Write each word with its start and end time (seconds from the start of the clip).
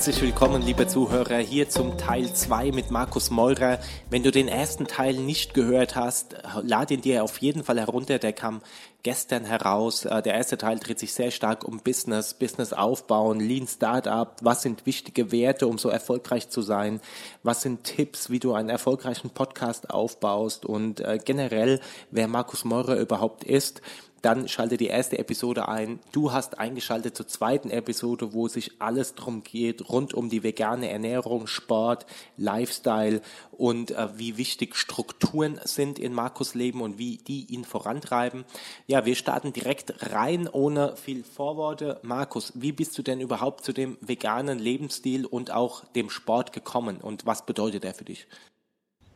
Herzlich 0.00 0.22
willkommen, 0.22 0.62
liebe 0.62 0.86
Zuhörer, 0.86 1.36
hier 1.36 1.68
zum 1.68 1.98
Teil 1.98 2.32
2 2.32 2.72
mit 2.72 2.90
Markus 2.90 3.28
Meurer. 3.28 3.78
Wenn 4.08 4.22
du 4.22 4.30
den 4.30 4.48
ersten 4.48 4.86
Teil 4.86 5.12
nicht 5.12 5.52
gehört 5.52 5.94
hast, 5.94 6.36
lad 6.62 6.90
ihn 6.90 7.02
dir 7.02 7.22
auf 7.22 7.36
jeden 7.36 7.64
Fall 7.64 7.78
herunter. 7.78 8.18
Der 8.18 8.32
kam 8.32 8.62
gestern 9.02 9.44
heraus. 9.44 10.06
Äh, 10.06 10.22
der 10.22 10.36
erste 10.36 10.56
Teil 10.56 10.78
dreht 10.78 10.98
sich 10.98 11.12
sehr 11.12 11.30
stark 11.30 11.68
um 11.68 11.80
Business, 11.80 12.32
Business 12.32 12.72
aufbauen, 12.72 13.40
Lean 13.40 13.66
Startup. 13.66 14.34
Was 14.40 14.62
sind 14.62 14.86
wichtige 14.86 15.32
Werte, 15.32 15.66
um 15.66 15.76
so 15.76 15.90
erfolgreich 15.90 16.48
zu 16.48 16.62
sein? 16.62 17.02
Was 17.42 17.60
sind 17.60 17.84
Tipps, 17.84 18.30
wie 18.30 18.38
du 18.38 18.54
einen 18.54 18.70
erfolgreichen 18.70 19.28
Podcast 19.28 19.90
aufbaust? 19.90 20.64
Und 20.64 21.00
äh, 21.00 21.18
generell, 21.22 21.78
wer 22.10 22.26
Markus 22.26 22.64
Meurer 22.64 22.96
überhaupt 22.96 23.44
ist 23.44 23.82
dann 24.22 24.48
schalte 24.48 24.76
die 24.76 24.86
erste 24.86 25.18
Episode 25.18 25.68
ein. 25.68 25.98
Du 26.12 26.32
hast 26.32 26.58
eingeschaltet 26.58 27.16
zur 27.16 27.26
zweiten 27.26 27.70
Episode, 27.70 28.32
wo 28.32 28.48
sich 28.48 28.72
alles 28.80 29.14
drum 29.14 29.42
geht, 29.42 29.88
rund 29.88 30.14
um 30.14 30.28
die 30.28 30.42
vegane 30.42 30.90
Ernährung, 30.90 31.46
Sport, 31.46 32.06
Lifestyle 32.36 33.22
und 33.52 33.92
äh, 33.92 34.08
wie 34.16 34.36
wichtig 34.36 34.76
Strukturen 34.76 35.60
sind 35.64 35.98
in 35.98 36.12
Markus 36.12 36.54
Leben 36.54 36.80
und 36.82 36.98
wie 36.98 37.16
die 37.16 37.46
ihn 37.46 37.64
vorantreiben. 37.64 38.44
Ja, 38.86 39.06
wir 39.06 39.14
starten 39.14 39.52
direkt 39.52 40.12
rein, 40.12 40.48
ohne 40.48 40.96
viel 40.96 41.24
Vorworte. 41.24 41.98
Markus, 42.02 42.52
wie 42.54 42.72
bist 42.72 42.96
du 42.98 43.02
denn 43.02 43.20
überhaupt 43.20 43.64
zu 43.64 43.72
dem 43.72 43.96
veganen 44.00 44.58
Lebensstil 44.58 45.26
und 45.26 45.50
auch 45.50 45.84
dem 45.84 46.10
Sport 46.10 46.52
gekommen 46.52 46.98
und 46.98 47.26
was 47.26 47.46
bedeutet 47.46 47.84
er 47.84 47.94
für 47.94 48.04
dich? 48.04 48.26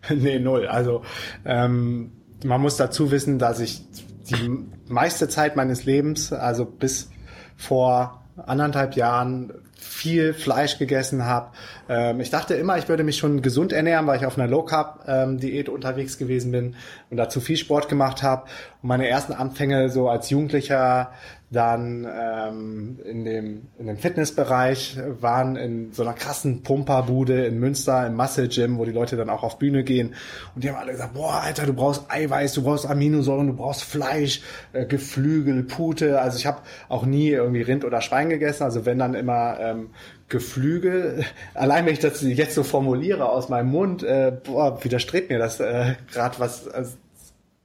Nee, 0.11 0.39
null. 0.39 0.66
Also 0.66 1.02
ähm, 1.44 2.12
man 2.42 2.60
muss 2.60 2.77
dazu 2.77 3.10
wissen, 3.10 3.38
dass 3.38 3.60
ich 3.60 3.82
die 4.30 4.50
meiste 4.88 5.28
Zeit 5.28 5.56
meines 5.56 5.84
Lebens, 5.84 6.32
also 6.32 6.64
bis 6.64 7.10
vor 7.56 8.22
anderthalb 8.36 8.96
Jahren 8.96 9.52
viel 9.77 10.34
Fleisch 10.34 10.78
gegessen 10.78 11.24
habe. 11.24 11.50
Ähm, 11.88 12.20
ich 12.20 12.30
dachte 12.30 12.55
immer, 12.55 12.78
ich 12.78 12.88
würde 12.88 13.05
mich 13.05 13.18
schon 13.18 13.42
gesund 13.42 13.72
ernähren, 13.72 14.06
weil 14.06 14.18
ich 14.18 14.27
auf 14.27 14.38
einer 14.38 14.48
Low 14.48 14.62
Carb 14.62 15.05
ähm, 15.06 15.38
Diät 15.38 15.68
unterwegs 15.68 16.18
gewesen 16.18 16.50
bin 16.52 16.74
und 17.10 17.16
dazu 17.16 17.40
viel 17.40 17.56
Sport 17.56 17.88
gemacht 17.88 18.22
habe. 18.22 18.44
Und 18.82 18.88
meine 18.88 19.08
ersten 19.08 19.34
Anfänge 19.34 19.90
so 19.90 20.08
als 20.08 20.30
Jugendlicher 20.30 21.12
dann 21.50 22.06
ähm, 22.11 22.98
in, 23.05 23.25
dem, 23.25 23.69
in 23.78 23.87
dem 23.87 23.97
Fitnessbereich 23.97 24.98
waren 25.20 25.56
in 25.56 25.92
so 25.92 26.03
einer 26.03 26.14
krassen 26.14 26.62
Pumperbude 26.62 27.47
in 27.47 27.61
Münster 27.61 28.06
im 28.06 28.17
Muscle 28.17 28.48
Gym, 28.48 28.78
wo 28.78 28.84
die 28.84 28.92
Leute 28.92 29.17
dann 29.17 29.31
auch 29.31 29.42
auf 29.42 29.59
Bühne 29.59 29.85
gehen 29.85 30.14
und 30.55 30.64
die 30.64 30.70
haben 30.70 30.77
alle 30.77 30.92
gesagt, 30.92 31.14
boah, 31.14 31.42
Alter, 31.42 31.67
du 31.67 31.73
brauchst 31.73 32.11
Eiweiß, 32.11 32.55
du 32.55 32.63
brauchst 32.63 32.86
Aminosäuren, 32.86 33.46
du 33.48 33.55
brauchst 33.55 33.85
Fleisch, 33.85 34.42
äh, 34.73 34.86
Geflügel, 34.86 35.63
Pute. 35.64 36.20
Also 36.20 36.39
ich 36.39 36.46
habe 36.46 36.58
auch 36.89 37.05
nie 37.07 37.29
irgendwie 37.30 37.63
Rind 37.63 37.85
oder 37.85 38.01
Schwein 38.01 38.29
gegessen, 38.29 38.64
also 38.64 38.86
wenn 38.86 38.98
dann 38.98 39.14
immer 39.14 39.58
ähm, 39.61 39.91
Geflügel. 40.29 41.24
Allein 41.55 41.86
wenn 41.86 41.92
ich 41.92 42.01
das 42.01 42.23
jetzt 42.23 42.55
so 42.55 42.63
formuliere 42.63 43.29
aus 43.29 43.48
meinem 43.48 43.70
Mund, 43.70 44.02
äh, 44.02 44.33
boah, 44.42 44.83
widerstrebt 44.83 45.30
mir 45.30 45.39
das 45.39 45.61
äh, 45.61 45.95
gerade 46.13 46.39
was. 46.39 46.68
Also, 46.68 46.97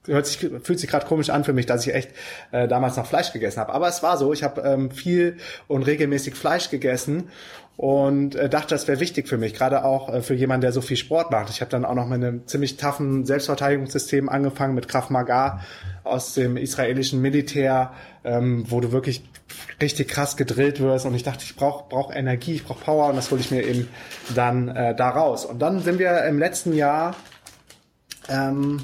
hört 0.10 0.28
sich, 0.28 0.38
fühlt 0.38 0.80
sich 0.80 0.90
gerade 0.90 1.06
komisch 1.06 1.30
an 1.30 1.44
für 1.44 1.54
mich, 1.54 1.66
dass 1.66 1.86
ich 1.86 1.94
echt 1.94 2.12
äh, 2.52 2.68
damals 2.68 2.98
noch 2.98 3.06
Fleisch 3.06 3.32
gegessen 3.32 3.60
habe. 3.60 3.74
Aber 3.74 3.88
es 3.88 4.04
war 4.04 4.18
so, 4.18 4.34
ich 4.34 4.44
habe 4.44 4.62
ähm, 4.62 4.92
viel 4.92 5.38
und 5.68 5.84
regelmäßig 5.84 6.36
Fleisch 6.36 6.70
gegessen 6.70 7.30
und 7.80 8.36
äh, 8.36 8.50
dachte, 8.50 8.76
das 8.76 8.90
wäre 8.90 9.00
wichtig 9.00 9.30
für 9.30 9.38
mich, 9.38 9.54
gerade 9.54 9.86
auch 9.86 10.14
äh, 10.14 10.22
für 10.22 10.34
jemanden, 10.34 10.64
der 10.64 10.74
so 10.74 10.82
viel 10.82 10.98
Sport 10.98 11.32
macht. 11.32 11.50
Ich 11.50 11.62
habe 11.62 11.72
dann 11.72 11.86
auch 11.86 11.94
noch 11.94 12.08
mit 12.08 12.22
einem 12.22 12.46
ziemlich 12.46 12.76
toughen 12.76 13.26
Selbstverteidigungssystem 13.26 14.28
angefangen 14.28 14.76
mit 14.76 14.90
Krav 14.90 15.10
Maga 15.10 15.62
aus 16.04 16.34
dem 16.34 16.58
israelischen 16.58 17.22
Militär, 17.22 17.94
ähm, 18.26 18.66
wo 18.68 18.82
du 18.82 18.92
wirklich 18.92 19.24
richtig 19.82 20.10
krass 20.10 20.36
gedrillt 20.36 20.82
wirst 20.82 21.06
und 21.06 21.16
ich 21.16 21.24
dachte, 21.24 21.46
ich 21.46 21.56
brauche 21.56 21.88
brauch 21.88 22.14
Energie, 22.14 22.56
ich 22.56 22.66
brauche 22.66 22.84
Power 22.84 23.08
und 23.08 23.16
das 23.16 23.32
hole 23.32 23.40
ich 23.40 23.50
mir 23.50 23.64
eben 23.64 23.88
dann 24.36 24.68
äh, 24.68 24.94
da 24.94 25.12
raus. 25.12 25.46
Und 25.46 25.60
dann 25.60 25.80
sind 25.80 26.00
wir 26.00 26.26
im 26.26 26.38
letzten 26.38 26.74
Jahr 26.74 27.16
ähm, 28.28 28.82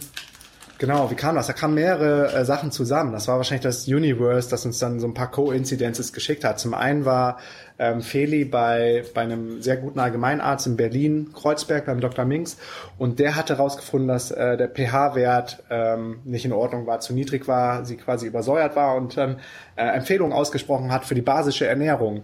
Genau, 0.77 1.09
wie 1.09 1.15
kam 1.15 1.35
das? 1.35 1.47
Da 1.47 1.53
kamen 1.53 1.75
mehrere 1.75 2.33
äh, 2.33 2.43
Sachen 2.43 2.69
zusammen. 2.69 3.13
Das 3.13 3.29
war 3.29 3.37
wahrscheinlich 3.37 3.63
das 3.63 3.87
Universe, 3.87 4.49
das 4.49 4.65
uns 4.65 4.77
dann 4.77 4.99
so 4.99 5.07
ein 5.07 5.13
paar 5.13 5.31
Co-Incidences 5.31 6.11
geschickt 6.11 6.43
hat. 6.43 6.59
Zum 6.59 6.73
einen 6.73 7.05
war 7.05 7.37
ähm, 7.79 8.01
Feli 8.01 8.43
bei, 8.43 9.05
bei 9.13 9.21
einem 9.21 9.61
sehr 9.61 9.77
guten 9.77 9.99
Allgemeinarzt 9.99 10.67
in 10.67 10.75
Berlin, 10.75 11.29
Kreuzberg, 11.33 11.85
beim 11.85 12.01
Dr. 12.01 12.25
Minks. 12.25 12.57
Und 12.97 13.19
der 13.19 13.37
hatte 13.37 13.57
herausgefunden, 13.57 14.09
dass 14.09 14.31
äh, 14.31 14.57
der 14.57 14.67
pH-Wert 14.67 15.63
ähm, 15.69 16.19
nicht 16.25 16.43
in 16.43 16.51
Ordnung 16.51 16.87
war, 16.87 16.99
zu 16.99 17.13
niedrig 17.13 17.47
war, 17.47 17.85
sie 17.85 17.95
quasi 17.95 18.27
übersäuert 18.27 18.75
war 18.75 18.95
und 18.95 19.15
dann 19.15 19.37
äh, 19.77 19.85
Empfehlungen 19.85 20.33
ausgesprochen 20.33 20.91
hat 20.91 21.05
für 21.05 21.15
die 21.15 21.21
basische 21.21 21.67
Ernährung. 21.67 22.23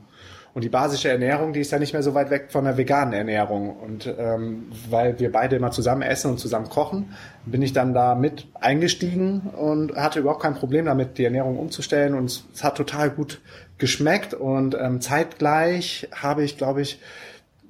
Und 0.54 0.64
die 0.64 0.70
basische 0.70 1.10
Ernährung, 1.10 1.54
die 1.54 1.62
ist 1.62 1.72
ja 1.72 1.80
nicht 1.80 1.94
mehr 1.94 2.04
so 2.04 2.14
weit 2.14 2.30
weg 2.30 2.48
von 2.50 2.66
der 2.66 2.78
veganen 2.78 3.14
Ernährung. 3.14 3.70
Und 3.70 4.14
ähm, 4.18 4.68
weil 4.90 5.18
wir 5.20 5.32
beide 5.32 5.56
immer 5.56 5.72
zusammen 5.72 6.02
essen 6.02 6.32
und 6.32 6.40
zusammen 6.40 6.68
kochen, 6.68 7.14
bin 7.46 7.62
ich 7.62 7.72
dann 7.72 7.94
da 7.94 8.16
mit 8.16 8.48
eingestiegen 8.60 9.42
und 9.56 9.96
hatte 9.96 10.20
überhaupt 10.20 10.42
kein 10.42 10.56
Problem 10.56 10.86
damit, 10.86 11.18
die 11.18 11.24
Ernährung 11.24 11.58
umzustellen. 11.58 12.16
Und 12.16 12.46
es 12.54 12.64
hat 12.64 12.76
total 12.76 13.12
gut 13.12 13.40
geschmeckt. 13.78 14.34
Und 14.34 14.76
ähm, 14.80 15.00
zeitgleich 15.00 16.10
habe 16.14 16.44
ich, 16.44 16.58
glaube 16.58 16.82
ich, 16.82 17.00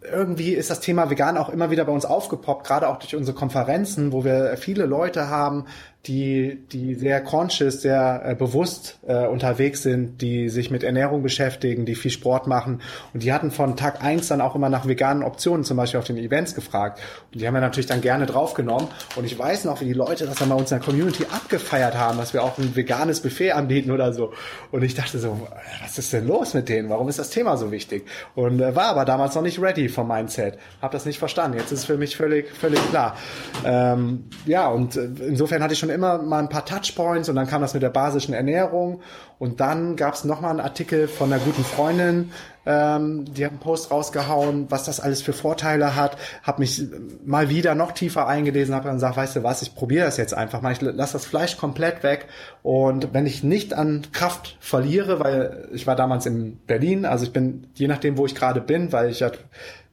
irgendwie 0.03 0.53
ist 0.53 0.71
das 0.71 0.79
Thema 0.79 1.09
vegan 1.09 1.37
auch 1.37 1.49
immer 1.49 1.69
wieder 1.69 1.85
bei 1.85 1.91
uns 1.91 2.05
aufgepoppt, 2.05 2.65
gerade 2.65 2.87
auch 2.87 2.97
durch 2.97 3.15
unsere 3.15 3.37
Konferenzen, 3.37 4.11
wo 4.11 4.23
wir 4.23 4.57
viele 4.57 4.85
Leute 4.85 5.29
haben, 5.29 5.65
die, 6.07 6.59
die 6.71 6.95
sehr 6.95 7.21
conscious, 7.21 7.81
sehr 7.81 8.23
äh, 8.25 8.35
bewusst 8.35 8.97
äh, 9.05 9.27
unterwegs 9.27 9.83
sind, 9.83 10.19
die 10.21 10.49
sich 10.49 10.71
mit 10.71 10.83
Ernährung 10.83 11.21
beschäftigen, 11.21 11.85
die 11.85 11.93
viel 11.93 12.09
Sport 12.09 12.47
machen. 12.47 12.81
Und 13.13 13.21
die 13.21 13.31
hatten 13.31 13.51
von 13.51 13.77
Tag 13.77 14.03
eins 14.03 14.27
dann 14.27 14.41
auch 14.41 14.55
immer 14.55 14.69
nach 14.69 14.87
veganen 14.87 15.21
Optionen, 15.21 15.63
zum 15.63 15.77
Beispiel 15.77 15.99
auf 15.99 16.07
den 16.07 16.17
Events 16.17 16.55
gefragt. 16.55 16.99
Und 17.31 17.39
die 17.39 17.45
haben 17.45 17.53
wir 17.53 17.61
natürlich 17.61 17.85
dann 17.85 18.01
gerne 18.01 18.25
draufgenommen. 18.25 18.87
Und 19.15 19.25
ich 19.25 19.37
weiß 19.37 19.65
noch, 19.65 19.81
wie 19.81 19.85
die 19.85 19.93
Leute 19.93 20.25
das 20.25 20.37
dann 20.37 20.49
bei 20.49 20.55
uns 20.55 20.71
in 20.71 20.79
der 20.79 20.85
Community 20.85 21.25
abgefeiert 21.31 21.95
haben, 21.95 22.17
dass 22.17 22.33
wir 22.33 22.43
auch 22.43 22.57
ein 22.57 22.75
veganes 22.75 23.19
Buffet 23.19 23.51
anbieten 23.51 23.91
oder 23.91 24.11
so. 24.11 24.33
Und 24.71 24.81
ich 24.81 24.95
dachte 24.95 25.19
so, 25.19 25.47
was 25.83 25.99
ist 25.99 26.11
denn 26.13 26.25
los 26.25 26.55
mit 26.55 26.67
denen? 26.67 26.89
Warum 26.89 27.09
ist 27.09 27.19
das 27.19 27.29
Thema 27.29 27.57
so 27.57 27.71
wichtig? 27.71 28.07
Und 28.33 28.59
äh, 28.59 28.75
war 28.75 28.85
aber 28.85 29.05
damals 29.05 29.35
noch 29.35 29.43
nicht 29.43 29.61
ready 29.61 29.87
vom 29.87 30.07
Mindset. 30.07 30.57
Hab 30.81 30.89
das 30.89 31.05
nicht 31.05 31.19
verstanden. 31.19 31.59
Jetzt 31.59 31.71
ist 31.71 31.79
es 31.79 31.85
für 31.85 31.97
mich 31.97 32.17
völlig, 32.17 32.49
völlig 32.49 32.79
klar. 32.89 33.15
Ähm, 33.63 34.25
ja, 34.47 34.67
und 34.67 34.95
äh, 34.95 35.07
insofern 35.27 35.61
hatte 35.61 35.73
ich 35.73 35.79
schon 35.79 35.90
immer 35.93 36.17
mal 36.19 36.39
ein 36.39 36.49
paar 36.49 36.65
Touchpoints 36.65 37.29
und 37.29 37.35
dann 37.35 37.47
kam 37.47 37.61
das 37.61 37.73
mit 37.73 37.83
der 37.83 37.89
basischen 37.89 38.33
Ernährung. 38.33 39.01
Und 39.39 39.59
dann 39.59 39.95
gab 39.95 40.13
es 40.13 40.23
nochmal 40.23 40.51
einen 40.51 40.59
Artikel 40.59 41.07
von 41.07 41.33
einer 41.33 41.41
guten 41.43 41.63
Freundin, 41.63 42.31
ähm, 42.65 43.25
die 43.25 43.43
hat 43.43 43.51
einen 43.51 43.59
Post 43.59 43.89
rausgehauen, 43.89 44.69
was 44.69 44.83
das 44.83 44.99
alles 44.99 45.23
für 45.23 45.33
Vorteile 45.33 45.95
hat, 45.95 46.15
habe 46.43 46.61
mich 46.61 46.83
mal 47.25 47.49
wieder 47.49 47.73
noch 47.73 47.91
tiefer 47.91 48.27
eingelesen, 48.27 48.75
habe 48.75 48.85
dann 48.85 48.97
gesagt, 48.97 49.17
weißt 49.17 49.37
du 49.37 49.43
was, 49.43 49.63
ich 49.63 49.73
probiere 49.73 50.05
das 50.05 50.17
jetzt 50.17 50.35
einfach 50.35 50.61
mal, 50.61 50.73
ich 50.73 50.81
lasse 50.81 51.13
das 51.13 51.25
Fleisch 51.25 51.57
komplett 51.57 52.03
weg. 52.03 52.27
Und 52.61 53.13
wenn 53.13 53.25
ich 53.25 53.43
nicht 53.43 53.73
an 53.73 54.03
Kraft 54.11 54.57
verliere, 54.59 55.19
weil 55.19 55.69
ich 55.73 55.87
war 55.87 55.95
damals 55.95 56.27
in 56.27 56.57
Berlin, 56.67 57.05
also 57.05 57.25
ich 57.25 57.33
bin, 57.33 57.67
je 57.73 57.87
nachdem, 57.87 58.17
wo 58.17 58.27
ich 58.27 58.35
gerade 58.35 58.61
bin, 58.61 58.91
weil 58.91 59.09
ich 59.09 59.21
ja 59.21 59.31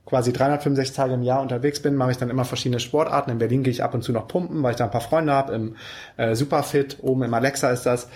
quasi 0.08 0.32
365 0.32 0.96
Tage 0.96 1.14
im 1.14 1.22
Jahr 1.22 1.42
unterwegs 1.42 1.80
bin, 1.80 1.94
mache 1.94 2.12
ich 2.12 2.16
dann 2.16 2.30
immer 2.30 2.46
verschiedene 2.46 2.80
Sportarten. 2.80 3.30
In 3.30 3.38
Berlin 3.38 3.62
gehe 3.62 3.70
ich 3.70 3.82
ab 3.82 3.92
und 3.92 4.02
zu 4.02 4.12
noch 4.12 4.26
pumpen, 4.26 4.62
weil 4.62 4.70
ich 4.70 4.78
da 4.78 4.84
ein 4.84 4.90
paar 4.90 5.02
Freunde 5.02 5.32
habe. 5.34 5.54
Im 5.54 5.76
äh, 6.16 6.34
Superfit, 6.34 6.98
oben 7.02 7.24
im 7.24 7.34
Alexa 7.34 7.70
ist 7.70 7.84
das. 7.84 8.08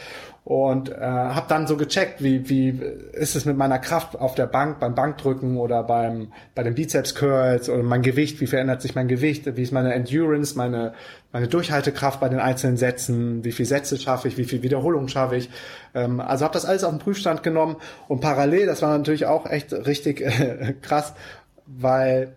und 0.44 0.88
äh, 0.90 0.94
habe 1.00 1.46
dann 1.48 1.66
so 1.66 1.76
gecheckt, 1.76 2.22
wie, 2.22 2.48
wie 2.48 2.80
ist 3.12 3.36
es 3.36 3.44
mit 3.44 3.56
meiner 3.56 3.78
Kraft 3.78 4.18
auf 4.18 4.34
der 4.34 4.46
Bank, 4.46 4.80
beim 4.80 4.94
Bankdrücken 4.94 5.58
oder 5.58 5.84
beim 5.84 6.32
bei 6.54 6.62
den 6.62 6.74
Bizeps 6.74 7.14
Curls 7.14 7.68
oder 7.68 7.82
mein 7.82 8.02
Gewicht, 8.02 8.40
wie 8.40 8.46
verändert 8.46 8.82
sich 8.82 8.94
mein 8.94 9.06
Gewicht, 9.06 9.54
wie 9.54 9.62
ist 9.62 9.72
meine 9.72 9.92
Endurance, 9.92 10.56
meine 10.56 10.94
meine 11.30 11.48
Durchhaltekraft 11.48 12.20
bei 12.20 12.28
den 12.28 12.40
einzelnen 12.40 12.76
Sätzen, 12.76 13.44
wie 13.44 13.52
viel 13.52 13.66
Sätze 13.66 13.98
schaffe 13.98 14.28
ich, 14.28 14.36
wie 14.36 14.44
viel 14.44 14.62
Wiederholungen 14.62 15.08
schaffe 15.08 15.36
ich. 15.36 15.48
Ähm, 15.94 16.20
also 16.20 16.44
habe 16.44 16.54
das 16.54 16.64
alles 16.64 16.84
auf 16.84 16.90
den 16.90 16.98
Prüfstand 16.98 17.42
genommen 17.42 17.76
und 18.08 18.20
parallel, 18.20 18.66
das 18.66 18.82
war 18.82 18.96
natürlich 18.96 19.26
auch 19.26 19.46
echt 19.46 19.72
richtig 19.72 20.20
äh, 20.20 20.74
krass, 20.82 21.14
weil 21.66 22.36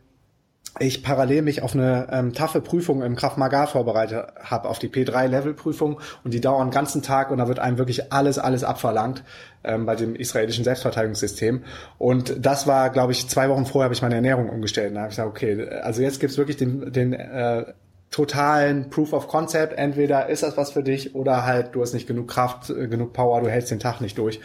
ich 0.80 1.04
parallel 1.04 1.42
mich 1.42 1.62
auf 1.62 1.74
eine 1.74 2.07
ähm, 2.12 2.33
taffe 2.33 2.60
Prüfung 2.60 3.01
im 3.01 3.16
Kraft 3.16 3.38
Maga 3.38 3.66
vorbereitet 3.66 4.27
habe, 4.44 4.68
auf 4.68 4.77
die 4.77 4.89
P3-Level-Prüfung 4.89 6.01
und 6.24 6.33
die 6.33 6.42
dauern 6.42 6.68
den 6.68 6.74
ganzen 6.74 7.01
Tag 7.01 7.31
und 7.31 7.38
da 7.38 7.48
wird 7.48 7.60
einem 7.60 7.77
wirklich 7.77 8.12
alles, 8.12 8.39
alles 8.39 8.66
abverlangt 8.66 9.24
ähm, 9.63 9.86
bei 9.86 9.95
dem 9.95 10.16
israelischen 10.16 10.66
Selbstverteidigungssystem. 10.66 11.63
Und 11.98 12.45
das 12.45 12.68
war, 12.68 12.89
glaube 12.89 13.13
ich, 13.13 13.30
zwei 13.30 13.50
Wochen 13.50 13.66
vorher 13.66 13.86
habe 13.86 13.94
ich 13.94 14.01
meine 14.01 14.16
Ernährung 14.16 14.50
umgestellt. 14.50 14.94
Da 14.94 15.01
habe 15.01 15.10
ich 15.10 15.16
gesagt, 15.16 15.30
okay, 15.30 15.69
also 15.81 16.01
jetzt 16.01 16.19
gibt's 16.19 16.38
wirklich 16.38 16.57
den, 16.57 16.92
den 16.92 17.13
äh, 17.13 17.74
totalen 18.12 18.89
Proof 18.89 19.13
of 19.13 19.30
Concept. 19.30 19.77
Entweder 19.77 20.27
ist 20.27 20.44
das 20.44 20.57
was 20.57 20.72
für 20.72 20.83
dich 20.83 21.16
oder 21.16 21.45
halt 21.45 21.74
du 21.74 21.81
hast 21.81 21.94
nicht 21.94 22.07
genug 22.07 22.27
Kraft, 22.27 22.69
äh, 22.69 22.88
genug 22.88 23.13
Power, 23.13 23.39
du 23.42 23.50
hältst 23.50 23.72
den 23.72 23.80
Tag 23.80 24.01
nicht 24.01 24.18
durch. 24.18 24.42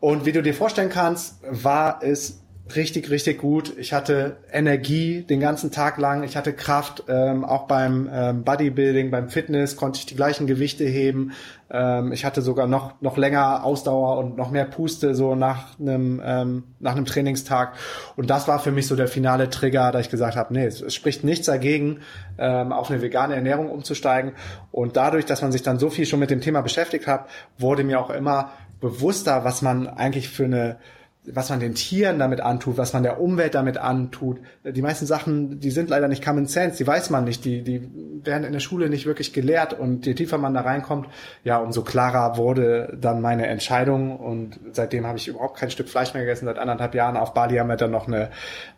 Und 0.00 0.24
wie 0.24 0.32
du 0.32 0.42
dir 0.42 0.54
vorstellen 0.54 0.88
kannst, 0.88 1.36
war 1.48 2.00
es 2.02 2.41
richtig, 2.76 3.10
richtig 3.10 3.38
gut. 3.38 3.72
Ich 3.78 3.92
hatte 3.92 4.36
Energie 4.52 5.22
den 5.22 5.40
ganzen 5.40 5.70
Tag 5.70 5.98
lang. 5.98 6.22
Ich 6.22 6.36
hatte 6.36 6.52
Kraft. 6.52 7.04
Ähm, 7.08 7.44
auch 7.44 7.66
beim 7.66 8.08
ähm, 8.12 8.44
Bodybuilding, 8.44 9.10
beim 9.10 9.28
Fitness 9.28 9.76
konnte 9.76 9.98
ich 9.98 10.06
die 10.06 10.16
gleichen 10.16 10.46
Gewichte 10.46 10.84
heben. 10.84 11.32
Ähm, 11.70 12.12
ich 12.12 12.24
hatte 12.24 12.42
sogar 12.42 12.66
noch 12.66 13.00
noch 13.00 13.16
länger 13.16 13.64
Ausdauer 13.64 14.18
und 14.18 14.36
noch 14.36 14.50
mehr 14.50 14.64
Puste 14.64 15.14
so 15.14 15.34
nach 15.34 15.78
einem 15.78 16.20
ähm, 16.24 16.64
nach 16.80 16.92
einem 16.92 17.06
Trainingstag. 17.06 17.74
Und 18.16 18.30
das 18.30 18.48
war 18.48 18.58
für 18.58 18.72
mich 18.72 18.86
so 18.86 18.96
der 18.96 19.08
finale 19.08 19.48
Trigger, 19.50 19.90
da 19.92 20.00
ich 20.00 20.10
gesagt 20.10 20.36
habe, 20.36 20.52
nee, 20.52 20.66
es, 20.66 20.80
es 20.80 20.94
spricht 20.94 21.24
nichts 21.24 21.46
dagegen, 21.46 22.00
ähm, 22.38 22.72
auf 22.72 22.90
eine 22.90 23.02
vegane 23.02 23.34
Ernährung 23.34 23.70
umzusteigen. 23.70 24.32
Und 24.70 24.96
dadurch, 24.96 25.24
dass 25.26 25.42
man 25.42 25.52
sich 25.52 25.62
dann 25.62 25.78
so 25.78 25.90
viel 25.90 26.06
schon 26.06 26.20
mit 26.20 26.30
dem 26.30 26.40
Thema 26.40 26.60
beschäftigt 26.60 27.06
hat, 27.06 27.26
wurde 27.58 27.84
mir 27.84 28.00
auch 28.00 28.10
immer 28.10 28.50
bewusster, 28.80 29.44
was 29.44 29.62
man 29.62 29.86
eigentlich 29.86 30.28
für 30.28 30.44
eine 30.44 30.76
was 31.24 31.50
man 31.50 31.60
den 31.60 31.74
Tieren 31.74 32.18
damit 32.18 32.40
antut, 32.40 32.78
was 32.78 32.92
man 32.92 33.04
der 33.04 33.20
Umwelt 33.20 33.54
damit 33.54 33.78
antut. 33.78 34.40
Die 34.64 34.82
meisten 34.82 35.06
Sachen, 35.06 35.60
die 35.60 35.70
sind 35.70 35.88
leider 35.88 36.08
nicht 36.08 36.24
Common 36.24 36.46
Sense, 36.46 36.78
die 36.78 36.86
weiß 36.86 37.10
man 37.10 37.24
nicht, 37.24 37.44
die, 37.44 37.62
die 37.62 37.88
werden 38.24 38.42
in 38.42 38.52
der 38.52 38.60
Schule 38.60 38.88
nicht 38.90 39.06
wirklich 39.06 39.32
gelehrt 39.32 39.72
und 39.72 40.04
je 40.04 40.14
tiefer 40.14 40.38
man 40.38 40.52
da 40.52 40.62
reinkommt, 40.62 41.06
ja, 41.44 41.58
umso 41.58 41.82
klarer 41.82 42.36
wurde 42.36 42.98
dann 43.00 43.20
meine 43.20 43.46
Entscheidung 43.46 44.16
und 44.16 44.58
seitdem 44.72 45.06
habe 45.06 45.16
ich 45.16 45.28
überhaupt 45.28 45.58
kein 45.58 45.70
Stück 45.70 45.88
Fleisch 45.88 46.12
mehr 46.12 46.24
gegessen. 46.24 46.46
Seit 46.46 46.58
anderthalb 46.58 46.94
Jahren 46.94 47.16
auf 47.16 47.34
Bali 47.34 47.56
haben 47.56 47.68
wir 47.68 47.76
dann 47.76 47.92
noch 47.92 48.08
eine, 48.08 48.30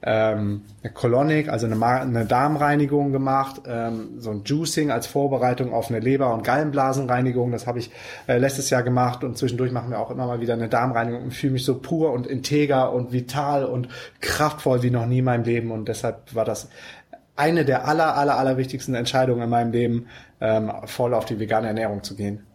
ähm, 0.03 0.63
eine 0.83 0.93
Colonic, 0.93 1.49
also 1.49 1.65
eine, 1.65 1.83
eine 1.83 2.27
Darmreinigung 2.27 3.11
gemacht, 3.13 3.63
ähm, 3.67 4.19
so 4.19 4.31
ein 4.31 4.43
Juicing 4.45 4.91
als 4.91 5.07
Vorbereitung 5.07 5.73
auf 5.73 5.89
eine 5.89 6.01
Leber- 6.01 6.35
und 6.35 6.45
Gallenblasenreinigung. 6.45 7.53
Das 7.53 7.67
habe 7.67 7.79
ich 7.79 7.91
äh, 8.27 8.37
letztes 8.37 8.69
Jahr 8.69 8.83
gemacht 8.83 9.25
und 9.25 9.39
zwischendurch 9.39 9.73
machen 9.73 9.91
wir 9.91 9.99
auch 9.99 10.11
immer 10.11 10.27
mal 10.27 10.41
wieder 10.41 10.53
eine 10.53 10.69
Darmreinigung 10.69 11.23
und 11.23 11.31
fühle 11.33 11.55
mich 11.55 11.65
so 11.65 11.79
pur 11.79 12.13
und 12.13 12.34
integer 12.35 12.93
und 12.93 13.13
vital 13.13 13.65
und 13.65 13.89
kraftvoll 14.21 14.83
wie 14.83 14.91
noch 14.91 15.07
nie 15.07 15.19
in 15.19 15.25
meinem 15.25 15.45
Leben. 15.45 15.71
Und 15.71 15.89
deshalb 15.89 16.35
war 16.35 16.45
das 16.45 16.69
eine 17.37 17.65
der 17.65 17.87
aller, 17.89 18.17
aller, 18.17 18.37
aller 18.37 18.57
wichtigsten 18.57 18.95
Entscheidungen 18.95 19.43
in 19.43 19.51
meinem 19.51 19.73
Leben, 19.73 20.09
ähm, 20.41 20.73
voll 20.85 21.15
auf 21.15 21.25
die 21.25 21.39
vegane 21.39 21.69
Ernährung 21.69 22.03
zu 22.03 22.15
gehen. 22.15 22.47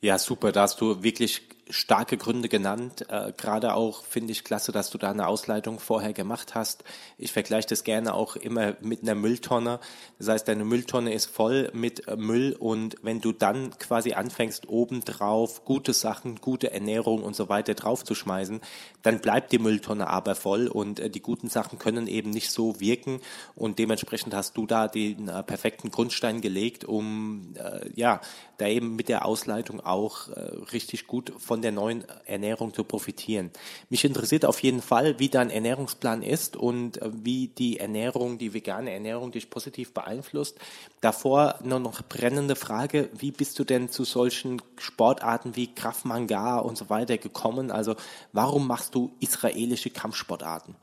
Ja, 0.00 0.18
super. 0.18 0.52
Da 0.52 0.62
hast 0.62 0.80
du 0.80 1.02
wirklich 1.02 1.42
starke 1.68 2.16
Gründe 2.16 2.48
genannt. 2.48 3.06
Äh, 3.08 3.32
Gerade 3.36 3.74
auch 3.74 4.04
finde 4.04 4.32
ich 4.32 4.44
klasse, 4.44 4.72
dass 4.72 4.90
du 4.90 4.98
da 4.98 5.10
eine 5.10 5.26
Ausleitung 5.26 5.80
vorher 5.80 6.12
gemacht 6.12 6.54
hast. 6.54 6.84
Ich 7.18 7.32
vergleiche 7.32 7.68
das 7.68 7.84
gerne 7.84 8.14
auch 8.14 8.36
immer 8.36 8.74
mit 8.80 9.02
einer 9.02 9.14
Mülltonne. 9.14 9.80
Das 10.18 10.28
heißt, 10.28 10.48
deine 10.48 10.64
Mülltonne 10.64 11.12
ist 11.12 11.26
voll 11.26 11.70
mit 11.72 12.06
äh, 12.08 12.16
Müll 12.16 12.56
und 12.58 12.96
wenn 13.02 13.20
du 13.20 13.32
dann 13.32 13.76
quasi 13.78 14.12
anfängst, 14.12 14.68
obendrauf 14.68 15.64
gute 15.64 15.92
Sachen, 15.92 16.36
gute 16.40 16.72
Ernährung 16.72 17.22
und 17.22 17.34
so 17.34 17.48
weiter 17.48 17.74
draufzuschmeißen, 17.74 18.60
dann 19.02 19.20
bleibt 19.20 19.52
die 19.52 19.58
Mülltonne 19.58 20.08
aber 20.08 20.34
voll 20.34 20.68
und 20.68 21.00
äh, 21.00 21.10
die 21.10 21.20
guten 21.20 21.48
Sachen 21.48 21.78
können 21.78 22.06
eben 22.06 22.30
nicht 22.30 22.50
so 22.50 22.80
wirken 22.80 23.20
und 23.54 23.78
dementsprechend 23.78 24.34
hast 24.34 24.56
du 24.56 24.66
da 24.66 24.88
den 24.88 25.28
äh, 25.28 25.42
perfekten 25.42 25.90
Grundstein 25.90 26.40
gelegt, 26.40 26.84
um 26.84 27.54
äh, 27.56 27.90
ja 27.94 28.20
da 28.58 28.66
eben 28.66 28.96
mit 28.96 29.08
der 29.08 29.26
Ausleitung 29.26 29.80
auch 29.80 30.28
äh, 30.28 30.40
richtig 30.72 31.06
gut 31.06 31.32
von 31.38 31.55
von 31.56 31.62
der 31.62 31.72
neuen 31.72 32.04
Ernährung 32.26 32.74
zu 32.74 32.84
profitieren. 32.84 33.50
Mich 33.88 34.04
interessiert 34.04 34.44
auf 34.44 34.62
jeden 34.62 34.82
Fall, 34.82 35.18
wie 35.18 35.30
dein 35.30 35.48
Ernährungsplan 35.48 36.20
ist 36.20 36.54
und 36.54 37.00
äh, 37.00 37.10
wie 37.10 37.48
die 37.48 37.80
Ernährung, 37.80 38.36
die 38.36 38.52
vegane 38.52 38.90
Ernährung 38.90 39.32
dich 39.32 39.48
positiv 39.48 39.94
beeinflusst. 39.94 40.58
Davor 41.00 41.58
nur 41.64 41.78
noch 41.78 42.02
brennende 42.02 42.56
Frage, 42.56 43.08
wie 43.16 43.30
bist 43.30 43.58
du 43.58 43.64
denn 43.64 43.88
zu 43.88 44.04
solchen 44.04 44.60
Sportarten 44.76 45.56
wie 45.56 45.74
Krav 45.74 46.04
Maga 46.04 46.58
und 46.58 46.76
so 46.76 46.90
weiter 46.90 47.16
gekommen? 47.16 47.70
Also 47.70 47.96
warum 48.34 48.66
machst 48.66 48.94
du 48.94 49.12
israelische 49.20 49.88
Kampfsportarten? 49.88 50.76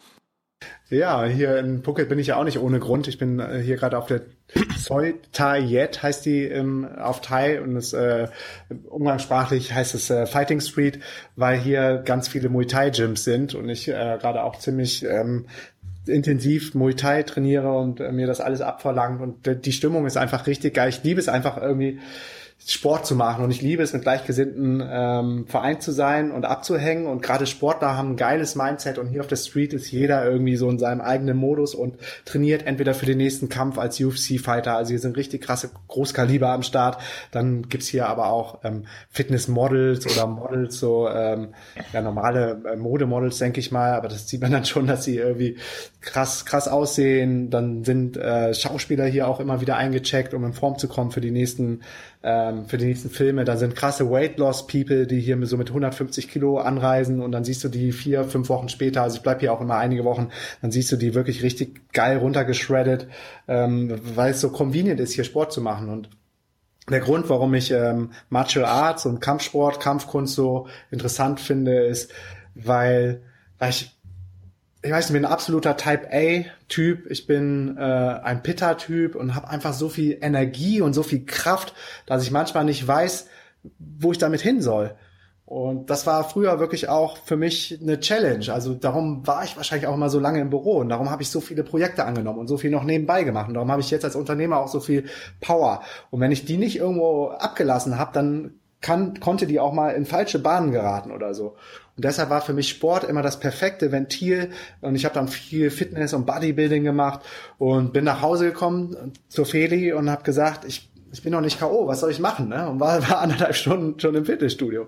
Ja, 0.89 1.25
hier 1.25 1.57
in 1.57 1.83
Phuket 1.83 2.09
bin 2.09 2.19
ich 2.19 2.27
ja 2.27 2.35
auch 2.35 2.43
nicht 2.43 2.59
ohne 2.59 2.79
Grund. 2.79 3.07
Ich 3.07 3.17
bin 3.17 3.39
äh, 3.39 3.61
hier 3.63 3.77
gerade 3.77 3.97
auf 3.97 4.05
der 4.05 4.21
Soi 4.77 5.15
Thai 5.31 5.61
Yet 5.61 6.03
heißt 6.03 6.25
die 6.25 6.43
ähm, 6.43 6.87
auf 6.97 7.21
Thai 7.21 7.61
und 7.61 7.75
es, 7.75 7.93
äh, 7.93 8.27
umgangssprachlich 8.89 9.73
heißt 9.73 9.95
es 9.95 10.09
äh, 10.09 10.25
Fighting 10.25 10.59
Street, 10.59 10.99
weil 11.35 11.57
hier 11.57 12.03
ganz 12.05 12.27
viele 12.27 12.49
Muay 12.49 12.67
Thai 12.67 12.91
Gyms 12.91 13.23
sind 13.23 13.55
und 13.55 13.69
ich 13.69 13.87
äh, 13.87 14.17
gerade 14.21 14.43
auch 14.43 14.59
ziemlich 14.59 15.03
ähm, 15.05 15.47
intensiv 16.05 16.75
Muay 16.75 16.93
Thai 16.93 17.23
trainiere 17.23 17.75
und 17.75 17.99
äh, 17.99 18.11
mir 18.11 18.27
das 18.27 18.41
alles 18.41 18.61
abverlangt 18.61 19.21
und 19.21 19.65
die 19.65 19.71
Stimmung 19.71 20.05
ist 20.05 20.17
einfach 20.17 20.45
richtig 20.47 20.75
geil. 20.75 20.89
Ich 20.89 21.03
liebe 21.03 21.19
es 21.19 21.29
einfach 21.29 21.57
irgendwie 21.59 21.99
Sport 22.65 23.05
zu 23.05 23.15
machen. 23.15 23.43
Und 23.43 23.51
ich 23.51 23.61
liebe 23.61 23.83
es, 23.83 23.93
mit 23.93 24.03
Gleichgesinnten 24.03 24.83
ähm, 24.85 25.45
vereint 25.47 25.81
zu 25.81 25.91
sein 25.91 26.31
und 26.31 26.45
abzuhängen. 26.45 27.07
Und 27.07 27.21
gerade 27.21 27.45
Sportler 27.45 27.97
haben 27.97 28.11
ein 28.11 28.17
geiles 28.17 28.55
Mindset. 28.55 28.97
Und 28.97 29.07
hier 29.07 29.21
auf 29.21 29.27
der 29.27 29.35
Street 29.35 29.73
ist 29.73 29.91
jeder 29.91 30.25
irgendwie 30.25 30.55
so 30.55 30.69
in 30.69 30.79
seinem 30.79 31.01
eigenen 31.01 31.37
Modus 31.37 31.75
und 31.75 31.97
trainiert 32.25 32.65
entweder 32.65 32.93
für 32.93 33.05
den 33.05 33.17
nächsten 33.17 33.49
Kampf 33.49 33.77
als 33.77 33.99
UFC-Fighter, 33.99 34.75
also 34.75 34.89
hier 34.89 34.99
sind 34.99 35.17
richtig 35.17 35.41
krasse 35.41 35.71
Großkaliber 35.87 36.49
am 36.49 36.63
Start, 36.63 37.01
dann 37.31 37.69
gibt's 37.69 37.87
hier 37.87 38.07
aber 38.07 38.27
auch 38.27 38.59
ähm, 38.63 38.85
Fitness-Models 39.09 40.05
oder 40.05 40.27
Models, 40.27 40.79
so 40.79 41.09
ähm, 41.09 41.49
ja 41.91 42.01
normale 42.01 42.61
äh, 42.71 42.75
Modemodels, 42.75 43.37
denke 43.37 43.59
ich 43.59 43.71
mal, 43.71 43.93
aber 43.93 44.07
das 44.07 44.27
sieht 44.27 44.41
man 44.41 44.51
dann 44.51 44.65
schon, 44.65 44.87
dass 44.87 45.03
sie 45.03 45.17
irgendwie 45.17 45.57
krass, 46.01 46.45
krass 46.45 46.67
aussehen, 46.67 47.49
dann 47.49 47.83
sind 47.83 48.17
äh, 48.17 48.53
Schauspieler 48.53 49.05
hier 49.05 49.27
auch 49.27 49.39
immer 49.39 49.61
wieder 49.61 49.77
eingecheckt, 49.77 50.33
um 50.33 50.43
in 50.43 50.53
Form 50.53 50.77
zu 50.77 50.87
kommen 50.87 51.11
für 51.11 51.21
die 51.21 51.31
nächsten 51.31 51.81
ähm, 52.23 52.67
für 52.67 52.77
die 52.77 52.85
nächsten 52.85 53.09
Filme. 53.09 53.43
Da 53.43 53.57
sind 53.57 53.75
krasse 53.75 54.09
Weight 54.09 54.37
Loss 54.37 54.67
People, 54.67 55.05
die 55.05 55.19
hier 55.19 55.37
so 55.45 55.57
mit 55.57 55.69
150 55.69 56.29
Kilo 56.29 56.57
anreisen 56.57 57.21
und 57.21 57.31
dann 57.31 57.43
siehst 57.43 57.63
du 57.63 57.69
die 57.69 57.91
vier, 57.91 58.23
fünf 58.23 58.49
Wochen 58.49 58.69
später, 58.69 59.03
also 59.03 59.17
ich 59.17 59.23
bleib 59.23 59.41
hier 59.41 59.53
auch 59.53 59.61
immer 59.61 59.75
einige 59.75 60.05
Wochen, 60.05 60.29
dann 60.61 60.71
siehst 60.71 60.91
du 60.91 60.95
die 60.95 61.13
wirklich 61.13 61.43
richtig 61.43 61.91
geil 61.91 62.17
runtergeschreddet, 62.17 63.07
ähm, 63.47 63.99
weil 64.15 64.31
es 64.31 64.41
so 64.41 64.49
convenient 64.49 64.99
ist, 64.99 65.13
hier 65.13 65.25
Sport 65.25 65.51
zu 65.51 65.61
machen 65.61 65.89
und 65.89 66.09
der 66.89 66.99
Grund, 66.99 67.29
warum 67.29 67.53
ich 67.53 67.71
ähm, 67.71 68.11
Martial 68.29 68.65
Arts 68.65 69.05
und 69.05 69.21
Kampfsport, 69.21 69.79
Kampfkunst 69.79 70.35
so 70.35 70.67
interessant 70.91 71.39
finde, 71.39 71.85
ist, 71.85 72.11
weil, 72.55 73.21
weil 73.57 73.69
ich 73.69 73.95
ich 74.83 74.91
weiß 74.91 75.05
nicht, 75.05 75.15
ich 75.15 75.21
bin 75.21 75.25
ein 75.25 75.31
absoluter 75.31 75.77
Type 75.77 76.09
A-Typ, 76.11 77.09
ich 77.09 77.25
bin 77.25 77.77
äh, 77.77 77.81
ein 77.81 78.43
Pitta-Typ 78.43 79.15
und 79.15 79.33
habe 79.33 79.49
einfach 79.49 79.73
so 79.73 79.87
viel 79.87 80.17
Energie 80.21 80.81
und 80.81 80.93
so 80.93 81.03
viel 81.03 81.25
Kraft, 81.25 81.73
dass 82.05 82.21
ich 82.23 82.31
manchmal 82.31 82.65
nicht 82.65 82.85
weiß, 82.85 83.27
wo 83.79 84.11
ich 84.11 84.17
damit 84.17 84.41
hin 84.41 84.61
soll. 84.61 84.95
Und 85.45 85.89
das 85.89 86.05
war 86.05 86.27
früher 86.27 86.59
wirklich 86.59 86.89
auch 86.89 87.17
für 87.17 87.37
mich 87.37 87.79
eine 87.81 87.99
Challenge. 87.99 88.51
Also 88.51 88.73
darum 88.73 89.25
war 89.25 89.43
ich 89.43 89.55
wahrscheinlich 89.55 89.87
auch 89.87 89.93
immer 89.93 90.09
so 90.09 90.19
lange 90.19 90.41
im 90.41 90.49
Büro 90.49 90.77
und 90.77 90.89
darum 90.89 91.09
habe 91.11 91.21
ich 91.21 91.29
so 91.29 91.39
viele 91.41 91.63
Projekte 91.63 92.05
angenommen 92.05 92.39
und 92.39 92.47
so 92.47 92.57
viel 92.57 92.71
noch 92.71 92.83
nebenbei 92.83 93.23
gemacht. 93.23 93.47
Und 93.47 93.53
darum 93.53 93.71
habe 93.71 93.81
ich 93.81 93.91
jetzt 93.91 94.03
als 94.03 94.15
Unternehmer 94.15 94.57
auch 94.57 94.67
so 94.67 94.79
viel 94.79 95.05
Power. 95.39 95.81
Und 96.11 96.19
wenn 96.19 96.31
ich 96.31 96.45
die 96.45 96.57
nicht 96.57 96.77
irgendwo 96.77 97.27
abgelassen 97.27 97.97
habe, 97.97 98.11
dann 98.13 98.53
kann, 98.83 99.19
konnte 99.19 99.47
die 99.47 99.59
auch 99.59 99.73
mal 99.73 99.89
in 99.91 100.05
falsche 100.05 100.37
Bahnen 100.37 100.71
geraten 100.71 101.11
oder 101.11 101.33
so. 101.33 101.55
Und 101.95 102.05
deshalb 102.05 102.29
war 102.29 102.41
für 102.41 102.53
mich 102.53 102.69
Sport 102.69 103.03
immer 103.03 103.21
das 103.21 103.39
perfekte 103.39 103.91
Ventil. 103.91 104.51
Und 104.81 104.95
ich 104.95 105.05
habe 105.05 105.15
dann 105.15 105.27
viel 105.27 105.71
Fitness 105.71 106.13
und 106.13 106.25
Bodybuilding 106.25 106.83
gemacht 106.83 107.21
und 107.57 107.93
bin 107.93 108.03
nach 108.03 108.21
Hause 108.21 108.45
gekommen 108.45 109.13
zur 109.29 109.45
Feli 109.45 109.93
und 109.93 110.09
habe 110.09 110.23
gesagt, 110.23 110.65
ich 110.65 110.91
ich 111.13 111.21
bin 111.21 111.31
noch 111.31 111.41
nicht 111.41 111.59
K.O., 111.59 111.85
was 111.85 111.99
soll 111.99 112.09
ich 112.09 112.19
machen? 112.19 112.49
Ne? 112.49 112.67
Und 112.67 112.79
war, 112.79 112.99
war 113.09 113.19
anderthalb 113.19 113.55
Stunden 113.55 113.99
schon 113.99 114.15
im 114.15 114.25
Fitnessstudio. 114.25 114.87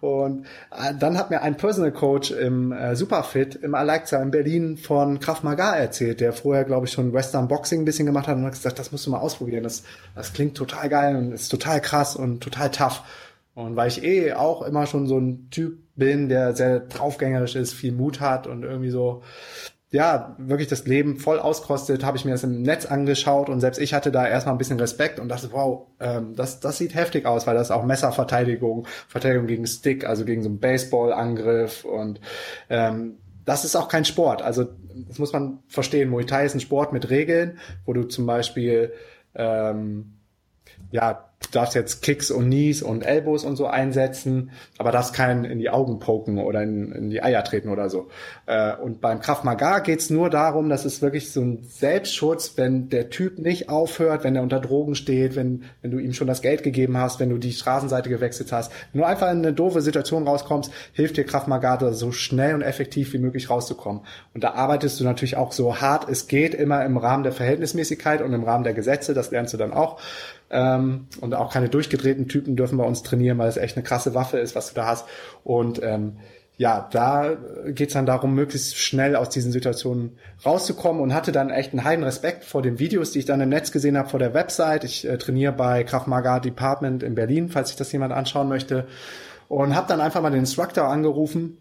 Und 0.00 0.44
äh, 0.70 0.92
dann 0.98 1.16
hat 1.16 1.30
mir 1.30 1.40
ein 1.40 1.56
Personal 1.56 1.92
Coach 1.92 2.30
im 2.30 2.72
äh, 2.72 2.94
Superfit 2.94 3.54
im 3.54 3.74
Alexa 3.74 4.20
in 4.22 4.30
Berlin 4.30 4.76
von 4.76 5.18
Krav 5.18 5.42
Maga 5.42 5.74
erzählt, 5.74 6.20
der 6.20 6.34
vorher, 6.34 6.64
glaube 6.64 6.86
ich, 6.86 6.92
schon 6.92 7.14
Western 7.14 7.48
Boxing 7.48 7.80
ein 7.80 7.84
bisschen 7.86 8.04
gemacht 8.04 8.28
hat 8.28 8.36
und 8.36 8.44
hat 8.44 8.52
gesagt, 8.52 8.78
das 8.78 8.92
musst 8.92 9.06
du 9.06 9.10
mal 9.10 9.20
ausprobieren. 9.20 9.64
Das, 9.64 9.82
das 10.14 10.34
klingt 10.34 10.58
total 10.58 10.90
geil 10.90 11.16
und 11.16 11.32
ist 11.32 11.48
total 11.48 11.80
krass 11.80 12.16
und 12.16 12.42
total 12.42 12.70
tough. 12.70 13.02
Und 13.54 13.76
weil 13.76 13.88
ich 13.88 14.02
eh 14.02 14.32
auch 14.32 14.62
immer 14.62 14.86
schon 14.86 15.06
so 15.06 15.18
ein 15.18 15.48
Typ 15.50 15.78
bin, 15.94 16.28
der 16.28 16.54
sehr 16.54 16.80
draufgängerisch 16.80 17.54
ist, 17.54 17.74
viel 17.74 17.92
Mut 17.92 18.20
hat 18.20 18.46
und 18.46 18.62
irgendwie 18.62 18.90
so, 18.90 19.22
ja, 19.90 20.34
wirklich 20.38 20.68
das 20.68 20.86
Leben 20.86 21.18
voll 21.18 21.38
auskostet, 21.38 22.02
habe 22.02 22.16
ich 22.16 22.24
mir 22.24 22.30
das 22.30 22.44
im 22.44 22.62
Netz 22.62 22.86
angeschaut 22.86 23.50
und 23.50 23.60
selbst 23.60 23.78
ich 23.78 23.92
hatte 23.92 24.10
da 24.10 24.26
erstmal 24.26 24.54
ein 24.54 24.58
bisschen 24.58 24.80
Respekt 24.80 25.20
und 25.20 25.28
dachte, 25.28 25.50
wow, 25.52 25.86
ähm, 26.00 26.34
das, 26.34 26.60
das 26.60 26.78
sieht 26.78 26.94
heftig 26.94 27.26
aus, 27.26 27.46
weil 27.46 27.54
das 27.54 27.70
auch 27.70 27.84
Messerverteidigung, 27.84 28.86
Verteidigung 29.06 29.46
gegen 29.46 29.66
Stick, 29.66 30.06
also 30.06 30.24
gegen 30.24 30.42
so 30.42 30.48
einen 30.48 30.60
Baseballangriff 30.60 31.84
und 31.84 32.20
ähm, 32.70 33.18
das 33.44 33.66
ist 33.66 33.76
auch 33.76 33.88
kein 33.88 34.06
Sport. 34.06 34.40
Also 34.40 34.66
das 35.08 35.18
muss 35.18 35.32
man 35.32 35.58
verstehen. 35.66 36.08
Muay 36.08 36.24
Thai 36.24 36.46
ist 36.46 36.54
ein 36.54 36.60
Sport 36.60 36.92
mit 36.92 37.10
Regeln, 37.10 37.58
wo 37.84 37.92
du 37.92 38.04
zum 38.04 38.24
Beispiel 38.24 38.92
ähm, 39.34 40.14
ja 40.90 41.31
du 41.42 41.50
darfst 41.52 41.74
jetzt 41.74 42.02
Kicks 42.02 42.30
und 42.30 42.46
Knees 42.46 42.82
und 42.82 43.02
Elbows 43.02 43.44
und 43.44 43.56
so 43.56 43.66
einsetzen, 43.66 44.50
aber 44.78 44.92
darfst 44.92 45.14
keinen 45.14 45.44
in 45.44 45.58
die 45.58 45.70
Augen 45.70 45.98
poken 45.98 46.38
oder 46.38 46.62
in, 46.62 46.92
in 46.92 47.10
die 47.10 47.22
Eier 47.22 47.44
treten 47.44 47.68
oder 47.68 47.90
so. 47.90 48.08
Äh, 48.46 48.74
und 48.76 49.00
beim 49.00 49.20
Krav 49.20 49.44
Maga 49.44 49.80
geht's 49.80 50.10
nur 50.10 50.30
darum, 50.30 50.68
dass 50.68 50.84
es 50.84 51.02
wirklich 51.02 51.32
so 51.32 51.40
ein 51.40 51.64
Selbstschutz, 51.64 52.54
wenn 52.56 52.88
der 52.88 53.10
Typ 53.10 53.38
nicht 53.38 53.68
aufhört, 53.68 54.24
wenn 54.24 54.36
er 54.36 54.42
unter 54.42 54.60
Drogen 54.60 54.94
steht, 54.94 55.36
wenn, 55.36 55.64
wenn 55.82 55.90
du 55.90 55.98
ihm 55.98 56.12
schon 56.12 56.26
das 56.26 56.42
Geld 56.42 56.62
gegeben 56.62 56.96
hast, 56.96 57.20
wenn 57.20 57.30
du 57.30 57.38
die 57.38 57.52
Straßenseite 57.52 58.08
gewechselt 58.08 58.52
hast. 58.52 58.72
Wenn 58.92 59.00
du 59.00 59.06
einfach 59.06 59.30
in 59.30 59.38
eine 59.38 59.52
doofe 59.52 59.80
Situation 59.80 60.26
rauskommst, 60.26 60.70
hilft 60.92 61.16
dir 61.16 61.24
Krav 61.24 61.46
Maga 61.46 61.76
da 61.76 61.92
so 61.92 62.12
schnell 62.12 62.54
und 62.54 62.62
effektiv 62.62 63.12
wie 63.12 63.18
möglich 63.18 63.50
rauszukommen. 63.50 64.02
Und 64.34 64.44
da 64.44 64.52
arbeitest 64.52 65.00
du 65.00 65.04
natürlich 65.04 65.36
auch 65.36 65.52
so 65.52 65.80
hart 65.80 66.08
es 66.08 66.28
geht, 66.28 66.54
immer 66.54 66.84
im 66.84 66.96
Rahmen 66.96 67.22
der 67.22 67.32
Verhältnismäßigkeit 67.32 68.22
und 68.22 68.32
im 68.32 68.44
Rahmen 68.44 68.64
der 68.64 68.74
Gesetze, 68.74 69.14
das 69.14 69.30
lernst 69.30 69.54
du 69.54 69.58
dann 69.58 69.72
auch. 69.72 70.00
Ähm, 70.52 71.06
und 71.20 71.34
auch 71.34 71.52
keine 71.52 71.68
durchgedrehten 71.68 72.28
Typen 72.28 72.56
dürfen 72.56 72.78
bei 72.78 72.84
uns 72.84 73.02
trainieren, 73.02 73.38
weil 73.38 73.48
es 73.48 73.56
echt 73.56 73.76
eine 73.76 73.82
krasse 73.82 74.14
Waffe 74.14 74.38
ist, 74.38 74.54
was 74.54 74.68
du 74.68 74.74
da 74.74 74.86
hast. 74.86 75.06
Und 75.44 75.82
ähm, 75.82 76.18
ja, 76.58 76.88
da 76.92 77.36
geht's 77.68 77.94
dann 77.94 78.04
darum, 78.06 78.34
möglichst 78.34 78.76
schnell 78.76 79.16
aus 79.16 79.30
diesen 79.30 79.50
Situationen 79.50 80.18
rauszukommen 80.44 81.02
und 81.02 81.14
hatte 81.14 81.32
dann 81.32 81.50
echt 81.50 81.72
einen 81.72 81.84
heiden 81.84 82.04
Respekt 82.04 82.44
vor 82.44 82.60
den 82.60 82.78
Videos, 82.78 83.12
die 83.12 83.20
ich 83.20 83.24
dann 83.24 83.40
im 83.40 83.48
Netz 83.48 83.72
gesehen 83.72 83.96
habe, 83.96 84.10
vor 84.10 84.18
der 84.18 84.34
Website. 84.34 84.84
Ich 84.84 85.08
äh, 85.08 85.16
trainiere 85.16 85.52
bei 85.52 85.84
Krav 85.84 86.06
Maga 86.06 86.38
Department 86.38 87.02
in 87.02 87.14
Berlin, 87.14 87.48
falls 87.48 87.68
sich 87.68 87.78
das 87.78 87.90
jemand 87.90 88.12
anschauen 88.12 88.48
möchte. 88.48 88.86
Und 89.48 89.74
habe 89.74 89.88
dann 89.88 90.00
einfach 90.00 90.20
mal 90.20 90.30
den 90.30 90.40
Instructor 90.40 90.84
angerufen 90.84 91.58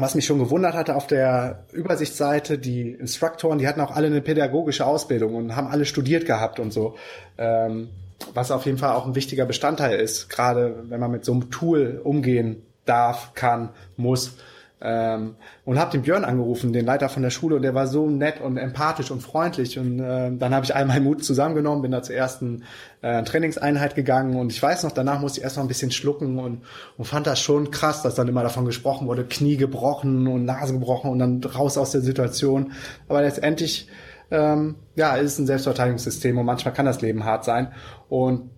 was 0.00 0.14
mich 0.14 0.26
schon 0.26 0.38
gewundert 0.38 0.74
hatte 0.74 0.94
auf 0.94 1.08
der 1.08 1.64
Übersichtsseite, 1.72 2.56
die 2.56 2.92
Instruktoren, 2.92 3.58
die 3.58 3.66
hatten 3.66 3.80
auch 3.80 3.90
alle 3.90 4.06
eine 4.06 4.20
pädagogische 4.20 4.86
Ausbildung 4.86 5.34
und 5.34 5.56
haben 5.56 5.66
alle 5.66 5.84
studiert 5.84 6.24
gehabt 6.24 6.60
und 6.60 6.72
so. 6.72 6.94
Ähm, 7.36 7.88
was 8.34 8.50
auf 8.50 8.66
jeden 8.66 8.78
Fall 8.78 8.94
auch 8.94 9.06
ein 9.06 9.14
wichtiger 9.14 9.46
Bestandteil 9.46 9.98
ist, 10.00 10.28
gerade 10.28 10.84
wenn 10.88 11.00
man 11.00 11.10
mit 11.10 11.24
so 11.24 11.32
einem 11.32 11.50
Tool 11.50 12.00
umgehen 12.02 12.62
darf, 12.84 13.34
kann, 13.34 13.70
muss. 13.96 14.36
Ähm, 14.80 15.34
und 15.64 15.76
habe 15.76 15.90
den 15.90 16.02
Björn 16.02 16.24
angerufen, 16.24 16.72
den 16.72 16.86
Leiter 16.86 17.08
von 17.08 17.24
der 17.24 17.30
Schule, 17.30 17.56
und 17.56 17.62
der 17.62 17.74
war 17.74 17.88
so 17.88 18.08
nett 18.08 18.40
und 18.40 18.56
empathisch 18.56 19.10
und 19.10 19.20
freundlich. 19.20 19.76
Und 19.76 19.98
äh, 19.98 20.30
dann 20.36 20.54
habe 20.54 20.64
ich 20.64 20.74
all 20.74 20.84
meinen 20.84 21.02
Mut 21.02 21.24
zusammengenommen, 21.24 21.82
bin 21.82 21.90
da 21.90 22.00
zur 22.00 22.14
ersten 22.14 22.62
äh, 23.02 23.24
Trainingseinheit 23.24 23.96
gegangen 23.96 24.36
und 24.36 24.52
ich 24.52 24.62
weiß 24.62 24.84
noch, 24.84 24.92
danach 24.92 25.20
musste 25.20 25.40
ich 25.40 25.44
erst 25.44 25.56
noch 25.56 25.64
ein 25.64 25.68
bisschen 25.68 25.90
schlucken 25.90 26.38
und, 26.38 26.62
und 26.96 27.04
fand 27.04 27.26
das 27.26 27.40
schon 27.40 27.72
krass, 27.72 28.02
dass 28.02 28.14
dann 28.14 28.28
immer 28.28 28.44
davon 28.44 28.66
gesprochen 28.66 29.08
wurde, 29.08 29.24
Knie 29.24 29.56
gebrochen 29.56 30.28
und 30.28 30.44
Nase 30.44 30.74
gebrochen 30.74 31.10
und 31.10 31.18
dann 31.18 31.42
raus 31.42 31.76
aus 31.76 31.90
der 31.90 32.00
Situation. 32.00 32.72
Aber 33.08 33.22
letztendlich 33.22 33.88
ähm, 34.30 34.76
ja, 34.94 35.16
ist 35.16 35.32
es 35.32 35.38
ein 35.38 35.46
Selbstverteidigungssystem 35.46 36.36
und 36.36 36.46
manchmal 36.46 36.74
kann 36.74 36.86
das 36.86 37.00
Leben 37.00 37.24
hart 37.24 37.44
sein. 37.44 37.72
Und 38.08 38.50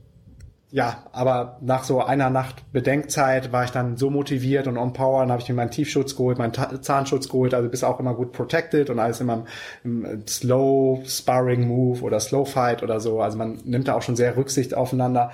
ja, 0.72 1.04
aber 1.10 1.58
nach 1.62 1.82
so 1.82 2.00
einer 2.00 2.30
Nacht 2.30 2.72
Bedenkzeit 2.72 3.50
war 3.50 3.64
ich 3.64 3.70
dann 3.70 3.96
so 3.96 4.08
motiviert 4.08 4.68
und 4.68 4.78
on 4.78 4.92
power, 4.92 5.20
dann 5.20 5.32
habe 5.32 5.42
ich 5.42 5.48
mir 5.48 5.56
meinen 5.56 5.72
Tiefschutz 5.72 6.14
geholt, 6.14 6.38
meinen 6.38 6.52
Ta 6.52 6.80
Zahnschutz 6.80 7.28
geholt, 7.28 7.54
also 7.54 7.68
bist 7.68 7.84
auch 7.84 7.98
immer 7.98 8.14
gut 8.14 8.30
protected 8.32 8.88
und 8.88 9.00
alles 9.00 9.20
immer 9.20 9.44
im, 9.82 10.04
im 10.04 10.26
Slow 10.28 11.02
Sparring 11.04 11.66
Move 11.66 12.02
oder 12.02 12.20
Slow 12.20 12.44
Fight 12.48 12.84
oder 12.84 13.00
so. 13.00 13.20
Also 13.20 13.36
man 13.36 13.58
nimmt 13.64 13.88
da 13.88 13.94
auch 13.94 14.02
schon 14.02 14.14
sehr 14.14 14.36
Rücksicht 14.36 14.74
aufeinander. 14.74 15.32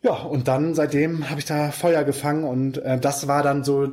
Ja, 0.00 0.14
und 0.14 0.48
dann 0.48 0.74
seitdem 0.74 1.28
habe 1.28 1.40
ich 1.40 1.46
da 1.46 1.70
Feuer 1.70 2.04
gefangen 2.04 2.44
und 2.44 2.78
äh, 2.78 2.98
das 2.98 3.28
war 3.28 3.42
dann 3.42 3.64
so 3.64 3.88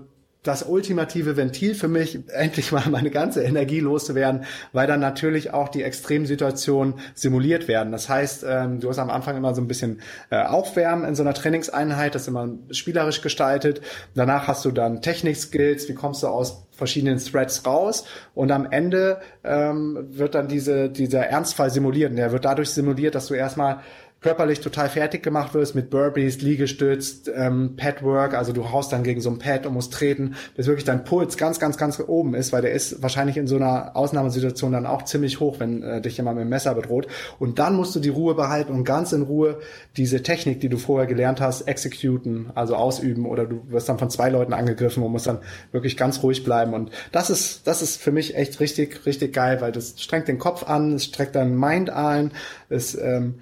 das 0.46 0.64
ultimative 0.64 1.38
Ventil 1.38 1.76
für 1.76 1.88
mich, 1.88 2.20
endlich 2.30 2.72
mal 2.72 2.88
meine 2.90 3.10
ganze 3.10 3.44
Energie 3.44 3.80
loszuwerden, 3.80 4.46
weil 4.74 4.88
dann 4.88 5.00
natürlich 5.00 5.54
auch 5.54 5.70
die 5.70 5.84
Extremsituationen 5.84 6.96
simuliert 7.14 7.68
werden. 7.68 7.92
Das 7.92 8.08
heißt, 8.08 8.46
ähm, 8.48 8.80
du 8.80 8.90
hast 8.90 9.00
am 9.00 9.10
Anfang 9.10 9.36
immer 9.36 9.54
so 9.56 9.62
ein 9.62 9.68
bisschen 9.68 10.02
äh, 10.30 10.44
Aufwärmen 10.44 11.06
in 11.06 11.16
so 11.16 11.24
einer 11.24 11.34
Trainingseinheit, 11.34 12.16
das 12.16 12.24
ist 12.24 12.28
immer 12.28 12.50
spielerisch 12.72 13.22
gestaltet. 13.22 13.82
Danach 14.14 14.48
hast 14.48 14.64
du 14.66 14.72
dann 14.72 15.02
Technik-Skills, 15.02 15.90
wie 15.90 15.96
kommst 15.96 16.24
du 16.24 16.28
aus 16.28 16.66
verschiedenen 16.76 17.18
Threads 17.18 17.66
raus 17.66 18.06
und 18.34 18.52
am 18.52 18.70
Ende 18.70 19.22
ähm, 19.44 20.08
wird 20.10 20.36
dann 20.36 20.48
diese, 20.48 20.90
dieser 20.90 21.26
Ernstfall 21.26 21.70
simuliert. 21.70 22.16
Der 22.18 22.32
wird 22.32 22.46
dadurch 22.46 22.70
simuliert, 22.70 23.16
dass 23.16 23.28
du 23.28 23.34
erstmal 23.34 23.80
körperlich 24.26 24.60
total 24.60 24.90
fertig 24.90 25.22
gemacht 25.22 25.54
wirst 25.54 25.76
mit 25.76 25.92
Burpees, 25.92 26.42
Liegestütz, 26.42 27.30
ähm, 27.36 27.76
Padwork, 27.78 28.34
also 28.34 28.54
du 28.54 28.72
haust 28.72 28.92
dann 28.92 29.04
gegen 29.04 29.22
so 29.22 29.30
ein 29.30 29.38
Pad 29.38 29.68
und 29.68 29.76
musst 29.76 29.94
treten, 29.94 30.34
bis 30.56 30.66
wirklich 30.66 30.84
dein 30.84 31.04
Puls 31.04 31.38
ganz, 31.38 31.60
ganz, 31.60 31.78
ganz 31.78 32.00
oben 32.00 32.34
ist, 32.34 32.52
weil 32.52 32.64
der 32.64 32.72
ist 32.72 33.04
wahrscheinlich 33.04 33.38
in 33.38 33.46
so 33.46 33.56
einer 33.56 33.96
Ausnahmesituation 33.96 34.72
dann 34.72 34.88
auch 34.88 35.04
ziemlich 35.04 35.40
hoch, 35.40 35.60
wenn 35.60 35.84
äh, 35.84 36.02
dich 36.02 36.18
jemand 36.18 36.38
mit 36.38 36.46
dem 36.46 36.50
Messer 36.50 36.74
bedroht. 36.74 37.06
Und 37.38 37.60
dann 37.60 37.76
musst 37.76 37.96
du 37.96 38.00
die 38.00 38.10
Ruhe 38.10 38.34
behalten 38.34 38.74
und 38.74 38.84
ganz 38.84 39.14
in 39.14 39.22
Ruhe 39.22 39.60
diese 39.96 40.24
Technik, 40.24 40.60
die 40.60 40.70
du 40.70 40.78
vorher 40.78 41.06
gelernt 41.06 41.40
hast, 41.40 41.62
executen, 41.68 42.50
also 42.56 42.76
ausüben 42.76 43.28
oder 43.28 43.46
du 43.46 43.62
wirst 43.70 43.90
dann 43.90 44.00
von 44.00 44.10
zwei 44.10 44.30
Leuten 44.30 44.54
angegriffen 44.54 45.04
und 45.04 45.12
musst 45.12 45.28
dann 45.28 45.38
wirklich 45.72 45.98
ganz 45.98 46.24
ruhig 46.24 46.44
bleiben. 46.44 46.74
Und 46.74 46.90
das 47.12 47.30
ist, 47.30 47.68
das 47.68 47.84
ist 47.84 48.02
für 48.02 48.12
mich 48.12 48.36
echt 48.36 48.60
richtig, 48.60 49.06
richtig 49.06 49.34
geil, 49.34 49.62
weil 49.62 49.72
das 49.72 50.02
strengt 50.02 50.28
den 50.28 50.40
Kopf 50.40 50.64
an, 50.64 50.94
es 50.94 51.06
streckt 51.06 51.36
deinen 51.36 51.60
Mind 51.60 51.92
ein, 51.92 52.32
es 52.70 52.96
ähm, 52.96 53.36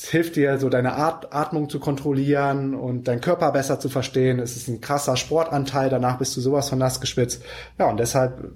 es 0.00 0.10
hilft 0.10 0.36
dir, 0.36 0.58
so 0.58 0.68
deine 0.68 0.96
At 0.96 1.34
Atmung 1.34 1.68
zu 1.68 1.80
kontrollieren 1.80 2.76
und 2.76 3.08
deinen 3.08 3.20
Körper 3.20 3.50
besser 3.50 3.80
zu 3.80 3.88
verstehen. 3.88 4.38
Es 4.38 4.56
ist 4.56 4.68
ein 4.68 4.80
krasser 4.80 5.16
Sportanteil, 5.16 5.90
danach 5.90 6.18
bist 6.18 6.36
du 6.36 6.40
sowas 6.40 6.68
von 6.68 6.78
nass 6.78 7.00
geschwitzt. 7.00 7.42
Ja, 7.80 7.86
und 7.86 7.98
deshalb 7.98 8.52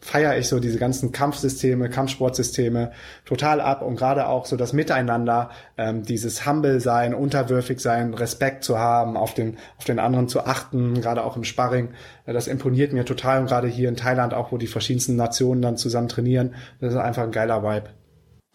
feiere 0.00 0.38
ich 0.38 0.48
so 0.48 0.60
diese 0.60 0.78
ganzen 0.78 1.12
Kampfsysteme, 1.12 1.90
Kampfsportsysteme 1.90 2.92
total 3.26 3.60
ab 3.60 3.82
und 3.82 3.96
gerade 3.96 4.28
auch 4.28 4.46
so 4.46 4.56
das 4.56 4.72
Miteinander, 4.72 5.50
ähm, 5.76 6.04
dieses 6.04 6.46
Humble 6.46 6.80
sein, 6.80 7.12
unterwürfig 7.12 7.80
sein, 7.80 8.14
Respekt 8.14 8.64
zu 8.64 8.78
haben, 8.78 9.18
auf 9.18 9.34
den, 9.34 9.58
auf 9.76 9.84
den 9.84 9.98
anderen 9.98 10.26
zu 10.28 10.46
achten, 10.46 11.02
gerade 11.02 11.22
auch 11.22 11.36
im 11.36 11.44
Sparring, 11.44 11.90
äh, 12.24 12.32
das 12.32 12.46
imponiert 12.46 12.94
mir 12.94 13.04
total 13.04 13.40
und 13.40 13.48
gerade 13.48 13.68
hier 13.68 13.90
in 13.90 13.96
Thailand 13.96 14.32
auch, 14.32 14.52
wo 14.52 14.56
die 14.56 14.66
verschiedensten 14.66 15.16
Nationen 15.16 15.60
dann 15.60 15.76
zusammen 15.76 16.08
trainieren, 16.08 16.54
das 16.80 16.94
ist 16.94 16.98
einfach 16.98 17.24
ein 17.24 17.32
geiler 17.32 17.62
Vibe. 17.62 17.90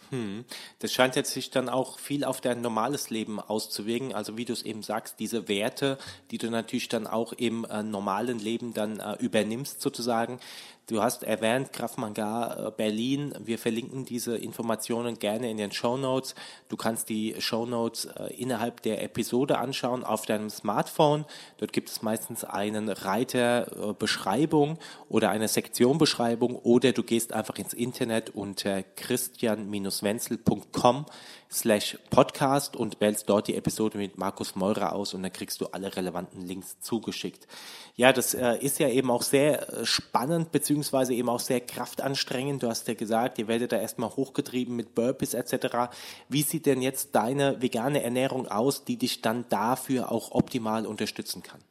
Hm. 0.09 0.45
Das 0.79 0.93
scheint 0.93 1.15
jetzt 1.15 1.31
sich 1.31 1.49
dann 1.49 1.69
auch 1.69 1.99
viel 1.99 2.23
auf 2.23 2.41
dein 2.41 2.61
normales 2.61 3.09
Leben 3.09 3.39
auszuwirken. 3.39 4.13
Also 4.13 4.37
wie 4.37 4.45
du 4.45 4.53
es 4.53 4.63
eben 4.63 4.83
sagst, 4.83 5.19
diese 5.19 5.47
Werte, 5.47 5.97
die 6.31 6.37
du 6.37 6.49
natürlich 6.49 6.89
dann 6.89 7.07
auch 7.07 7.33
im 7.33 7.65
äh, 7.65 7.83
normalen 7.83 8.39
Leben 8.39 8.73
dann 8.73 8.99
äh, 8.99 9.13
übernimmst 9.19 9.81
sozusagen, 9.81 10.39
Du 10.87 11.01
hast 11.01 11.23
erwähnt 11.23 11.71
Graf 11.71 11.95
Manga 11.95 12.67
äh, 12.67 12.71
Berlin. 12.75 13.33
Wir 13.39 13.57
verlinken 13.57 14.03
diese 14.03 14.35
Informationen 14.35 15.17
gerne 15.17 15.49
in 15.49 15.55
den 15.55 15.71
Show 15.71 15.95
Notes. 15.95 16.35
Du 16.67 16.75
kannst 16.75 17.07
die 17.07 17.35
Show 17.39 17.65
Notes 17.65 18.03
äh, 18.03 18.33
innerhalb 18.33 18.81
der 18.81 19.01
Episode 19.01 19.59
anschauen 19.59 20.03
auf 20.03 20.25
deinem 20.25 20.49
Smartphone. 20.49 21.23
Dort 21.57 21.71
gibt 21.71 21.87
es 21.87 22.01
meistens 22.01 22.43
einen 22.43 22.89
Reiter 22.89 23.91
äh, 23.91 23.93
Beschreibung 23.93 24.77
oder 25.07 25.29
eine 25.29 25.47
Sektion 25.47 25.97
Beschreibung 25.97 26.57
oder 26.57 26.91
du 26.91 27.03
gehst 27.03 27.31
einfach 27.31 27.55
ins 27.55 27.73
Internet 27.73 28.31
unter 28.31 28.83
christian-wenzel.com 28.83 31.05
slash 31.53 31.97
podcast 32.09 32.75
und 32.75 32.99
wählst 32.99 33.29
dort 33.29 33.47
die 33.47 33.55
Episode 33.55 33.97
mit 33.97 34.17
Markus 34.17 34.55
Meurer 34.55 34.93
aus 34.93 35.13
und 35.13 35.23
dann 35.23 35.31
kriegst 35.31 35.61
du 35.61 35.67
alle 35.67 35.95
relevanten 35.95 36.41
Links 36.41 36.79
zugeschickt. 36.79 37.47
Ja, 37.95 38.11
das 38.11 38.33
äh, 38.33 38.57
ist 38.57 38.79
ja 38.79 38.89
eben 38.89 39.11
auch 39.11 39.21
sehr 39.21 39.69
äh, 39.69 39.85
spannend, 39.85 40.51
beziehungsweise 40.51 41.13
eben 41.13 41.29
auch 41.29 41.39
sehr 41.39 41.61
kraftanstrengend. 41.61 42.63
Du 42.63 42.67
hast 42.67 42.87
ja 42.87 42.95
gesagt, 42.95 43.37
ihr 43.37 43.47
werdet 43.47 43.71
da 43.71 43.77
erstmal 43.77 44.09
hochgetrieben 44.09 44.75
mit 44.75 44.95
Burpees 44.95 45.35
etc. 45.35 45.93
Wie 46.27 46.41
sieht 46.41 46.65
denn 46.65 46.81
jetzt 46.81 47.15
deine 47.15 47.61
vegane 47.61 48.01
Ernährung 48.01 48.47
aus, 48.47 48.83
die 48.83 48.97
dich 48.97 49.21
dann 49.21 49.45
dafür 49.49 50.11
auch 50.11 50.31
optimal 50.31 50.87
unterstützen 50.87 51.43
kann? 51.43 51.61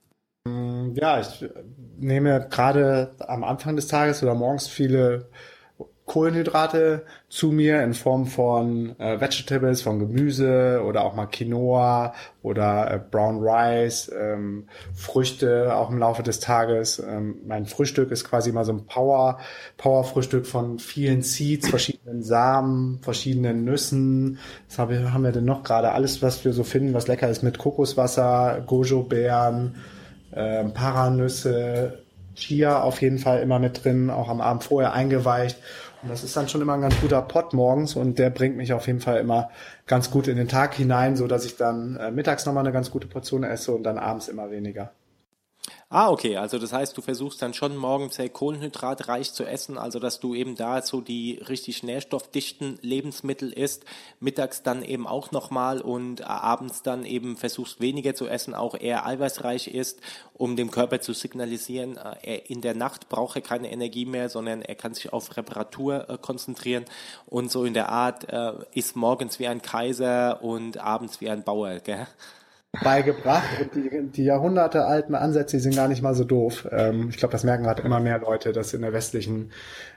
Ja, 0.94 1.20
ich 1.20 1.44
nehme 1.98 2.48
gerade 2.50 3.14
am 3.20 3.44
Anfang 3.44 3.76
des 3.76 3.86
Tages 3.86 4.22
oder 4.22 4.34
morgens 4.34 4.66
viele 4.66 5.28
Kohlenhydrate 6.04 7.04
zu 7.28 7.52
mir 7.52 7.82
in 7.82 7.94
Form 7.94 8.26
von 8.26 8.98
äh, 8.98 9.20
Vegetables, 9.20 9.82
von 9.82 10.00
Gemüse 10.00 10.82
oder 10.84 11.04
auch 11.04 11.14
mal 11.14 11.26
Quinoa 11.26 12.12
oder 12.42 12.90
äh, 12.90 12.98
Brown 12.98 13.38
Rice, 13.40 14.10
ähm, 14.14 14.66
Früchte 14.94 15.74
auch 15.76 15.90
im 15.90 15.98
Laufe 15.98 16.24
des 16.24 16.40
Tages. 16.40 16.98
Ähm, 16.98 17.36
mein 17.46 17.66
Frühstück 17.66 18.10
ist 18.10 18.24
quasi 18.24 18.50
mal 18.50 18.64
so 18.64 18.72
ein 18.72 18.84
Power, 18.86 19.38
Power 19.76 20.02
Frühstück 20.02 20.46
von 20.46 20.80
vielen 20.80 21.22
Seeds, 21.22 21.68
verschiedenen 21.68 22.22
Samen, 22.24 22.98
verschiedenen 23.00 23.64
Nüssen. 23.64 24.38
Was 24.68 24.78
haben 24.78 25.22
wir 25.24 25.32
denn 25.32 25.44
noch 25.44 25.62
gerade? 25.62 25.92
Alles, 25.92 26.20
was 26.20 26.44
wir 26.44 26.52
so 26.52 26.64
finden, 26.64 26.94
was 26.94 27.06
lecker 27.06 27.30
ist 27.30 27.44
mit 27.44 27.58
Kokoswasser, 27.58 28.62
Gojo-Beeren, 28.66 29.76
äh, 30.32 30.64
Paranüsse, 30.64 32.01
Chia 32.34 32.82
auf 32.82 33.00
jeden 33.02 33.18
Fall 33.18 33.40
immer 33.40 33.58
mit 33.58 33.84
drin, 33.84 34.10
auch 34.10 34.28
am 34.28 34.40
Abend 34.40 34.64
vorher 34.64 34.92
eingeweicht 34.92 35.58
und 36.02 36.08
das 36.08 36.24
ist 36.24 36.36
dann 36.36 36.48
schon 36.48 36.60
immer 36.60 36.74
ein 36.74 36.80
ganz 36.80 37.00
guter 37.00 37.22
Pot 37.22 37.52
morgens 37.52 37.94
und 37.94 38.18
der 38.18 38.30
bringt 38.30 38.56
mich 38.56 38.72
auf 38.72 38.88
jeden 38.88 39.00
Fall 39.00 39.18
immer 39.18 39.50
ganz 39.86 40.10
gut 40.10 40.26
in 40.26 40.36
den 40.36 40.48
Tag 40.48 40.74
hinein, 40.74 41.16
so 41.16 41.28
dass 41.28 41.44
ich 41.44 41.56
dann 41.56 41.96
äh, 41.96 42.10
mittags 42.10 42.44
nochmal 42.44 42.64
eine 42.64 42.72
ganz 42.72 42.90
gute 42.90 43.06
Portion 43.06 43.44
esse 43.44 43.72
und 43.72 43.84
dann 43.84 43.98
abends 43.98 44.26
immer 44.28 44.50
weniger. 44.50 44.90
Ah, 45.94 46.08
okay. 46.10 46.38
Also 46.38 46.58
das 46.58 46.72
heißt, 46.72 46.96
du 46.96 47.02
versuchst 47.02 47.42
dann 47.42 47.52
schon 47.52 47.76
morgens 47.76 48.14
sehr 48.14 48.30
kohlenhydratreich 48.30 49.34
zu 49.34 49.44
essen, 49.44 49.76
also 49.76 49.98
dass 49.98 50.20
du 50.20 50.34
eben 50.34 50.56
da 50.56 50.80
so 50.80 51.02
die 51.02 51.34
richtig 51.46 51.82
nährstoffdichten 51.82 52.78
Lebensmittel 52.80 53.52
isst, 53.52 53.84
mittags 54.18 54.62
dann 54.62 54.82
eben 54.82 55.06
auch 55.06 55.32
nochmal 55.32 55.82
und 55.82 56.26
abends 56.26 56.82
dann 56.82 57.04
eben 57.04 57.36
versuchst 57.36 57.82
weniger 57.82 58.14
zu 58.14 58.26
essen, 58.26 58.54
auch 58.54 58.74
eher 58.74 59.04
eiweißreich 59.04 59.68
isst, 59.68 60.00
um 60.32 60.56
dem 60.56 60.70
Körper 60.70 61.02
zu 61.02 61.12
signalisieren, 61.12 61.98
äh, 62.22 62.38
in 62.46 62.62
der 62.62 62.74
Nacht 62.74 63.10
braucht 63.10 63.36
er 63.36 63.42
keine 63.42 63.70
Energie 63.70 64.06
mehr, 64.06 64.30
sondern 64.30 64.62
er 64.62 64.76
kann 64.76 64.94
sich 64.94 65.12
auf 65.12 65.36
Reparatur 65.36 66.08
äh, 66.08 66.16
konzentrieren 66.16 66.86
und 67.26 67.50
so 67.52 67.66
in 67.66 67.74
der 67.74 67.90
Art 67.90 68.30
äh, 68.30 68.54
ist 68.72 68.96
morgens 68.96 69.38
wie 69.38 69.46
ein 69.46 69.60
Kaiser 69.60 70.42
und 70.42 70.78
abends 70.78 71.20
wie 71.20 71.28
ein 71.28 71.44
Bauer, 71.44 71.80
gell? 71.80 72.06
Beigebracht 72.80 73.60
und 73.60 73.74
die, 73.74 73.90
die 74.12 74.24
jahrhundertealten 74.24 75.14
Ansätze 75.14 75.58
die 75.58 75.62
sind 75.62 75.76
gar 75.76 75.88
nicht 75.88 76.02
mal 76.02 76.14
so 76.14 76.24
doof. 76.24 76.66
Ähm, 76.70 77.08
ich 77.10 77.18
glaube, 77.18 77.32
das 77.32 77.44
merken 77.44 77.64
gerade 77.64 77.82
immer 77.82 78.00
mehr 78.00 78.18
Leute, 78.18 78.52
dass 78.52 78.72
in 78.72 78.80
der 78.80 78.94
westlichen 78.94 79.52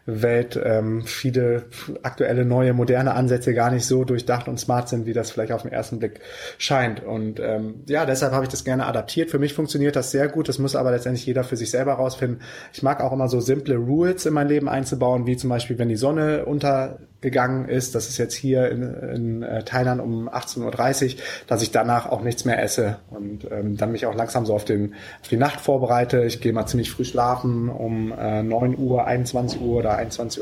Welt 0.06 0.60
ähm, 0.64 1.04
viele 1.06 1.66
aktuelle, 2.04 2.46
neue, 2.46 2.74
moderne 2.74 3.16
Ansätze 3.16 3.54
gar 3.54 3.72
nicht 3.72 3.86
so 3.86 4.04
durchdacht 4.04 4.48
und 4.48 4.60
smart 4.60 4.88
sind, 4.88 5.08
wie 5.08 5.14
das 5.14 5.32
vielleicht 5.32 5.52
auf 5.52 5.64
den 5.64 5.72
ersten 5.72 5.98
Blick 5.98 6.20
scheint. 6.60 7.04
Und 7.04 7.40
ähm, 7.40 7.84
ja, 7.88 8.06
deshalb 8.06 8.32
habe 8.32 8.46
ich 8.46 8.50
das 8.50 8.64
gerne 8.64 8.86
adaptiert. 8.86 9.32
Für 9.32 9.40
mich 9.40 9.54
funktioniert 9.54 9.96
das 9.96 10.12
sehr 10.12 10.28
gut. 10.28 10.48
Das 10.48 10.60
muss 10.60 10.76
aber 10.76 10.92
letztendlich 10.92 11.26
jeder 11.26 11.44
für 11.44 11.58
sich 11.58 11.72
selber 11.72 11.94
rausfinden. 11.94 12.42
Ich 12.72 12.84
mag 12.84 13.02
auch 13.02 13.14
immer 13.14 13.28
so 13.30 13.40
simple 13.40 13.78
Rules 13.78 14.28
in 14.28 14.34
mein 14.34 14.48
Leben 14.48 14.70
einzubauen, 14.70 15.26
wie 15.26 15.38
zum 15.38 15.50
Beispiel, 15.50 15.80
wenn 15.80 15.90
die 15.90 15.96
Sonne 15.96 16.46
untergegangen 16.46 17.68
ist, 17.68 17.96
das 17.96 18.08
ist 18.08 18.20
jetzt 18.20 18.36
hier 18.36 18.70
in, 18.70 18.84
in 18.84 19.44
äh, 19.44 19.64
Thailand 19.64 20.02
um 20.02 20.30
18.30 20.30 21.16
Uhr, 21.16 21.22
dass 21.48 21.64
ich 21.64 21.72
danach 21.72 22.06
auch 22.06 22.22
nichts 22.22 22.46
mehr 22.46 22.62
esse 22.62 22.98
und 23.10 23.50
ähm, 23.52 23.76
dann 23.76 23.92
mich 23.92 24.06
auch 24.06 24.14
langsam 24.14 24.46
so 24.46 24.54
auf, 24.54 24.66
den, 24.66 24.94
auf 25.22 25.30
die 25.30 25.38
Nacht 25.38 25.62
vorbereite. 25.62 26.24
Ich 26.26 26.42
gehe 26.42 26.54
mal 26.54 26.68
ziemlich 26.68 26.92
früh 26.92 27.06
schlafen 27.06 27.70
um 27.70 28.12
äh, 28.12 28.44
9 28.44 28.78
Uhr, 28.78 29.06
21 29.06 29.62
Uhr 29.62 29.78
oder 29.78 29.95
21.30 29.98 30.40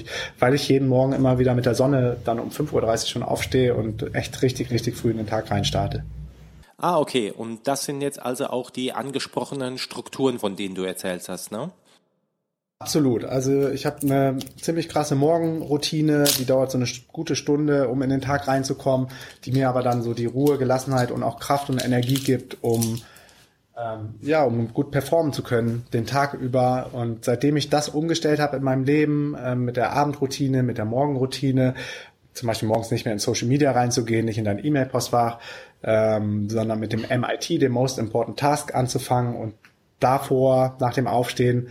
Uhr, 0.00 0.04
weil 0.38 0.54
ich 0.54 0.68
jeden 0.68 0.88
Morgen 0.88 1.12
immer 1.12 1.38
wieder 1.38 1.54
mit 1.54 1.66
der 1.66 1.74
Sonne 1.74 2.16
dann 2.24 2.38
um 2.38 2.50
5.30 2.50 2.72
Uhr 2.72 2.96
schon 2.98 3.22
aufstehe 3.22 3.74
und 3.74 4.14
echt 4.14 4.42
richtig, 4.42 4.70
richtig 4.70 4.96
früh 4.96 5.10
in 5.10 5.18
den 5.18 5.26
Tag 5.26 5.50
reinstarte. 5.50 6.04
Ah, 6.78 6.98
okay. 6.98 7.32
Und 7.32 7.66
das 7.66 7.84
sind 7.84 8.02
jetzt 8.02 8.20
also 8.20 8.48
auch 8.48 8.70
die 8.70 8.92
angesprochenen 8.92 9.78
Strukturen, 9.78 10.38
von 10.38 10.56
denen 10.56 10.74
du 10.74 10.82
erzählt 10.82 11.28
hast, 11.28 11.50
ne? 11.52 11.70
Absolut. 12.78 13.24
Also 13.24 13.70
ich 13.70 13.86
habe 13.86 14.02
eine 14.02 14.38
ziemlich 14.60 14.90
krasse 14.90 15.14
Morgenroutine, 15.14 16.24
die 16.38 16.44
dauert 16.44 16.70
so 16.70 16.76
eine 16.76 16.86
gute 17.10 17.34
Stunde, 17.34 17.88
um 17.88 18.02
in 18.02 18.10
den 18.10 18.20
Tag 18.20 18.48
reinzukommen, 18.48 19.08
die 19.44 19.52
mir 19.52 19.70
aber 19.70 19.82
dann 19.82 20.02
so 20.02 20.12
die 20.12 20.26
Ruhe, 20.26 20.58
Gelassenheit 20.58 21.10
und 21.10 21.22
auch 21.22 21.40
Kraft 21.40 21.70
und 21.70 21.82
Energie 21.82 22.20
gibt, 22.20 22.62
um 22.62 23.00
ähm, 23.76 24.14
ja, 24.22 24.42
um 24.44 24.72
gut 24.72 24.90
performen 24.90 25.32
zu 25.32 25.42
können 25.42 25.84
den 25.92 26.06
Tag 26.06 26.34
über. 26.34 26.90
Und 26.92 27.24
seitdem 27.24 27.56
ich 27.56 27.68
das 27.68 27.88
umgestellt 27.88 28.40
habe 28.40 28.56
in 28.56 28.62
meinem 28.62 28.84
Leben, 28.84 29.36
ähm, 29.38 29.64
mit 29.64 29.76
der 29.76 29.92
Abendroutine, 29.92 30.62
mit 30.62 30.78
der 30.78 30.86
Morgenroutine, 30.86 31.74
zum 32.32 32.46
Beispiel 32.46 32.68
morgens 32.68 32.90
nicht 32.90 33.04
mehr 33.04 33.14
in 33.14 33.18
Social 33.18 33.48
Media 33.48 33.72
reinzugehen, 33.72 34.24
nicht 34.24 34.38
in 34.38 34.44
dein 34.44 34.64
E-Mail-Postfach, 34.64 35.38
ähm, 35.82 36.48
sondern 36.48 36.78
mit 36.80 36.92
dem 36.92 37.02
MIT, 37.02 37.62
dem 37.62 37.72
Most 37.72 37.98
Important 37.98 38.38
Task, 38.38 38.74
anzufangen 38.74 39.36
und 39.36 39.54
davor, 40.00 40.76
nach 40.80 40.94
dem 40.94 41.06
Aufstehen, 41.06 41.68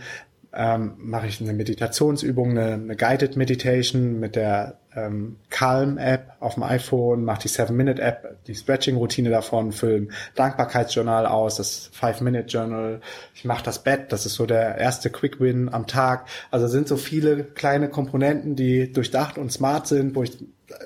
ähm, 0.52 0.94
mache 0.98 1.26
ich 1.26 1.40
eine 1.40 1.52
Meditationsübung, 1.52 2.50
eine, 2.50 2.74
eine 2.74 2.96
Guided 2.96 3.36
Meditation 3.36 4.18
mit 4.18 4.36
der 4.36 4.78
ähm, 4.96 5.36
Calm-App 5.50 6.32
auf 6.40 6.54
dem 6.54 6.62
iPhone, 6.62 7.24
mache 7.24 7.42
die 7.42 7.48
7-Minute-App, 7.48 8.44
die 8.46 8.54
Stretching-Routine 8.54 9.30
davon, 9.30 9.72
fülle 9.72 10.08
Dankbarkeitsjournal 10.34 11.26
aus, 11.26 11.56
das 11.56 11.90
5-Minute-Journal. 12.00 13.00
Ich 13.34 13.44
mache 13.44 13.62
das 13.62 13.82
Bett, 13.82 14.12
das 14.12 14.26
ist 14.26 14.34
so 14.34 14.46
der 14.46 14.78
erste 14.78 15.10
Quick-Win 15.10 15.72
am 15.72 15.86
Tag. 15.86 16.26
Also 16.50 16.66
sind 16.66 16.88
so 16.88 16.96
viele 16.96 17.44
kleine 17.44 17.88
Komponenten, 17.88 18.56
die 18.56 18.90
durchdacht 18.90 19.38
und 19.38 19.52
smart 19.52 19.86
sind, 19.86 20.16
wo 20.16 20.22
ich 20.22 20.38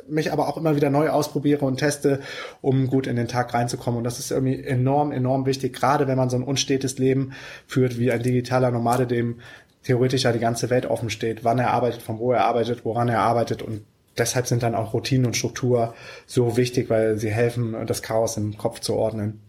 mich 0.09 0.33
aber 0.33 0.49
auch 0.49 0.57
immer 0.57 0.77
wieder 0.77 0.91
neu 0.91 1.09
ausprobiere 1.09 1.65
und 1.65 1.79
teste, 1.79 2.21
um 2.61 2.89
gut 2.89 3.07
in 3.07 3.17
den 3.17 3.29
Tag 3.29 3.55
reinzukommen. 3.55 3.99
Und 3.99 4.05
das 4.05 4.19
ist 4.19 4.31
irgendwie 4.31 4.63
enorm, 4.63 5.13
enorm 5.13 5.47
wichtig, 5.47 5.73
gerade 5.75 6.07
wenn 6.07 6.19
man 6.19 6.31
so 6.31 6.37
ein 6.37 6.43
unstetes 6.43 6.99
Leben 6.99 7.33
führt 7.67 7.99
wie 7.99 8.13
ein 8.13 8.23
digitaler 8.23 8.71
Nomade, 8.71 9.07
dem 9.07 9.41
theoretisch 9.83 10.25
ja 10.25 10.33
die 10.33 10.39
ganze 10.39 10.69
Welt 10.71 10.87
offen 10.87 11.11
steht, 11.11 11.45
wann 11.45 11.59
er 11.59 11.71
arbeitet, 11.71 12.03
von 12.03 12.19
wo 12.19 12.33
er 12.33 12.45
arbeitet, 12.45 12.85
woran 12.85 13.09
er 13.09 13.21
arbeitet 13.21 13.63
und 13.63 13.85
deshalb 14.19 14.47
sind 14.47 14.63
dann 14.63 14.75
auch 14.75 14.93
Routinen 14.93 15.27
und 15.27 15.37
Struktur 15.37 15.95
so 16.27 16.57
wichtig, 16.57 16.91
weil 16.91 17.19
sie 17.19 17.31
helfen, 17.31 17.77
das 17.87 18.03
Chaos 18.03 18.37
im 18.37 18.57
Kopf 18.57 18.81
zu 18.81 18.95
ordnen. 18.95 19.41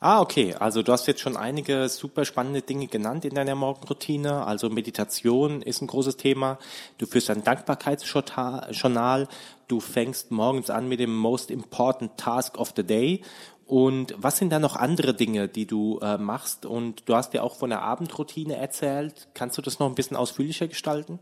Ah, 0.00 0.20
okay. 0.20 0.54
Also 0.54 0.82
du 0.82 0.92
hast 0.92 1.08
jetzt 1.08 1.20
schon 1.20 1.36
einige 1.36 1.88
super 1.88 2.24
spannende 2.24 2.62
Dinge 2.62 2.86
genannt 2.86 3.24
in 3.24 3.34
deiner 3.34 3.56
Morgenroutine. 3.56 4.46
Also 4.46 4.70
Meditation 4.70 5.60
ist 5.60 5.82
ein 5.82 5.88
großes 5.88 6.16
Thema. 6.16 6.58
Du 6.98 7.06
führst 7.06 7.30
ein 7.30 7.42
Dankbarkeitsjournal. 7.42 9.26
Du 9.66 9.80
fängst 9.80 10.30
morgens 10.30 10.70
an 10.70 10.88
mit 10.88 11.00
dem 11.00 11.16
Most 11.16 11.50
Important 11.50 12.16
Task 12.16 12.58
of 12.58 12.74
the 12.76 12.84
Day. 12.84 13.22
Und 13.66 14.14
was 14.16 14.38
sind 14.38 14.50
da 14.50 14.60
noch 14.60 14.76
andere 14.76 15.14
Dinge, 15.14 15.48
die 15.48 15.66
du 15.66 15.98
äh, 15.98 16.16
machst? 16.16 16.64
Und 16.64 17.08
du 17.08 17.16
hast 17.16 17.34
ja 17.34 17.42
auch 17.42 17.56
von 17.56 17.70
der 17.70 17.82
Abendroutine 17.82 18.56
erzählt. 18.56 19.26
Kannst 19.34 19.58
du 19.58 19.62
das 19.62 19.80
noch 19.80 19.88
ein 19.88 19.96
bisschen 19.96 20.16
ausführlicher 20.16 20.68
gestalten? 20.68 21.18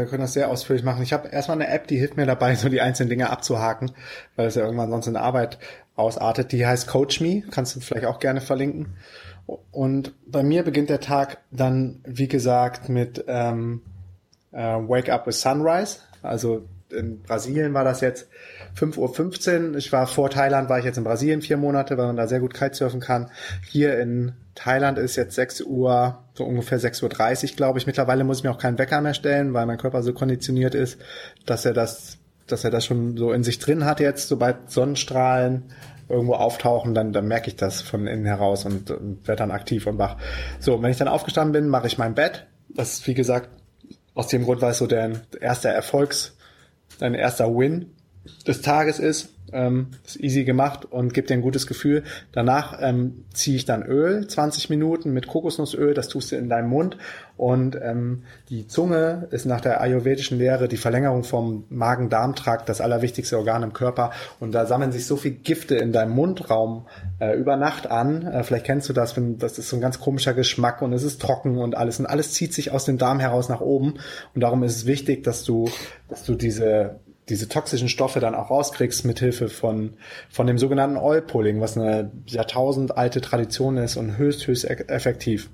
Wir 0.00 0.06
können 0.06 0.22
das 0.22 0.32
sehr 0.32 0.48
ausführlich 0.48 0.84
machen. 0.84 1.02
Ich 1.02 1.12
habe 1.12 1.28
erstmal 1.28 1.60
eine 1.60 1.72
App, 1.72 1.86
die 1.86 1.98
hilft 1.98 2.16
mir 2.16 2.26
dabei, 2.26 2.54
so 2.54 2.68
die 2.68 2.80
einzelnen 2.80 3.10
Dinge 3.10 3.30
abzuhaken, 3.30 3.92
weil 4.36 4.46
es 4.46 4.54
ja 4.54 4.64
irgendwann 4.64 4.90
sonst 4.90 5.06
in 5.06 5.16
Arbeit 5.16 5.58
ausartet. 5.96 6.52
Die 6.52 6.66
heißt 6.66 6.88
Coach 6.88 7.20
Me, 7.20 7.42
kannst 7.50 7.76
du 7.76 7.80
vielleicht 7.80 8.06
auch 8.06 8.18
gerne 8.18 8.40
verlinken. 8.40 8.96
Und 9.70 10.14
bei 10.26 10.42
mir 10.42 10.62
beginnt 10.62 10.90
der 10.90 11.00
Tag 11.00 11.38
dann, 11.50 12.00
wie 12.04 12.28
gesagt, 12.28 12.88
mit 12.88 13.24
ähm, 13.28 13.82
äh, 14.52 14.58
Wake 14.58 15.10
Up 15.10 15.26
with 15.26 15.40
Sunrise. 15.40 15.98
Also 16.22 16.66
in 16.90 17.22
Brasilien 17.22 17.74
war 17.74 17.84
das 17.84 18.00
jetzt 18.00 18.28
5.15 18.76 19.70
Uhr. 19.70 19.76
Ich 19.76 19.92
war 19.92 20.06
vor 20.06 20.30
Thailand, 20.30 20.68
war 20.68 20.78
ich 20.78 20.84
jetzt 20.84 20.98
in 20.98 21.04
Brasilien 21.04 21.42
vier 21.42 21.56
Monate, 21.56 21.98
weil 21.98 22.06
man 22.06 22.16
da 22.16 22.26
sehr 22.26 22.40
gut 22.40 22.54
Kitesurfen 22.54 23.00
kann. 23.00 23.30
Hier 23.68 23.98
in 23.98 24.32
Thailand 24.54 24.98
ist 24.98 25.16
jetzt 25.16 25.34
6 25.34 25.62
Uhr, 25.62 26.18
so 26.34 26.44
ungefähr 26.44 26.78
6.30 26.78 27.50
Uhr, 27.50 27.56
glaube 27.56 27.78
ich. 27.78 27.86
Mittlerweile 27.86 28.24
muss 28.24 28.38
ich 28.38 28.44
mir 28.44 28.50
auch 28.50 28.58
keinen 28.58 28.78
Wecker 28.78 29.00
mehr 29.00 29.14
stellen, 29.14 29.54
weil 29.54 29.66
mein 29.66 29.78
Körper 29.78 30.02
so 30.02 30.12
konditioniert 30.12 30.74
ist, 30.74 30.98
dass 31.46 31.64
er 31.64 31.72
das, 31.72 32.18
dass 32.46 32.64
er 32.64 32.70
das 32.70 32.84
schon 32.84 33.16
so 33.16 33.32
in 33.32 33.44
sich 33.44 33.58
drin 33.58 33.84
hat 33.84 34.00
jetzt, 34.00 34.28
sobald 34.28 34.70
Sonnenstrahlen 34.70 35.72
irgendwo 36.08 36.34
auftauchen, 36.34 36.92
dann, 36.92 37.12
dann 37.12 37.28
merke 37.28 37.48
ich 37.48 37.56
das 37.56 37.82
von 37.82 38.06
innen 38.06 38.24
heraus 38.24 38.64
und, 38.64 38.90
und 38.90 39.26
werde 39.28 39.38
dann 39.38 39.52
aktiv 39.52 39.86
und 39.86 39.96
wach. 39.98 40.16
So, 40.58 40.82
wenn 40.82 40.90
ich 40.90 40.96
dann 40.96 41.08
aufgestanden 41.08 41.52
bin, 41.52 41.68
mache 41.70 41.86
ich 41.86 41.98
mein 41.98 42.14
Bett. 42.14 42.46
Das 42.68 42.94
ist, 42.94 43.06
wie 43.06 43.14
gesagt, 43.14 43.48
aus 44.14 44.26
dem 44.26 44.44
Grund, 44.44 44.60
weil 44.60 44.72
es 44.72 44.78
so 44.78 44.86
der 44.86 45.12
erste 45.40 45.68
Erfolgs, 45.68 46.36
dein 46.98 47.14
erster 47.14 47.54
Win 47.54 47.92
des 48.46 48.62
Tages 48.62 48.98
ist. 48.98 49.30
Ähm, 49.52 49.88
ist 50.06 50.20
easy 50.20 50.44
gemacht 50.44 50.84
und 50.84 51.12
gibt 51.12 51.28
dir 51.28 51.34
ein 51.34 51.42
gutes 51.42 51.66
Gefühl. 51.66 52.04
Danach 52.30 52.78
ähm, 52.80 53.24
ziehe 53.34 53.56
ich 53.56 53.64
dann 53.64 53.82
Öl, 53.82 54.28
20 54.28 54.70
Minuten 54.70 55.12
mit 55.12 55.26
Kokosnussöl, 55.26 55.92
das 55.92 56.06
tust 56.06 56.30
du 56.30 56.36
in 56.36 56.48
deinem 56.48 56.68
Mund 56.68 56.98
und 57.36 57.76
ähm, 57.82 58.24
die 58.48 58.66
Zunge 58.68 59.26
ist 59.30 59.46
nach 59.46 59.60
der 59.60 59.80
ayurvedischen 59.80 60.38
Lehre 60.38 60.68
die 60.68 60.76
Verlängerung 60.76 61.24
vom 61.24 61.64
Magen-Darm-Trakt, 61.70 62.68
das 62.68 62.80
allerwichtigste 62.80 63.38
Organ 63.38 63.62
im 63.62 63.72
Körper 63.72 64.12
und 64.38 64.52
da 64.52 64.66
sammeln 64.66 64.92
sich 64.92 65.06
so 65.06 65.16
viel 65.16 65.32
Gifte 65.32 65.76
in 65.76 65.90
deinem 65.90 66.12
Mundraum 66.12 66.86
äh, 67.18 67.36
über 67.36 67.56
Nacht 67.56 67.90
an. 67.90 68.26
Äh, 68.26 68.44
vielleicht 68.44 68.66
kennst 68.66 68.88
du 68.88 68.92
das, 68.92 69.16
wenn 69.16 69.38
das 69.38 69.58
ist 69.58 69.68
so 69.68 69.76
ein 69.76 69.82
ganz 69.82 69.98
komischer 69.98 70.34
Geschmack 70.34 70.80
und 70.80 70.92
es 70.92 71.02
ist 71.02 71.20
trocken 71.20 71.58
und 71.58 71.76
alles 71.76 71.98
und 71.98 72.06
alles 72.06 72.34
zieht 72.34 72.54
sich 72.54 72.70
aus 72.70 72.84
dem 72.84 72.98
Darm 72.98 73.18
heraus 73.18 73.48
nach 73.48 73.60
oben 73.60 73.94
und 74.34 74.42
darum 74.42 74.62
ist 74.62 74.76
es 74.76 74.86
wichtig, 74.86 75.24
dass 75.24 75.42
du, 75.42 75.68
dass 76.08 76.22
du 76.24 76.34
diese 76.34 77.00
diese 77.30 77.48
toxischen 77.48 77.88
Stoffe 77.88 78.20
dann 78.20 78.34
auch 78.34 78.50
rauskriegst 78.50 79.04
mit 79.04 79.20
Hilfe 79.20 79.48
von 79.48 79.94
von 80.28 80.46
dem 80.46 80.58
sogenannten 80.58 80.96
Oil 80.96 81.22
Pulling, 81.22 81.60
was 81.60 81.76
eine 81.76 82.10
Jahrtausend 82.26 82.96
alte 82.96 83.20
Tradition 83.20 83.76
ist 83.76 83.96
und 83.96 84.18
höchst 84.18 84.46
höchst 84.46 84.64
e-, 84.64 84.84
effektiv. 84.88 85.48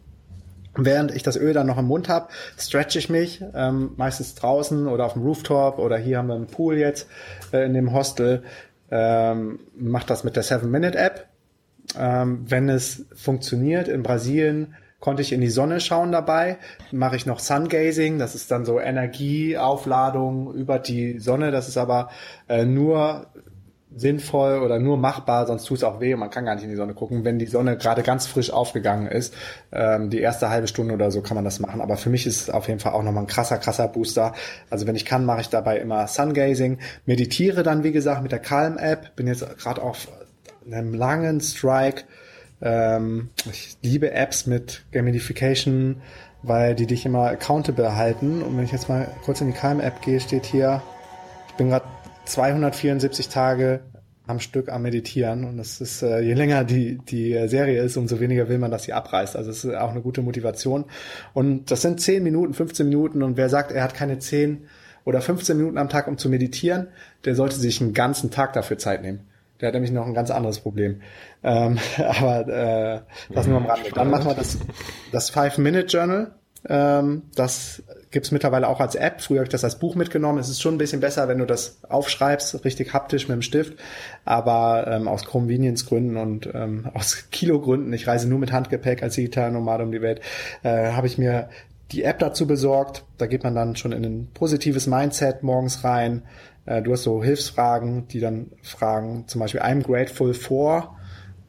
Während 0.74 1.14
ich 1.14 1.22
das 1.22 1.36
Öl 1.36 1.54
dann 1.54 1.66
noch 1.66 1.78
im 1.78 1.86
Mund 1.86 2.08
habe, 2.08 2.28
stretch 2.58 2.96
ich 2.96 3.08
mich, 3.08 3.42
ähm, 3.54 3.92
meistens 3.96 4.34
draußen 4.34 4.88
oder 4.88 5.06
auf 5.06 5.14
dem 5.14 5.22
Rooftop 5.22 5.78
oder 5.78 5.96
hier 5.96 6.18
haben 6.18 6.28
wir 6.28 6.34
einen 6.34 6.48
Pool 6.48 6.76
jetzt 6.76 7.08
äh, 7.52 7.64
in 7.64 7.74
dem 7.74 7.94
Hostel. 7.94 8.42
Ähm, 8.90 9.60
mache 9.76 10.06
das 10.06 10.22
mit 10.22 10.36
der 10.36 10.44
7-Minute-App. 10.44 11.26
Ähm, 11.98 12.44
wenn 12.46 12.68
es 12.68 13.06
funktioniert, 13.14 13.88
in 13.88 14.02
Brasilien 14.02 14.74
konnte 15.00 15.22
ich 15.22 15.32
in 15.32 15.40
die 15.40 15.50
Sonne 15.50 15.80
schauen 15.80 16.12
dabei. 16.12 16.58
Mache 16.92 17.16
ich 17.16 17.26
noch 17.26 17.38
Sungazing, 17.38 18.18
das 18.18 18.34
ist 18.34 18.50
dann 18.50 18.64
so 18.64 18.80
Energieaufladung 18.80 20.54
über 20.54 20.78
die 20.78 21.18
Sonne. 21.18 21.50
Das 21.50 21.68
ist 21.68 21.76
aber 21.76 22.10
äh, 22.48 22.64
nur 22.64 23.26
sinnvoll 23.96 24.58
oder 24.58 24.78
nur 24.78 24.98
machbar, 24.98 25.46
sonst 25.46 25.64
tut 25.64 25.78
es 25.78 25.84
auch 25.84 26.00
weh 26.00 26.12
und 26.12 26.20
man 26.20 26.30
kann 26.30 26.44
gar 26.44 26.54
nicht 26.54 26.64
in 26.64 26.70
die 26.70 26.76
Sonne 26.76 26.92
gucken, 26.92 27.24
wenn 27.24 27.38
die 27.38 27.46
Sonne 27.46 27.78
gerade 27.78 28.02
ganz 28.02 28.26
frisch 28.26 28.50
aufgegangen 28.50 29.06
ist. 29.06 29.34
Ähm, 29.72 30.10
die 30.10 30.20
erste 30.20 30.50
halbe 30.50 30.68
Stunde 30.68 30.94
oder 30.94 31.10
so 31.10 31.22
kann 31.22 31.34
man 31.34 31.44
das 31.44 31.60
machen. 31.60 31.80
Aber 31.80 31.96
für 31.96 32.10
mich 32.10 32.26
ist 32.26 32.42
es 32.42 32.50
auf 32.50 32.68
jeden 32.68 32.78
Fall 32.78 32.92
auch 32.92 33.02
nochmal 33.02 33.24
ein 33.24 33.28
krasser, 33.28 33.58
krasser 33.58 33.88
Booster. 33.88 34.34
Also 34.68 34.86
wenn 34.86 34.96
ich 34.96 35.06
kann, 35.06 35.24
mache 35.24 35.40
ich 35.40 35.48
dabei 35.48 35.78
immer 35.78 36.06
Sungazing, 36.08 36.78
meditiere 37.06 37.62
dann, 37.62 37.84
wie 37.84 37.92
gesagt, 37.92 38.22
mit 38.22 38.32
der 38.32 38.38
Calm-App. 38.38 39.16
Bin 39.16 39.26
jetzt 39.26 39.46
gerade 39.58 39.82
auf 39.82 40.08
einem 40.70 40.92
langen 40.92 41.40
Strike. 41.40 42.04
Ähm, 42.62 43.30
ich 43.50 43.76
liebe 43.82 44.12
Apps 44.12 44.46
mit 44.46 44.84
Gamification, 44.92 46.02
weil 46.42 46.74
die 46.74 46.86
dich 46.86 47.04
immer 47.06 47.28
accountable 47.28 47.96
halten. 47.96 48.42
Und 48.42 48.56
wenn 48.56 48.64
ich 48.64 48.72
jetzt 48.72 48.88
mal 48.88 49.08
kurz 49.24 49.40
in 49.40 49.48
die 49.48 49.52
Calm-App 49.52 50.02
gehe, 50.02 50.20
steht 50.20 50.46
hier, 50.46 50.82
ich 51.48 51.54
bin 51.54 51.70
gerade 51.70 51.86
274 52.24 53.28
Tage 53.28 53.80
am 54.26 54.40
Stück 54.40 54.68
am 54.70 54.82
Meditieren 54.82 55.44
und 55.44 55.56
das 55.56 55.80
ist, 55.80 56.02
äh, 56.02 56.20
je 56.20 56.34
länger 56.34 56.64
die, 56.64 56.98
die 56.98 57.48
Serie 57.48 57.80
ist, 57.82 57.96
umso 57.96 58.18
weniger 58.18 58.48
will 58.48 58.58
man, 58.58 58.70
dass 58.70 58.82
sie 58.82 58.92
abreißt. 58.92 59.36
Also 59.36 59.50
es 59.50 59.64
ist 59.64 59.74
auch 59.74 59.90
eine 59.90 60.00
gute 60.00 60.22
Motivation. 60.22 60.86
Und 61.32 61.70
das 61.70 61.82
sind 61.82 62.00
10 62.00 62.24
Minuten, 62.24 62.52
15 62.52 62.88
Minuten 62.88 63.22
und 63.22 63.36
wer 63.36 63.48
sagt, 63.48 63.70
er 63.70 63.84
hat 63.84 63.94
keine 63.94 64.18
10 64.18 64.66
oder 65.04 65.20
15 65.20 65.56
Minuten 65.56 65.78
am 65.78 65.88
Tag, 65.88 66.08
um 66.08 66.18
zu 66.18 66.28
meditieren, 66.28 66.88
der 67.24 67.36
sollte 67.36 67.56
sich 67.56 67.80
einen 67.80 67.94
ganzen 67.94 68.32
Tag 68.32 68.52
dafür 68.54 68.78
Zeit 68.78 69.02
nehmen. 69.02 69.20
Der 69.60 69.68
hat 69.68 69.74
nämlich 69.74 69.92
noch 69.92 70.06
ein 70.06 70.14
ganz 70.14 70.30
anderes 70.30 70.60
Problem. 70.60 71.00
Ähm, 71.42 71.78
aber 71.98 72.48
äh, 72.48 73.00
das 73.32 73.46
nur 73.46 73.58
am 73.58 73.66
Rande. 73.66 73.90
Dann 73.94 74.10
machen 74.10 74.26
wir 74.26 74.34
das, 74.34 74.58
das 75.12 75.30
Five-Minute-Journal. 75.30 76.32
Ähm, 76.68 77.22
das 77.34 77.82
gibt's 78.10 78.30
mittlerweile 78.30 78.68
auch 78.68 78.80
als 78.80 78.94
App. 78.94 79.20
Früher 79.20 79.38
habe 79.38 79.44
ich 79.44 79.50
das 79.50 79.64
als 79.64 79.78
Buch 79.78 79.94
mitgenommen. 79.94 80.38
Es 80.38 80.48
ist 80.48 80.60
schon 80.60 80.74
ein 80.74 80.78
bisschen 80.78 81.00
besser, 81.00 81.28
wenn 81.28 81.38
du 81.38 81.46
das 81.46 81.78
aufschreibst, 81.88 82.64
richtig 82.64 82.92
haptisch 82.92 83.28
mit 83.28 83.36
dem 83.36 83.42
Stift. 83.42 83.78
Aber 84.24 84.86
ähm, 84.88 85.08
aus 85.08 85.24
Convenience-Gründen 85.24 86.16
und 86.16 86.48
ähm, 86.54 86.90
aus 86.94 87.24
Kilo-Gründen, 87.30 87.92
ich 87.92 88.06
reise 88.06 88.28
nur 88.28 88.38
mit 88.38 88.52
Handgepäck 88.52 89.02
als 89.02 89.14
digitaler 89.14 89.50
Nomade 89.50 89.84
um 89.84 89.92
die 89.92 90.02
Welt, 90.02 90.20
äh, 90.62 90.92
habe 90.92 91.06
ich 91.06 91.18
mir 91.18 91.48
die 91.92 92.02
App 92.02 92.18
dazu 92.18 92.46
besorgt. 92.46 93.04
Da 93.18 93.26
geht 93.26 93.44
man 93.44 93.54
dann 93.54 93.76
schon 93.76 93.92
in 93.92 94.04
ein 94.04 94.28
positives 94.34 94.86
Mindset 94.86 95.42
morgens 95.42 95.84
rein. 95.84 96.22
Äh, 96.66 96.82
du 96.82 96.92
hast 96.92 97.04
so 97.04 97.22
Hilfsfragen, 97.22 98.08
die 98.08 98.20
dann 98.20 98.52
fragen, 98.62 99.24
zum 99.26 99.40
Beispiel 99.40 99.62
I'm 99.62 99.82
grateful 99.82 100.34
for. 100.34 100.96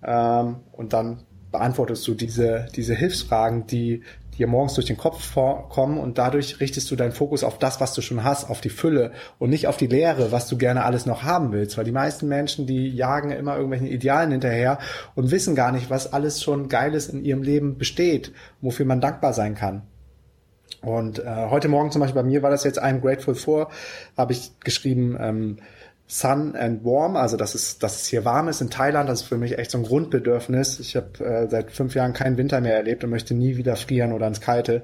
Ähm, 0.03 0.57
und 0.71 0.93
dann 0.93 1.23
beantwortest 1.51 2.07
du 2.07 2.13
diese, 2.13 2.67
diese 2.75 2.93
Hilfsfragen, 2.93 3.67
die 3.67 4.03
dir 4.37 4.47
morgens 4.47 4.75
durch 4.75 4.85
den 4.85 4.97
Kopf 4.97 5.23
vorkommen 5.23 5.97
und 5.97 6.19
dadurch 6.19 6.59
richtest 6.59 6.91
du 6.91 6.95
deinen 6.95 7.11
Fokus 7.11 7.43
auf 7.43 7.57
das, 7.57 7.81
was 7.81 7.93
du 7.93 8.01
schon 8.01 8.23
hast, 8.23 8.49
auf 8.49 8.61
die 8.61 8.69
Fülle 8.69 9.11
und 9.39 9.49
nicht 9.49 9.65
auf 9.65 9.77
die 9.77 9.87
Leere, 9.87 10.31
was 10.31 10.47
du 10.47 10.57
gerne 10.57 10.85
alles 10.85 11.07
noch 11.07 11.23
haben 11.23 11.51
willst. 11.51 11.77
Weil 11.77 11.85
die 11.85 11.91
meisten 11.91 12.27
Menschen, 12.27 12.67
die 12.67 12.87
jagen 12.87 13.31
immer 13.31 13.55
irgendwelchen 13.55 13.87
Idealen 13.87 14.31
hinterher 14.31 14.77
und 15.15 15.31
wissen 15.31 15.55
gar 15.55 15.71
nicht, 15.71 15.89
was 15.89 16.13
alles 16.13 16.43
schon 16.43 16.69
Geiles 16.69 17.09
in 17.09 17.23
ihrem 17.23 17.41
Leben 17.41 17.77
besteht, 17.77 18.31
wofür 18.61 18.85
man 18.85 19.01
dankbar 19.01 19.33
sein 19.33 19.55
kann. 19.55 19.81
Und 20.81 21.19
äh, 21.19 21.47
heute 21.49 21.67
Morgen 21.67 21.91
zum 21.91 22.01
Beispiel 22.01 22.21
bei 22.21 22.27
mir 22.27 22.43
war 22.43 22.51
das 22.51 22.63
jetzt 22.63 22.81
I'm 22.81 23.01
grateful 23.01 23.35
for, 23.35 23.69
habe 24.15 24.33
ich 24.33 24.51
geschrieben, 24.59 25.17
ähm, 25.19 25.57
Sun 26.09 26.55
and 26.55 26.85
Warm, 26.85 27.17
also 27.17 27.35
dass 27.35 27.53
es, 27.53 27.79
dass 27.79 28.01
es 28.01 28.07
hier 28.07 28.23
warm 28.23 28.47
ist 28.47 28.61
in 28.61 28.69
Thailand, 28.69 29.09
das 29.09 29.21
ist 29.21 29.27
für 29.27 29.37
mich 29.37 29.57
echt 29.57 29.71
so 29.71 29.77
ein 29.77 29.83
Grundbedürfnis. 29.83 30.79
Ich 30.79 30.95
habe 30.95 31.23
äh, 31.23 31.49
seit 31.49 31.71
fünf 31.71 31.95
Jahren 31.95 32.13
keinen 32.13 32.37
Winter 32.37 32.61
mehr 32.61 32.75
erlebt 32.75 33.03
und 33.03 33.09
möchte 33.09 33.33
nie 33.33 33.57
wieder 33.57 33.75
frieren 33.75 34.13
oder 34.13 34.25
ins 34.25 34.39
Kalte. 34.39 34.83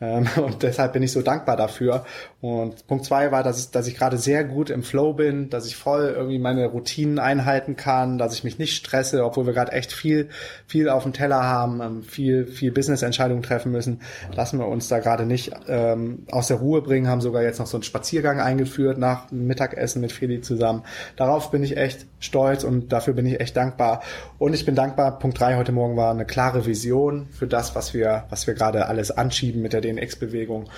Ähm, 0.00 0.26
und 0.36 0.62
deshalb 0.62 0.92
bin 0.92 1.02
ich 1.02 1.12
so 1.12 1.22
dankbar 1.22 1.56
dafür. 1.56 2.04
Und 2.40 2.86
Punkt 2.86 3.04
zwei 3.04 3.32
war, 3.32 3.42
dass 3.42 3.58
ich, 3.58 3.70
dass 3.70 3.86
ich 3.86 3.96
gerade 3.96 4.18
sehr 4.18 4.44
gut 4.44 4.70
im 4.70 4.82
Flow 4.82 5.12
bin, 5.14 5.50
dass 5.50 5.66
ich 5.66 5.76
voll 5.76 6.12
irgendwie 6.14 6.38
meine 6.38 6.66
Routinen 6.66 7.18
einhalten 7.18 7.76
kann, 7.76 8.18
dass 8.18 8.34
ich 8.34 8.44
mich 8.44 8.58
nicht 8.58 8.76
stresse, 8.76 9.24
obwohl 9.24 9.46
wir 9.46 9.54
gerade 9.54 9.72
echt 9.72 9.92
viel, 9.92 10.28
viel 10.66 10.88
auf 10.88 11.04
dem 11.04 11.12
Teller 11.12 11.42
haben, 11.42 11.80
ähm, 11.80 12.02
viel, 12.02 12.46
viel 12.46 12.72
Business-Entscheidungen 12.72 13.42
treffen 13.42 13.72
müssen. 13.72 14.00
Lassen 14.34 14.58
wir 14.58 14.68
uns 14.68 14.88
da 14.88 14.98
gerade 14.98 15.26
nicht 15.26 15.52
ähm, 15.68 16.26
aus 16.30 16.48
der 16.48 16.58
Ruhe 16.58 16.82
bringen, 16.82 17.08
haben 17.08 17.20
sogar 17.20 17.42
jetzt 17.42 17.58
noch 17.58 17.66
so 17.66 17.76
einen 17.76 17.84
Spaziergang 17.84 18.40
eingeführt 18.40 18.98
nach 18.98 19.30
Mittagessen 19.30 20.00
mit 20.00 20.12
Feli 20.12 20.40
zusammen. 20.40 20.82
Darauf 21.16 21.50
bin 21.50 21.62
ich 21.62 21.76
echt 21.76 22.06
stolz 22.18 22.64
und 22.64 22.92
dafür 22.92 23.14
bin 23.14 23.26
ich 23.26 23.40
echt 23.40 23.56
dankbar. 23.56 24.02
Und 24.38 24.54
ich 24.54 24.66
bin 24.66 24.74
dankbar, 24.74 25.18
Punkt 25.18 25.38
drei 25.38 25.56
heute 25.56 25.72
Morgen 25.72 25.96
war 25.96 26.10
eine 26.10 26.24
klare 26.24 26.66
Vision 26.66 27.28
für 27.30 27.46
das, 27.46 27.74
was 27.74 27.94
wir, 27.94 28.24
was 28.30 28.46
wir 28.46 28.54
gerade 28.54 28.86
alles 28.86 29.10
anschieben 29.10 29.62
mit 29.62 29.72
der 29.72 29.83
DNX-Bewegung. 29.84 30.68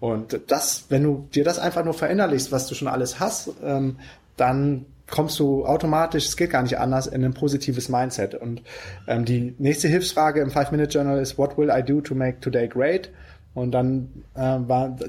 Und 0.00 0.40
das, 0.48 0.86
wenn 0.88 1.02
du 1.02 1.28
dir 1.34 1.44
das 1.44 1.58
einfach 1.58 1.84
nur 1.84 1.94
verinnerlichst, 1.94 2.52
was 2.52 2.66
du 2.66 2.74
schon 2.74 2.88
alles 2.88 3.18
hast, 3.18 3.50
ähm, 3.62 3.96
dann 4.36 4.84
kommst 5.10 5.38
du 5.38 5.64
automatisch, 5.64 6.26
es 6.26 6.36
geht 6.36 6.50
gar 6.50 6.62
nicht 6.62 6.78
anders, 6.78 7.06
in 7.06 7.24
ein 7.24 7.32
positives 7.32 7.88
Mindset. 7.88 8.34
Und 8.34 8.62
ähm, 9.06 9.24
die 9.24 9.54
nächste 9.58 9.88
Hilfsfrage 9.88 10.40
im 10.40 10.50
Five-Minute-Journal 10.50 11.20
ist, 11.20 11.38
what 11.38 11.56
will 11.56 11.70
I 11.70 11.82
do 11.82 12.00
to 12.00 12.14
make 12.14 12.40
today 12.40 12.68
great? 12.68 13.10
Und 13.56 13.72
dann 13.72 14.10
äh, 14.34 14.58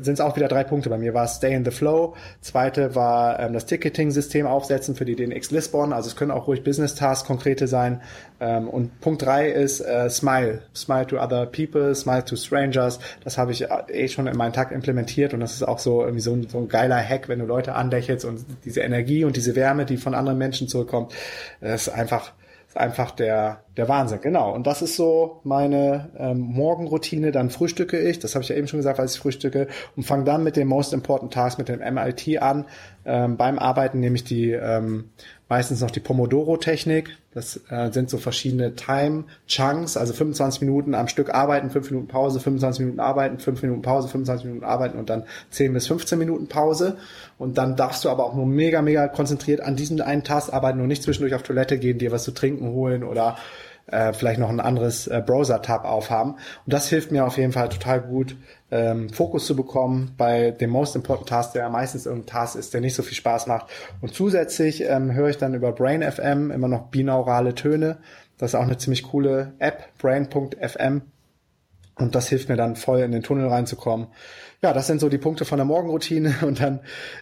sind 0.01 0.13
es 0.13 0.21
auch 0.21 0.37
wieder 0.37 0.47
drei 0.47 0.63
Punkte. 0.63 0.89
Bei 0.89 0.97
mir 0.97 1.13
war 1.13 1.27
Stay 1.27 1.53
in 1.53 1.65
the 1.65 1.71
Flow. 1.71 2.15
Zweite 2.39 2.95
war 2.95 3.41
ähm, 3.41 3.51
das 3.51 3.65
Ticketing-System 3.65 4.47
aufsetzen 4.47 4.95
für 4.95 5.03
die 5.03 5.17
DNX 5.17 5.51
Lisbon. 5.51 5.91
Also 5.91 6.07
es 6.07 6.15
können 6.15 6.31
auch 6.31 6.47
ruhig 6.47 6.63
Business-Tasks 6.63 7.27
konkrete 7.27 7.67
sein. 7.67 8.01
Ähm, 8.39 8.69
und 8.69 9.01
Punkt 9.01 9.23
drei 9.23 9.49
ist 9.49 9.81
äh, 9.81 10.09
Smile. 10.09 10.61
Smile 10.73 11.05
to 11.07 11.19
other 11.19 11.45
people, 11.45 11.93
Smile 11.93 12.23
to 12.23 12.37
strangers. 12.37 12.99
Das 13.21 13.37
habe 13.37 13.51
ich 13.51 13.63
äh, 13.63 13.83
eh 13.89 14.07
schon 14.07 14.27
in 14.27 14.37
meinen 14.37 14.53
Tag 14.53 14.71
implementiert 14.71 15.33
und 15.33 15.41
das 15.41 15.51
ist 15.53 15.63
auch 15.63 15.79
so 15.79 15.99
irgendwie 16.03 16.21
so 16.21 16.31
ein, 16.31 16.47
so 16.47 16.57
ein 16.57 16.69
geiler 16.69 17.03
Hack, 17.03 17.27
wenn 17.27 17.39
du 17.39 17.45
Leute 17.45 17.75
anlächelst 17.75 18.23
und 18.23 18.45
diese 18.63 18.79
Energie 18.79 19.25
und 19.25 19.35
diese 19.35 19.57
Wärme, 19.57 19.83
die 19.83 19.97
von 19.97 20.15
anderen 20.15 20.37
Menschen 20.37 20.69
zurückkommt, 20.69 21.13
das 21.59 21.87
ist 21.87 21.93
einfach 21.93 22.31
einfach 22.77 23.11
der, 23.11 23.63
der 23.77 23.87
Wahnsinn, 23.87 24.19
genau. 24.21 24.53
Und 24.53 24.65
das 24.65 24.81
ist 24.81 24.95
so 24.95 25.39
meine 25.43 26.09
ähm, 26.17 26.39
Morgenroutine. 26.39 27.31
Dann 27.31 27.51
frühstücke 27.51 27.99
ich, 27.99 28.17
das 28.17 28.33
habe 28.33 28.43
ich 28.43 28.49
ja 28.49 28.55
eben 28.55 28.67
schon 28.67 28.79
gesagt, 28.79 28.99
als 28.99 29.15
ich 29.15 29.21
frühstücke, 29.21 29.67
und 29.95 30.03
fange 30.03 30.23
dann 30.23 30.43
mit 30.43 30.55
dem 30.55 30.67
Most 30.67 30.93
Important 30.93 31.31
Task, 31.31 31.59
mit 31.59 31.69
dem 31.69 31.79
MIT 31.79 32.41
an. 32.41 32.65
Ähm, 33.05 33.37
beim 33.37 33.59
Arbeiten 33.59 33.99
nehme 33.99 34.15
ich 34.15 34.23
die 34.23 34.51
ähm, 34.51 35.11
meistens 35.47 35.81
noch 35.81 35.91
die 35.91 35.99
Pomodoro-Technik. 35.99 37.17
Das 37.33 37.61
äh, 37.69 37.91
sind 37.91 38.09
so 38.09 38.17
verschiedene 38.17 38.75
Time-Chunks, 38.75 39.95
also 39.95 40.13
25 40.13 40.61
Minuten 40.61 40.95
am 40.95 41.07
Stück 41.07 41.33
arbeiten, 41.33 41.69
5 41.69 41.91
Minuten 41.91 42.07
Pause, 42.07 42.39
25 42.39 42.79
Minuten 42.81 42.99
arbeiten, 42.99 43.39
5 43.39 43.61
Minuten 43.61 43.81
Pause, 43.81 44.07
25 44.07 44.45
Minuten 44.47 44.65
arbeiten 44.65 44.97
und 44.97 45.09
dann 45.09 45.23
10 45.51 45.73
bis 45.73 45.87
15 45.87 46.17
Minuten 46.17 46.47
Pause. 46.47 46.97
Und 47.37 47.57
dann 47.57 47.75
darfst 47.75 48.03
du 48.03 48.09
aber 48.09 48.25
auch 48.25 48.33
nur 48.33 48.47
mega, 48.47 48.81
mega 48.81 49.07
konzentriert 49.07 49.61
an 49.61 49.75
diesem 49.75 50.01
einen 50.01 50.23
Task 50.23 50.51
arbeiten 50.51 50.81
und 50.81 50.87
nicht 50.87 51.03
zwischendurch 51.03 51.35
auf 51.35 51.43
Toilette 51.43 51.77
gehen, 51.77 51.99
dir 51.99 52.11
was 52.11 52.23
zu 52.23 52.31
trinken 52.31 52.71
holen 52.71 53.03
oder 53.03 53.37
äh, 53.87 54.13
vielleicht 54.13 54.39
noch 54.39 54.49
ein 54.49 54.59
anderes 54.59 55.07
äh, 55.07 55.21
Browser-Tab 55.25 55.85
aufhaben. 55.85 56.33
Und 56.33 56.73
das 56.73 56.89
hilft 56.89 57.11
mir 57.11 57.25
auf 57.25 57.37
jeden 57.37 57.53
Fall 57.53 57.69
total 57.69 58.01
gut, 58.01 58.35
ähm, 58.69 59.09
Fokus 59.09 59.45
zu 59.45 59.55
bekommen 59.55 60.13
bei 60.17 60.51
dem 60.51 60.69
Most 60.69 60.95
Important 60.95 61.29
Task, 61.29 61.53
der 61.53 61.63
ja 61.63 61.69
meistens 61.69 62.05
irgendein 62.05 62.27
Task 62.27 62.55
ist, 62.57 62.73
der 62.73 62.81
nicht 62.81 62.95
so 62.95 63.03
viel 63.03 63.15
Spaß 63.15 63.47
macht. 63.47 63.67
Und 64.01 64.13
zusätzlich 64.13 64.83
ähm, 64.83 65.13
höre 65.13 65.29
ich 65.29 65.37
dann 65.37 65.53
über 65.53 65.71
Brain 65.71 66.03
FM 66.03 66.51
immer 66.51 66.67
noch 66.67 66.87
binaurale 66.87 67.55
Töne. 67.55 67.97
Das 68.37 68.51
ist 68.51 68.55
auch 68.55 68.63
eine 68.63 68.77
ziemlich 68.77 69.03
coole 69.03 69.53
App, 69.59 69.87
brain.fm. 69.99 71.01
Und 71.97 72.15
das 72.15 72.29
hilft 72.29 72.49
mir 72.49 72.55
dann 72.55 72.75
voll 72.75 72.99
in 72.99 73.11
den 73.11 73.23
Tunnel 73.23 73.47
reinzukommen. 73.47 74.07
Ja, 74.61 74.73
das 74.73 74.87
sind 74.87 74.99
so 74.99 75.09
die 75.09 75.17
Punkte 75.17 75.45
von 75.45 75.57
der 75.57 75.65
Morgenroutine 75.65 76.35
und 76.41 76.61
dann 76.61 76.79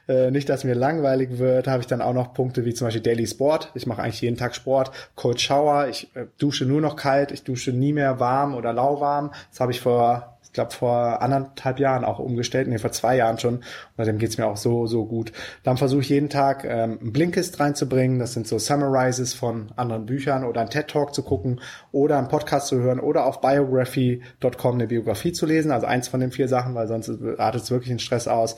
äh, 0.08 0.32
nicht, 0.32 0.50
dass 0.50 0.64
mir 0.64 0.76
langweilig 0.76 1.38
wird, 1.38 1.68
habe 1.68 1.82
ich 1.82 1.88
dann 1.88 2.02
auch 2.02 2.14
noch 2.14 2.34
Punkte 2.34 2.66
wie 2.66 2.74
zum 2.74 2.88
Beispiel 2.88 3.02
Daily 3.02 3.28
Sport. 3.28 3.72
Ich 3.74 3.88
mache 3.88 4.02
eigentlich 4.02 4.22
jeden 4.22 4.38
Tag 4.38 4.56
Sport, 4.56 4.92
Cold 5.16 5.42
Shower, 5.42 5.88
ich 5.88 6.16
äh, 6.16 6.26
dusche 6.38 6.66
nur 6.66 6.82
noch 6.82 6.96
kalt, 6.96 7.32
ich 7.32 7.44
dusche 7.44 7.72
nie 7.72 7.94
mehr 7.94 8.20
warm 8.20 8.56
oder 8.56 8.74
lauwarm. 8.74 9.32
Das 9.52 9.60
habe 9.60 9.72
ich 9.72 9.82
vor 9.82 10.35
glaube, 10.56 10.72
vor 10.72 11.22
anderthalb 11.22 11.80
Jahren 11.80 12.04
auch 12.04 12.20
umgestellt, 12.20 12.68
nee, 12.68 12.80
vor 12.80 12.92
zwei 12.92 13.16
Jahren 13.16 13.38
schon. 13.38 13.56
Und 13.56 13.64
seitdem 13.98 14.18
geht's 14.18 14.38
mir 14.38 14.48
auch 14.48 14.58
so, 14.58 14.88
so 14.88 15.06
gut. 15.06 15.32
Dann 15.64 15.78
versuche 15.78 16.02
ich 16.02 16.10
jeden 16.10 16.30
Tag 16.30 16.66
ähm, 16.66 16.98
ein 17.02 17.14
Blinkist 17.14 17.60
reinzubringen. 17.60 18.18
Das 18.18 18.34
sind 18.34 18.48
so 18.48 18.58
Summarizes 18.58 19.34
von 19.34 19.68
anderen 19.76 20.06
Büchern 20.06 20.44
oder 20.44 20.62
ein 20.62 20.70
TED-Talk 20.70 21.14
zu 21.14 21.24
gucken 21.24 21.62
oder 21.92 22.18
einen 22.18 22.28
Podcast 22.28 22.68
zu 22.68 22.78
hören 22.78 23.00
oder 23.00 23.26
auf 23.26 23.42
biography.com 23.42 24.76
eine 24.76 24.88
Biografie 24.88 25.32
zu 25.32 25.46
lesen. 25.46 25.72
Also 25.72 25.86
eins 25.86 26.08
von 26.08 26.20
den 26.20 26.32
vier 26.32 26.48
Sachen, 26.48 26.74
weil 26.74 26.88
sonst 26.88 27.12
artet 27.38 27.62
es 27.62 27.72
wirklich 27.72 27.92
einen 27.92 28.00
Stress 28.00 28.28
aus. 28.28 28.58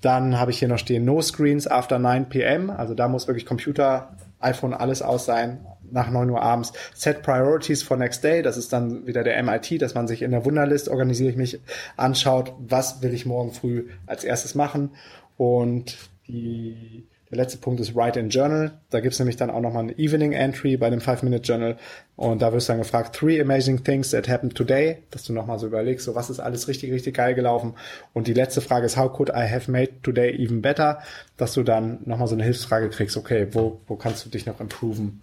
Dann 0.00 0.38
habe 0.38 0.52
ich 0.52 0.58
hier 0.60 0.68
noch 0.68 0.78
stehen 0.78 1.04
No 1.04 1.20
Screens 1.20 1.66
after 1.66 1.98
9 1.98 2.28
p.m. 2.28 2.70
Also 2.70 2.94
da 2.94 3.08
muss 3.08 3.26
wirklich 3.26 3.46
Computer 3.46 4.16
iPhone 4.40 4.74
alles 4.74 5.02
aus 5.02 5.26
sein 5.26 5.66
nach 5.90 6.10
neun 6.10 6.30
Uhr 6.30 6.42
abends. 6.42 6.72
Set 6.94 7.22
Priorities 7.22 7.82
for 7.82 7.96
Next 7.96 8.22
Day, 8.22 8.42
das 8.42 8.56
ist 8.56 8.72
dann 8.72 9.06
wieder 9.06 9.24
der 9.24 9.42
MIT, 9.42 9.80
dass 9.80 9.94
man 9.94 10.06
sich 10.06 10.22
in 10.22 10.30
der 10.30 10.44
Wunderlist, 10.44 10.88
organisiere 10.88 11.30
ich 11.30 11.36
mich, 11.36 11.60
anschaut, 11.96 12.54
was 12.58 13.02
will 13.02 13.14
ich 13.14 13.26
morgen 13.26 13.52
früh 13.52 13.88
als 14.06 14.24
erstes 14.24 14.54
machen. 14.54 14.90
Und 15.36 15.96
die 16.26 17.08
der 17.30 17.36
letzte 17.36 17.58
Punkt 17.58 17.80
ist 17.80 17.94
Write 17.94 18.20
in 18.20 18.30
Journal. 18.30 18.72
Da 18.90 19.00
gibt's 19.00 19.18
nämlich 19.18 19.36
dann 19.36 19.50
auch 19.50 19.60
nochmal 19.60 19.84
ein 19.84 19.98
Evening 19.98 20.32
Entry 20.32 20.76
bei 20.76 20.88
dem 20.88 21.00
Five-Minute 21.00 21.42
Journal. 21.42 21.76
Und 22.16 22.40
da 22.40 22.52
wirst 22.52 22.68
du 22.68 22.72
dann 22.72 22.80
gefragt, 22.80 23.14
three 23.14 23.40
amazing 23.40 23.84
things 23.84 24.10
that 24.10 24.28
happened 24.28 24.54
today, 24.54 25.02
dass 25.10 25.24
du 25.24 25.34
nochmal 25.34 25.58
so 25.58 25.66
überlegst, 25.66 26.06
so 26.06 26.14
was 26.14 26.30
ist 26.30 26.40
alles 26.40 26.68
richtig, 26.68 26.90
richtig 26.92 27.16
geil 27.16 27.34
gelaufen. 27.34 27.74
Und 28.14 28.28
die 28.28 28.34
letzte 28.34 28.60
Frage 28.60 28.86
ist, 28.86 28.96
how 28.96 29.12
could 29.12 29.28
I 29.28 29.46
have 29.48 29.70
made 29.70 30.00
today 30.02 30.34
even 30.34 30.62
better? 30.62 31.00
Dass 31.36 31.52
du 31.52 31.62
dann 31.62 31.98
nochmal 32.06 32.28
so 32.28 32.34
eine 32.34 32.44
Hilfsfrage 32.44 32.88
kriegst, 32.88 33.16
okay, 33.16 33.48
wo, 33.52 33.80
wo 33.86 33.96
kannst 33.96 34.24
du 34.24 34.30
dich 34.30 34.46
noch 34.46 34.60
improven? 34.60 35.20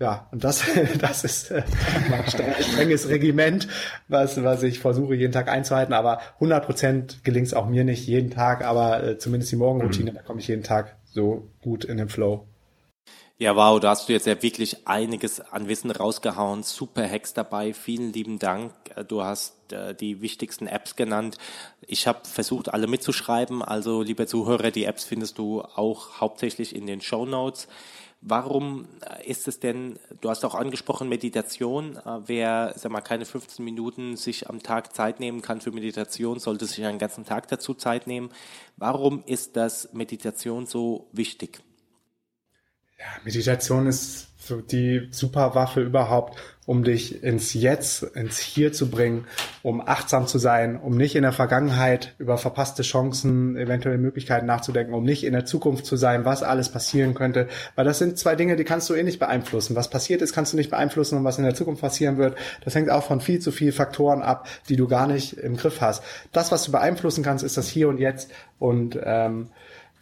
Ja, 0.00 0.26
und 0.32 0.42
das, 0.42 0.64
das 1.00 1.22
ist 1.22 1.52
äh, 1.52 1.62
ein 2.12 2.24
strenges 2.62 3.08
Regiment, 3.08 3.68
was, 4.08 4.42
was 4.42 4.64
ich 4.64 4.80
versuche 4.80 5.14
jeden 5.14 5.32
Tag 5.32 5.48
einzuhalten. 5.48 5.92
Aber 5.92 6.18
100 6.34 6.66
Prozent 6.66 7.24
gelingt 7.24 7.46
es 7.46 7.54
auch 7.54 7.68
mir 7.68 7.84
nicht 7.84 8.08
jeden 8.08 8.30
Tag, 8.30 8.64
aber 8.64 9.04
äh, 9.04 9.18
zumindest 9.18 9.52
die 9.52 9.56
Morgenroutine, 9.56 10.10
mhm. 10.10 10.16
da 10.16 10.22
komme 10.22 10.40
ich 10.40 10.48
jeden 10.48 10.64
Tag 10.64 10.96
so 11.14 11.50
gut 11.62 11.84
in 11.84 11.96
den 11.96 12.08
Flow. 12.08 12.46
Ja, 13.36 13.56
wow, 13.56 13.80
da 13.80 13.90
hast 13.90 14.08
du 14.08 14.12
jetzt 14.12 14.28
ja 14.28 14.40
wirklich 14.44 14.86
einiges 14.86 15.40
an 15.40 15.66
Wissen 15.66 15.90
rausgehauen. 15.90 16.62
Super 16.62 17.10
Hacks 17.10 17.34
dabei. 17.34 17.74
Vielen 17.74 18.12
lieben 18.12 18.38
Dank. 18.38 18.72
Du 19.08 19.24
hast 19.24 19.72
äh, 19.72 19.92
die 19.92 20.20
wichtigsten 20.20 20.68
Apps 20.68 20.94
genannt. 20.94 21.38
Ich 21.84 22.06
habe 22.06 22.20
versucht, 22.28 22.72
alle 22.72 22.86
mitzuschreiben. 22.86 23.60
Also, 23.60 24.02
liebe 24.02 24.28
Zuhörer, 24.28 24.70
die 24.70 24.84
Apps 24.84 25.02
findest 25.02 25.38
du 25.38 25.62
auch 25.62 26.20
hauptsächlich 26.20 26.76
in 26.76 26.86
den 26.86 27.00
Show 27.00 27.26
Notes. 27.26 27.66
Warum 28.20 28.86
äh, 29.00 29.28
ist 29.28 29.48
es 29.48 29.58
denn, 29.58 29.98
du 30.20 30.30
hast 30.30 30.44
auch 30.44 30.54
angesprochen, 30.54 31.08
Meditation, 31.08 31.96
äh, 31.96 32.20
wer, 32.26 32.74
sag 32.76 32.92
mal, 32.92 33.00
keine 33.00 33.24
15 33.24 33.64
Minuten 33.64 34.16
sich 34.16 34.48
am 34.48 34.62
Tag 34.62 34.94
Zeit 34.94 35.18
nehmen 35.18 35.42
kann 35.42 35.60
für 35.60 35.72
Meditation, 35.72 36.38
sollte 36.38 36.66
sich 36.66 36.84
einen 36.84 37.00
ganzen 37.00 37.24
Tag 37.24 37.48
dazu 37.48 37.74
Zeit 37.74 38.06
nehmen. 38.06 38.30
Warum 38.76 39.24
ist 39.26 39.56
das 39.56 39.92
Meditation 39.92 40.66
so 40.66 41.08
wichtig? 41.10 41.64
Ja, 43.04 43.10
Meditation 43.22 43.86
ist 43.86 44.28
so 44.38 44.62
die 44.62 45.08
Superwaffe 45.10 45.82
überhaupt, 45.82 46.38
um 46.64 46.84
dich 46.84 47.22
ins 47.22 47.52
Jetzt, 47.52 48.02
ins 48.02 48.38
Hier 48.38 48.72
zu 48.72 48.88
bringen, 48.88 49.26
um 49.62 49.86
achtsam 49.86 50.26
zu 50.26 50.38
sein, 50.38 50.80
um 50.80 50.96
nicht 50.96 51.14
in 51.14 51.22
der 51.22 51.32
Vergangenheit 51.32 52.14
über 52.16 52.38
verpasste 52.38 52.82
Chancen, 52.82 53.58
eventuelle 53.58 53.98
Möglichkeiten 53.98 54.46
nachzudenken, 54.46 54.94
um 54.94 55.04
nicht 55.04 55.24
in 55.24 55.34
der 55.34 55.44
Zukunft 55.44 55.84
zu 55.84 55.96
sein, 55.96 56.24
was 56.24 56.42
alles 56.42 56.70
passieren 56.70 57.12
könnte. 57.12 57.48
Weil 57.74 57.84
das 57.84 57.98
sind 57.98 58.18
zwei 58.18 58.36
Dinge, 58.36 58.56
die 58.56 58.64
kannst 58.64 58.88
du 58.88 58.94
eh 58.94 59.02
nicht 59.02 59.18
beeinflussen. 59.18 59.76
Was 59.76 59.90
passiert 59.90 60.22
ist, 60.22 60.32
kannst 60.32 60.54
du 60.54 60.56
nicht 60.56 60.70
beeinflussen 60.70 61.18
und 61.18 61.24
was 61.24 61.36
in 61.36 61.44
der 61.44 61.54
Zukunft 61.54 61.82
passieren 61.82 62.16
wird, 62.16 62.38
das 62.64 62.74
hängt 62.74 62.88
auch 62.88 63.04
von 63.04 63.20
viel 63.20 63.40
zu 63.40 63.52
vielen 63.52 63.72
Faktoren 63.72 64.22
ab, 64.22 64.48
die 64.70 64.76
du 64.76 64.88
gar 64.88 65.06
nicht 65.06 65.34
im 65.34 65.58
Griff 65.58 65.82
hast. 65.82 66.02
Das, 66.32 66.50
was 66.50 66.64
du 66.64 66.72
beeinflussen 66.72 67.22
kannst, 67.22 67.44
ist 67.44 67.58
das 67.58 67.68
Hier 67.68 67.88
und 67.90 67.98
Jetzt 67.98 68.30
und 68.58 68.98
ähm, 69.02 69.50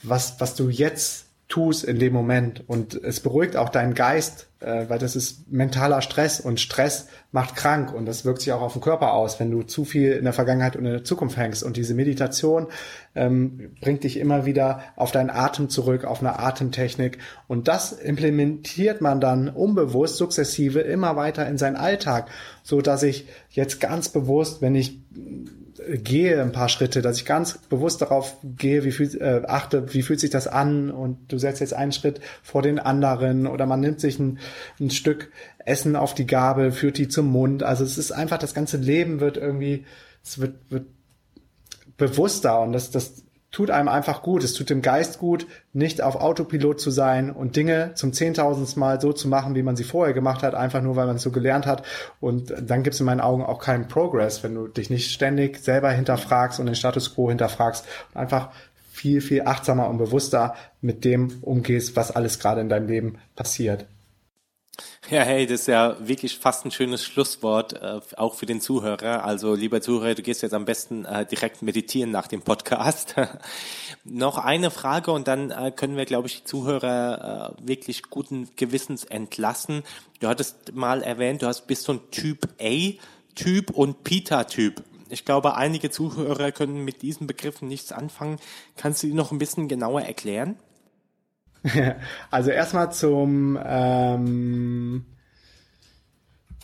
was, 0.04 0.40
was 0.40 0.54
du 0.54 0.68
jetzt 0.68 1.26
tust 1.52 1.84
in 1.84 1.98
dem 1.98 2.14
Moment. 2.14 2.64
Und 2.66 2.94
es 2.94 3.20
beruhigt 3.20 3.58
auch 3.58 3.68
deinen 3.68 3.92
Geist, 3.92 4.48
äh, 4.60 4.88
weil 4.88 4.98
das 4.98 5.16
ist 5.16 5.52
mentaler 5.52 6.00
Stress 6.00 6.40
und 6.40 6.60
Stress 6.60 7.08
macht 7.30 7.56
krank 7.56 7.92
und 7.92 8.06
das 8.06 8.24
wirkt 8.24 8.40
sich 8.40 8.54
auch 8.54 8.62
auf 8.62 8.72
den 8.72 8.80
Körper 8.80 9.12
aus, 9.12 9.38
wenn 9.38 9.50
du 9.50 9.62
zu 9.62 9.84
viel 9.84 10.12
in 10.12 10.24
der 10.24 10.32
Vergangenheit 10.32 10.76
und 10.76 10.86
in 10.86 10.92
der 10.92 11.04
Zukunft 11.04 11.36
hängst. 11.36 11.62
Und 11.62 11.76
diese 11.76 11.92
Meditation 11.92 12.68
ähm, 13.14 13.72
bringt 13.82 14.02
dich 14.04 14.18
immer 14.18 14.46
wieder 14.46 14.80
auf 14.96 15.12
deinen 15.12 15.28
Atem 15.28 15.68
zurück, 15.68 16.06
auf 16.06 16.20
eine 16.20 16.38
Atemtechnik. 16.38 17.18
Und 17.48 17.68
das 17.68 17.92
implementiert 17.92 19.02
man 19.02 19.20
dann 19.20 19.50
unbewusst, 19.50 20.16
sukzessive 20.16 20.80
immer 20.80 21.16
weiter 21.16 21.46
in 21.46 21.58
seinen 21.58 21.76
Alltag, 21.76 22.30
so 22.62 22.80
dass 22.80 23.02
ich 23.02 23.26
jetzt 23.50 23.78
ganz 23.78 24.08
bewusst, 24.08 24.62
wenn 24.62 24.74
ich 24.74 25.02
gehe 25.78 26.40
ein 26.40 26.52
paar 26.52 26.68
Schritte, 26.68 27.02
dass 27.02 27.18
ich 27.18 27.24
ganz 27.24 27.58
bewusst 27.68 28.02
darauf 28.02 28.36
gehe, 28.42 28.84
wie 28.84 28.92
fühlt, 28.92 29.14
äh, 29.14 29.42
achte, 29.46 29.94
wie 29.94 30.02
fühlt 30.02 30.20
sich 30.20 30.30
das 30.30 30.46
an 30.46 30.90
und 30.90 31.32
du 31.32 31.38
setzt 31.38 31.60
jetzt 31.60 31.74
einen 31.74 31.92
Schritt 31.92 32.20
vor 32.42 32.62
den 32.62 32.78
anderen 32.78 33.46
oder 33.46 33.66
man 33.66 33.80
nimmt 33.80 34.00
sich 34.00 34.18
ein, 34.18 34.38
ein 34.80 34.90
Stück 34.90 35.30
Essen 35.58 35.96
auf 35.96 36.14
die 36.14 36.26
Gabel, 36.26 36.72
führt 36.72 36.98
die 36.98 37.08
zum 37.08 37.26
Mund. 37.26 37.62
Also 37.62 37.84
es 37.84 37.98
ist 37.98 38.12
einfach, 38.12 38.38
das 38.38 38.54
ganze 38.54 38.76
Leben 38.76 39.20
wird 39.20 39.36
irgendwie, 39.36 39.86
es 40.22 40.40
wird, 40.40 40.54
wird 40.70 40.86
bewusster 41.96 42.60
und 42.60 42.72
das, 42.72 42.90
das 42.90 43.24
tut 43.52 43.70
einem 43.70 43.88
einfach 43.88 44.22
gut. 44.22 44.42
Es 44.42 44.54
tut 44.54 44.70
dem 44.70 44.82
Geist 44.82 45.18
gut, 45.18 45.46
nicht 45.72 46.02
auf 46.02 46.16
Autopilot 46.16 46.80
zu 46.80 46.90
sein 46.90 47.30
und 47.30 47.54
Dinge 47.54 47.92
zum 47.94 48.12
zehntausendsten 48.12 48.80
Mal 48.80 49.00
so 49.00 49.12
zu 49.12 49.28
machen, 49.28 49.54
wie 49.54 49.62
man 49.62 49.76
sie 49.76 49.84
vorher 49.84 50.14
gemacht 50.14 50.42
hat, 50.42 50.54
einfach 50.54 50.82
nur, 50.82 50.96
weil 50.96 51.06
man 51.06 51.16
es 51.16 51.22
so 51.22 51.30
gelernt 51.30 51.66
hat. 51.66 51.84
Und 52.20 52.52
dann 52.58 52.82
gibt 52.82 52.94
es 52.94 53.00
in 53.00 53.06
meinen 53.06 53.20
Augen 53.20 53.44
auch 53.44 53.60
keinen 53.60 53.86
Progress, 53.86 54.42
wenn 54.42 54.54
du 54.54 54.66
dich 54.66 54.90
nicht 54.90 55.12
ständig 55.12 55.58
selber 55.58 55.90
hinterfragst 55.90 56.58
und 56.58 56.66
den 56.66 56.74
Status 56.74 57.14
quo 57.14 57.28
hinterfragst 57.28 57.84
und 58.14 58.20
einfach 58.20 58.50
viel, 58.90 59.20
viel 59.20 59.42
achtsamer 59.42 59.88
und 59.88 59.98
bewusster 59.98 60.54
mit 60.80 61.04
dem 61.04 61.38
umgehst, 61.42 61.94
was 61.94 62.10
alles 62.10 62.38
gerade 62.38 62.60
in 62.60 62.68
deinem 62.68 62.88
Leben 62.88 63.18
passiert. 63.36 63.86
Ja, 65.10 65.22
hey, 65.22 65.46
das 65.46 65.62
ist 65.62 65.66
ja 65.66 65.96
wirklich 66.00 66.38
fast 66.38 66.64
ein 66.64 66.70
schönes 66.70 67.04
Schlusswort, 67.04 67.74
äh, 67.74 68.00
auch 68.16 68.34
für 68.34 68.46
den 68.46 68.62
Zuhörer. 68.62 69.24
Also, 69.24 69.54
lieber 69.54 69.82
Zuhörer, 69.82 70.14
du 70.14 70.22
gehst 70.22 70.40
jetzt 70.40 70.54
am 70.54 70.64
besten 70.64 71.04
äh, 71.04 71.26
direkt 71.26 71.60
meditieren 71.60 72.10
nach 72.10 72.26
dem 72.26 72.40
Podcast. 72.40 73.14
Noch 74.04 74.38
eine 74.38 74.70
Frage 74.70 75.12
und 75.12 75.28
dann 75.28 75.50
äh, 75.50 75.70
können 75.70 75.96
wir, 75.96 76.06
glaube 76.06 76.28
ich, 76.28 76.38
die 76.38 76.44
Zuhörer 76.44 77.54
äh, 77.58 77.68
wirklich 77.68 78.04
guten 78.04 78.48
Gewissens 78.56 79.04
entlassen. 79.04 79.82
Du 80.20 80.28
hattest 80.28 80.72
mal 80.74 81.02
erwähnt, 81.02 81.42
du 81.42 81.46
hast 81.46 81.66
bist 81.66 81.82
so 81.82 81.92
ein 81.92 82.00
Typ 82.10 82.48
A-Typ 82.58 83.70
und 83.70 84.04
Pita-Typ. 84.04 84.82
Ich 85.10 85.26
glaube, 85.26 85.56
einige 85.56 85.90
Zuhörer 85.90 86.52
können 86.52 86.84
mit 86.84 87.02
diesen 87.02 87.26
Begriffen 87.26 87.68
nichts 87.68 87.92
anfangen. 87.92 88.38
Kannst 88.78 89.02
du 89.02 89.08
die 89.08 89.12
noch 89.12 89.30
ein 89.30 89.38
bisschen 89.38 89.68
genauer 89.68 90.00
erklären? 90.02 90.56
Also 92.30 92.50
erstmal 92.50 92.92
zum 92.92 93.58
ähm, 93.64 95.04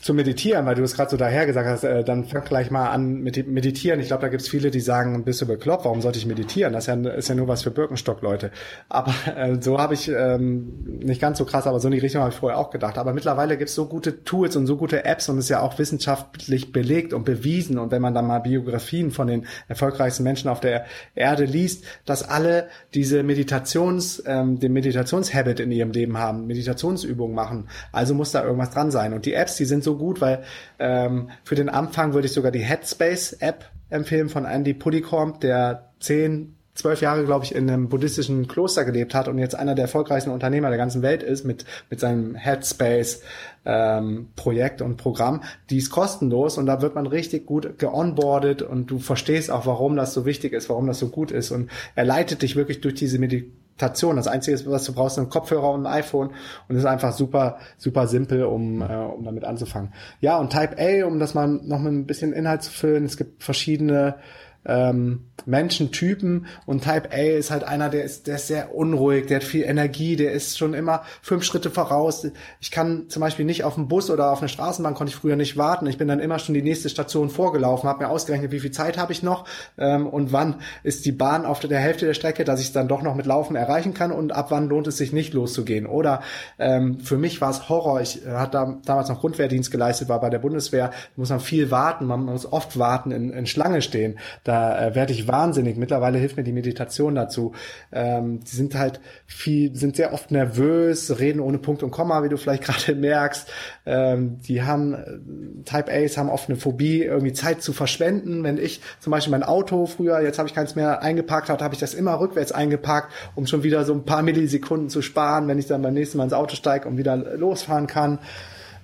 zu 0.01 0.15
meditieren, 0.15 0.67
weil 0.67 0.75
du 0.75 0.83
es 0.83 0.95
gerade 0.95 1.11
so 1.11 1.17
daher 1.17 1.47
gesagt 1.47 1.69
hast, 1.69 1.85
äh, 1.85 2.05
dann 2.05 2.25
fang 2.25 2.45
gleich 2.45 2.71
mal 2.71 2.91
an 2.91 3.21
mit 3.21 3.47
meditieren. 3.49 4.01
Ich 4.01 4.09
glaube, 4.09 4.23
da 4.23 4.29
gibt 4.29 4.43
es 4.43 4.49
viele, 4.49 4.71
die 4.71 4.81
sagen, 4.81 5.25
bist 5.25 5.41
du 5.41 5.47
bekloppt, 5.47 5.85
warum 5.85 6.01
sollte 6.03 6.19
ich 6.19 6.27
meditieren? 6.27 6.73
Das 6.73 6.85
ist 6.85 6.95
ja, 6.95 7.11
ist 7.11 7.29
ja 7.29 7.35
nur 7.35 7.49
was 7.49 7.63
für 7.63 7.71
Birkenstock-Leute. 7.71 8.51
Aber 8.89 9.13
äh, 9.37 9.57
so 9.61 9.79
habe 9.79 9.95
ich, 9.95 10.09
ähm, 10.09 10.99
nicht 11.01 11.21
ganz 11.21 11.39
so 11.39 11.45
krass, 11.45 11.67
aber 11.67 11.81
so 11.81 11.89
in 11.89 11.93
die 11.93 11.99
Richtung 11.99 12.23
habe 12.23 12.33
ich 12.33 12.39
vorher 12.39 12.59
auch 12.59 12.71
gedacht. 12.71 12.99
Aber 12.99 13.13
mittlerweile 13.13 13.57
gibt 13.57 13.71
es 13.71 13.75
so 13.75 13.87
gute 13.87 14.25
Tools 14.25 14.57
und 14.57 14.67
so 14.67 14.77
gute 14.77 15.05
Apps 15.05 15.29
und 15.29 15.39
ist 15.39 15.49
ja 15.49 15.61
auch 15.61 15.79
wissenschaftlich 15.79 16.73
belegt 16.73 17.13
und 17.13 17.25
bewiesen. 17.25 17.79
Und 17.79 17.91
wenn 17.91 18.03
man 18.03 18.15
dann 18.15 18.27
mal 18.27 18.39
Biografien 18.39 19.11
von 19.11 19.27
den 19.27 19.47
erfolgreichsten 19.67 20.23
Menschen 20.23 20.49
auf 20.49 20.61
der 20.61 20.85
Erde 21.15 21.45
liest, 21.45 21.85
dass 22.05 22.23
alle 22.23 22.69
diese 22.95 23.23
Meditations, 23.23 24.23
ähm, 24.27 24.59
den 24.61 24.73
Meditationshabit 24.73 25.61
in 25.61 25.73
ihrem 25.73 25.91
Leben 25.91 26.19
haben, 26.19 26.47
Meditationsübungen 26.47 27.35
machen. 27.35 27.69
Also 27.93 28.15
muss 28.15 28.33
da 28.33 28.45
irgendwas 28.45 28.71
dran 28.71 28.91
sein. 28.91 29.13
Und 29.13 29.27
die 29.27 29.35
Apps, 29.35 29.57
die 29.57 29.65
sind 29.65 29.85
so 29.85 29.88
gut, 29.97 30.21
weil 30.21 30.43
ähm, 30.79 31.31
für 31.45 31.55
den 31.55 31.69
Anfang 31.69 32.15
würde 32.15 32.27
ich 32.27 32.33
sogar 32.33 32.53
die 32.53 32.61
Headspace-App 32.61 33.65
empfehlen 33.91 34.29
von 34.29 34.45
Andy 34.45 34.75
Puddicorp, 34.75 35.41
der 35.41 35.91
zehn 36.01 36.55
zwölf 36.79 37.01
Jahre, 37.01 37.25
glaube 37.25 37.45
ich, 37.45 37.55
in 37.55 37.69
einem 37.69 37.89
buddhistischen 37.89 38.47
Kloster 38.47 38.85
gelebt 38.85 39.13
hat 39.13 39.27
und 39.27 39.39
jetzt 39.39 39.57
einer 39.57 39.75
der 39.75 39.87
erfolgreichsten 39.87 40.31
Unternehmer 40.31 40.69
der 40.69 40.79
ganzen 40.79 41.03
Welt 41.03 41.25
ist 41.25 41.45
mit, 41.45 41.65
mit 41.91 41.99
seinem 41.99 42.37
Headspace 42.37 43.23
ähm, 43.65 44.29
Projekt 44.37 44.81
und 44.81 44.97
Programm. 44.97 45.43
Die 45.71 45.79
ist 45.79 45.91
kostenlos 45.91 46.57
und 46.57 46.67
da 46.67 46.81
wird 46.81 46.95
man 46.95 47.09
richtig 47.09 47.47
gut 47.47 47.79
geonboardet 47.79 48.63
und 48.63 48.87
du 48.93 49.01
verstehst 49.01 49.51
auch, 49.51 49.67
warum 49.67 49.97
das 49.97 50.15
so 50.15 50.25
wichtig 50.25 50.53
ist, 50.53 50.69
warum 50.69 50.87
das 50.87 51.01
so 51.01 51.09
gut 51.09 51.33
ist 51.33 51.51
und 51.51 51.69
er 51.97 52.05
leitet 52.05 52.43
dich 52.43 52.55
wirklich 52.55 52.81
durch 52.81 52.95
diese 52.95 53.19
Medizin 53.19 53.58
Meditation. 53.79 54.17
Das 54.17 54.27
Einzige, 54.27 54.71
was 54.71 54.85
du 54.85 54.93
brauchst, 54.93 55.19
ein 55.19 55.29
Kopfhörer 55.29 55.71
und 55.71 55.87
ein 55.87 55.93
iPhone 55.93 56.31
und 56.69 56.75
es 56.75 56.79
ist 56.79 56.87
einfach 56.87 57.13
super, 57.13 57.59
super 57.77 58.09
simpel, 58.09 58.45
um, 58.45 58.83
äh, 58.83 58.85
um 58.85 59.25
damit 59.25 59.45
anzufangen. 59.45 59.93
Ja, 60.21 60.39
und 60.39 60.51
Type 60.51 60.77
A, 60.79 61.07
um 61.07 61.21
das 61.21 61.35
mal 61.35 61.47
noch 61.47 61.79
mit 61.79 61.93
ein 61.93 62.07
bisschen 62.07 62.33
Inhalt 62.33 62.63
zu 62.63 62.73
füllen, 62.73 63.05
es 63.05 63.17
gibt 63.17 63.43
verschiedene 63.43 64.17
ähm, 64.65 65.25
Menschentypen 65.47 66.47
und 66.67 66.85
Type 66.85 67.11
A 67.13 67.39
ist 67.39 67.51
halt 67.51 67.65
einer, 67.65 67.89
der 67.89 68.05
ist, 68.05 68.27
der 68.27 68.37
ist 68.37 68.49
sehr 68.49 68.75
unruhig, 68.75 69.27
der 69.27 69.37
hat 69.37 69.45
viel 69.45 69.65
Energie, 69.65 70.17
der 70.17 70.33
ist 70.33 70.59
schon 70.59 70.75
immer 70.75 71.03
fünf 71.23 71.45
Schritte 71.45 71.71
voraus. 71.71 72.27
Ich 72.61 72.71
kann 72.71 73.09
zum 73.09 73.21
Beispiel 73.21 73.45
nicht 73.45 73.65
auf 73.65 73.75
dem 73.75 73.89
Bus 73.89 74.11
oder 74.11 74.31
auf 74.31 74.41
einer 74.41 74.49
Straßenbahn 74.49 74.95
konnte 74.95 75.11
ich 75.11 75.17
früher 75.17 75.37
nicht 75.37 75.57
warten. 75.57 75.87
Ich 75.87 75.97
bin 75.97 76.09
dann 76.09 76.21
immer 76.21 76.39
schon 76.39 76.55
die 76.55 76.63
nächste 76.63 76.89
Station 76.89 77.31
vorgelaufen, 77.31 77.89
habe 77.89 78.05
mir 78.05 78.11
ausgerechnet, 78.11 78.53
wie 78.53 78.61
viel 78.61 78.71
Zeit 78.71 78.99
habe 78.99 79.13
ich 79.13 79.23
noch 79.23 79.47
ähm, 79.79 80.07
und 80.07 80.33
wann 80.33 80.57
ist 80.83 81.07
die 81.07 81.13
Bahn 81.13 81.47
auf 81.47 81.61
der 81.61 81.79
Hälfte 81.79 82.07
der 82.07 82.15
Strecke, 82.15 82.45
dass 82.45 82.61
ich 82.61 82.67
es 82.67 82.73
dann 82.73 82.89
doch 82.89 83.03
noch 83.03 83.15
mit 83.15 83.27
Laufen 83.27 83.57
erreichen 83.57 83.95
kann 83.95 84.13
und 84.13 84.33
ab 84.33 84.51
wann 84.51 84.69
lohnt 84.69 84.87
es 84.87 84.99
sich 84.99 85.13
nicht 85.13 85.33
loszugehen. 85.33 85.87
Oder 85.87 86.21
ähm, 86.59 87.01
für 87.01 87.17
mich 87.17 87.41
war 87.41 87.51
es 87.51 87.69
Horror. 87.69 88.01
Ich 88.01 88.27
äh, 88.27 88.31
hatte 88.33 88.53
da, 88.53 88.79
damals 88.85 89.09
noch 89.09 89.21
Grundwehrdienst 89.21 89.71
geleistet, 89.71 90.09
war 90.09 90.21
bei 90.21 90.31
der 90.31 90.41
Bundeswehr, 90.41 90.91
muss 91.17 91.31
man 91.31 91.41
viel 91.41 91.71
warten, 91.71 92.07
man 92.07 92.25
muss 92.25 92.51
oft 92.51 92.79
warten, 92.79 93.13
in, 93.13 93.31
in 93.31 93.47
Schlange 93.47 93.83
stehen 93.83 94.19
Da 94.49 94.83
äh, 94.83 94.95
werde 94.95 95.13
ich 95.13 95.29
wahnsinnig. 95.29 95.77
Mittlerweile 95.77 96.17
hilft 96.17 96.39
mir 96.39 96.43
die 96.43 96.55
Meditation 96.55 97.15
dazu. 97.15 97.53
Ähm, 97.93 98.41
die 98.41 98.57
sind 98.57 98.75
halt 98.77 98.99
viel, 99.27 99.77
sind 99.77 99.95
sehr 99.95 100.15
oft 100.15 100.31
nervös, 100.31 101.19
reden 101.19 101.41
ohne 101.41 101.59
Punkt 101.59 101.83
und 101.83 101.91
Komma, 101.91 102.23
wie 102.23 102.31
du 102.31 102.39
vielleicht 102.39 102.65
gerade 102.65 102.95
merkst. 102.95 103.47
Ähm, 103.85 104.41
die 104.41 104.63
haben 104.63 104.95
äh, 104.95 105.65
Type 105.67 105.93
A's 105.93 106.17
haben 106.17 106.31
oft 106.31 106.49
eine 106.49 106.57
Phobie, 106.57 107.03
irgendwie 107.03 107.35
Zeit 107.35 107.61
zu 107.61 107.75
verschwenden. 107.75 108.43
Wenn 108.43 108.57
ich 108.57 108.81
zum 109.01 109.11
Beispiel 109.11 109.33
mein 109.33 109.43
Auto 109.43 109.85
früher, 109.85 110.23
jetzt 110.23 110.39
habe 110.39 110.49
ich 110.49 110.55
keins 110.55 110.75
mehr 110.75 111.03
eingepackt, 111.03 111.51
habe 111.51 111.75
ich 111.75 111.81
das 111.81 111.93
immer 111.93 112.19
rückwärts 112.19 112.51
eingepackt, 112.51 113.13
um 113.35 113.47
schon 113.47 113.65
wieder 113.65 113.85
so 113.85 113.93
ein 113.93 114.07
paar 114.07 114.23
Millisekunden 114.23 114.89
zu 114.89 115.03
sparen, 115.03 115.47
wenn 115.49 115.59
ich 115.59 115.67
dann 115.67 115.83
beim 115.83 115.93
nächsten 115.93 116.17
Mal 116.17 116.25
ins 116.25 116.33
Auto 116.33 116.57
steige 116.57 116.89
und 116.89 116.97
wieder 116.97 117.17
losfahren 117.37 117.87
kann. 117.87 118.19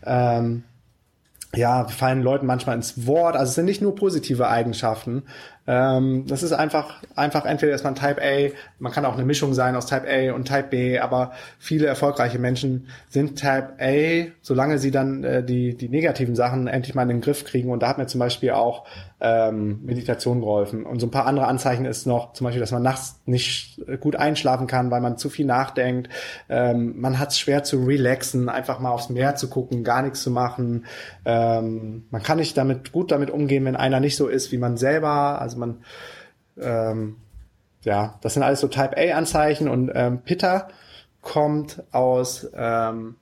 Ähm, 0.05 0.64
ja, 1.57 1.87
fallen 1.88 2.22
Leuten 2.22 2.46
manchmal 2.46 2.77
ins 2.77 3.07
Wort. 3.07 3.37
Also 3.37 3.50
es 3.50 3.55
sind 3.55 3.66
nicht 3.66 3.83
nur 3.83 3.94
positive 3.94 4.48
Eigenschaften. 4.48 5.24
Ähm, 5.66 6.27
das 6.27 6.42
ist 6.42 6.53
einfach, 6.53 7.03
einfach 7.16 7.46
entweder 7.46 7.74
ist 7.74 7.85
man 7.85 7.94
Type 7.94 8.20
A, 8.22 8.50
man 8.79 8.92
kann 8.92 9.05
auch 9.05 9.14
eine 9.14 9.24
Mischung 9.24 9.55
sein 9.55 9.77
aus 9.77 9.87
Type 9.87 10.07
A 10.09 10.35
und 10.35 10.46
Type 10.46 10.68
B, 10.70 10.98
aber 10.98 11.33
viele 11.59 11.87
erfolgreiche 11.87 12.38
Menschen 12.38 12.88
sind 13.09 13.37
Type 13.37 13.74
A, 13.81 14.33
solange 14.42 14.79
sie 14.79 14.90
dann 14.90 15.24
äh, 15.24 15.42
die, 15.42 15.74
die 15.77 15.88
negativen 15.88 16.37
Sachen 16.37 16.66
endlich 16.66 16.94
mal 16.94 17.03
in 17.03 17.09
den 17.09 17.20
Griff 17.20 17.44
kriegen. 17.44 17.70
Und 17.70 17.83
da 17.83 17.88
hat 17.88 17.98
mir 17.98 18.07
zum 18.07 18.18
Beispiel 18.18 18.50
auch 18.50 18.85
ähm, 19.24 19.81
Meditation 19.85 20.40
geholfen. 20.40 20.85
Und 20.85 21.00
so 21.00 21.07
ein 21.07 21.11
paar 21.11 21.27
andere 21.27 21.46
Anzeichen 21.46 21.87
ist 21.87 22.07
noch 22.07 22.35
zum 22.35 22.44
Beispiel, 22.44 22.61
dass 22.61 22.72
man 22.72 22.83
nachts 22.83 23.20
nicht 23.24 23.81
gut 24.00 24.16
einschlafen 24.16 24.66
kann, 24.66 24.90
weil 24.90 25.00
man 25.00 25.16
zu 25.16 25.31
viel 25.31 25.46
nachdenkt. 25.46 26.11
Ähm, 26.50 27.00
man 27.00 27.18
hat 27.18 27.31
es 27.31 27.38
schwer 27.38 27.64
zu 27.64 27.85
relaxen, 27.85 28.50
einfach 28.50 28.81
mal 28.81 28.90
aufs 28.90 29.09
Meer 29.09 29.35
zu 29.35 29.48
gucken, 29.48 29.83
gar 29.83 30.03
nichts 30.03 30.22
zu 30.22 30.31
machen. 30.31 30.85
Ähm, 31.24 32.05
man 32.11 32.22
kann 32.22 32.37
nicht 32.37 32.57
damit 32.59 32.92
gut 32.92 33.12
damit 33.12 33.31
umgehen, 33.31 33.64
wenn 33.64 33.77
einer 33.77 33.98
nicht 33.98 34.16
so 34.16 34.29
ist 34.29 34.53
wie 34.53 34.59
man 34.59 34.77
selber. 34.77 35.40
Also 35.40 35.53
man 35.56 35.84
ähm, 36.60 37.16
ja, 37.82 38.18
das 38.22 38.34
sind 38.34 38.42
alles 38.42 38.60
so 38.60 38.68
Type 38.68 38.96
A 38.96 39.16
Anzeichen 39.16 39.68
und 39.68 39.90
ähm, 39.94 40.22
Pitta 40.22 40.68
kommt 41.20 41.82
aus 41.92 42.48
ähm, 42.54 43.16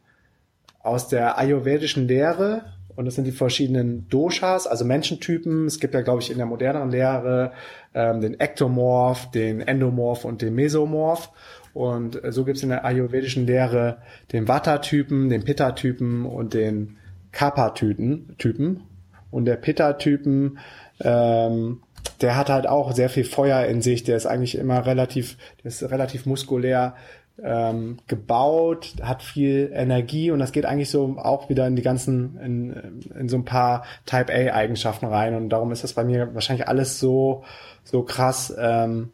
aus 0.82 1.08
der 1.08 1.38
ayurvedischen 1.38 2.08
Lehre 2.08 2.64
und 2.96 3.06
das 3.06 3.14
sind 3.14 3.24
die 3.24 3.32
verschiedenen 3.32 4.08
Doshas, 4.08 4.66
also 4.66 4.84
Menschentypen. 4.84 5.66
Es 5.66 5.80
gibt 5.80 5.94
ja, 5.94 6.02
glaube 6.02 6.20
ich, 6.20 6.30
in 6.30 6.36
der 6.36 6.46
moderneren 6.46 6.90
Lehre 6.90 7.52
ähm, 7.94 8.20
den 8.20 8.38
Ektomorph, 8.38 9.30
den 9.30 9.60
Endomorph 9.60 10.24
und 10.24 10.42
den 10.42 10.54
Mesomorph. 10.54 11.30
Und 11.72 12.22
äh, 12.22 12.32
so 12.32 12.44
gibt 12.44 12.58
es 12.58 12.62
in 12.62 12.68
der 12.68 12.84
ayurvedischen 12.84 13.46
Lehre 13.46 13.98
den 14.32 14.46
Vata-Typen, 14.46 15.30
den 15.30 15.44
Pitta-Typen 15.44 16.26
und 16.26 16.52
den 16.52 16.98
Kapha-Typen. 17.32 18.34
Typen. 18.36 18.82
Und 19.30 19.46
der 19.46 19.56
Pitta-Typen, 19.56 20.58
ähm, 21.00 21.80
der 22.20 22.36
hat 22.36 22.48
halt 22.48 22.66
auch 22.66 22.92
sehr 22.92 23.08
viel 23.08 23.24
Feuer 23.24 23.64
in 23.66 23.82
sich. 23.82 24.04
Der 24.04 24.16
ist 24.16 24.26
eigentlich 24.26 24.56
immer 24.56 24.86
relativ, 24.86 25.36
der 25.62 25.68
ist 25.68 25.82
relativ 25.82 26.26
muskulär 26.26 26.94
ähm, 27.42 27.98
gebaut, 28.06 28.94
hat 29.02 29.22
viel 29.22 29.70
Energie 29.74 30.30
und 30.30 30.38
das 30.38 30.52
geht 30.52 30.66
eigentlich 30.66 30.90
so 30.90 31.16
auch 31.18 31.48
wieder 31.48 31.66
in 31.66 31.76
die 31.76 31.82
ganzen, 31.82 32.38
in, 32.38 33.00
in 33.18 33.28
so 33.28 33.36
ein 33.36 33.44
paar 33.44 33.84
Type 34.06 34.32
A 34.32 34.54
Eigenschaften 34.54 35.06
rein 35.06 35.34
und 35.34 35.48
darum 35.48 35.72
ist 35.72 35.82
das 35.82 35.94
bei 35.94 36.04
mir 36.04 36.34
wahrscheinlich 36.34 36.68
alles 36.68 37.00
so, 37.00 37.42
so 37.84 38.02
krass 38.02 38.54
ähm, 38.58 39.10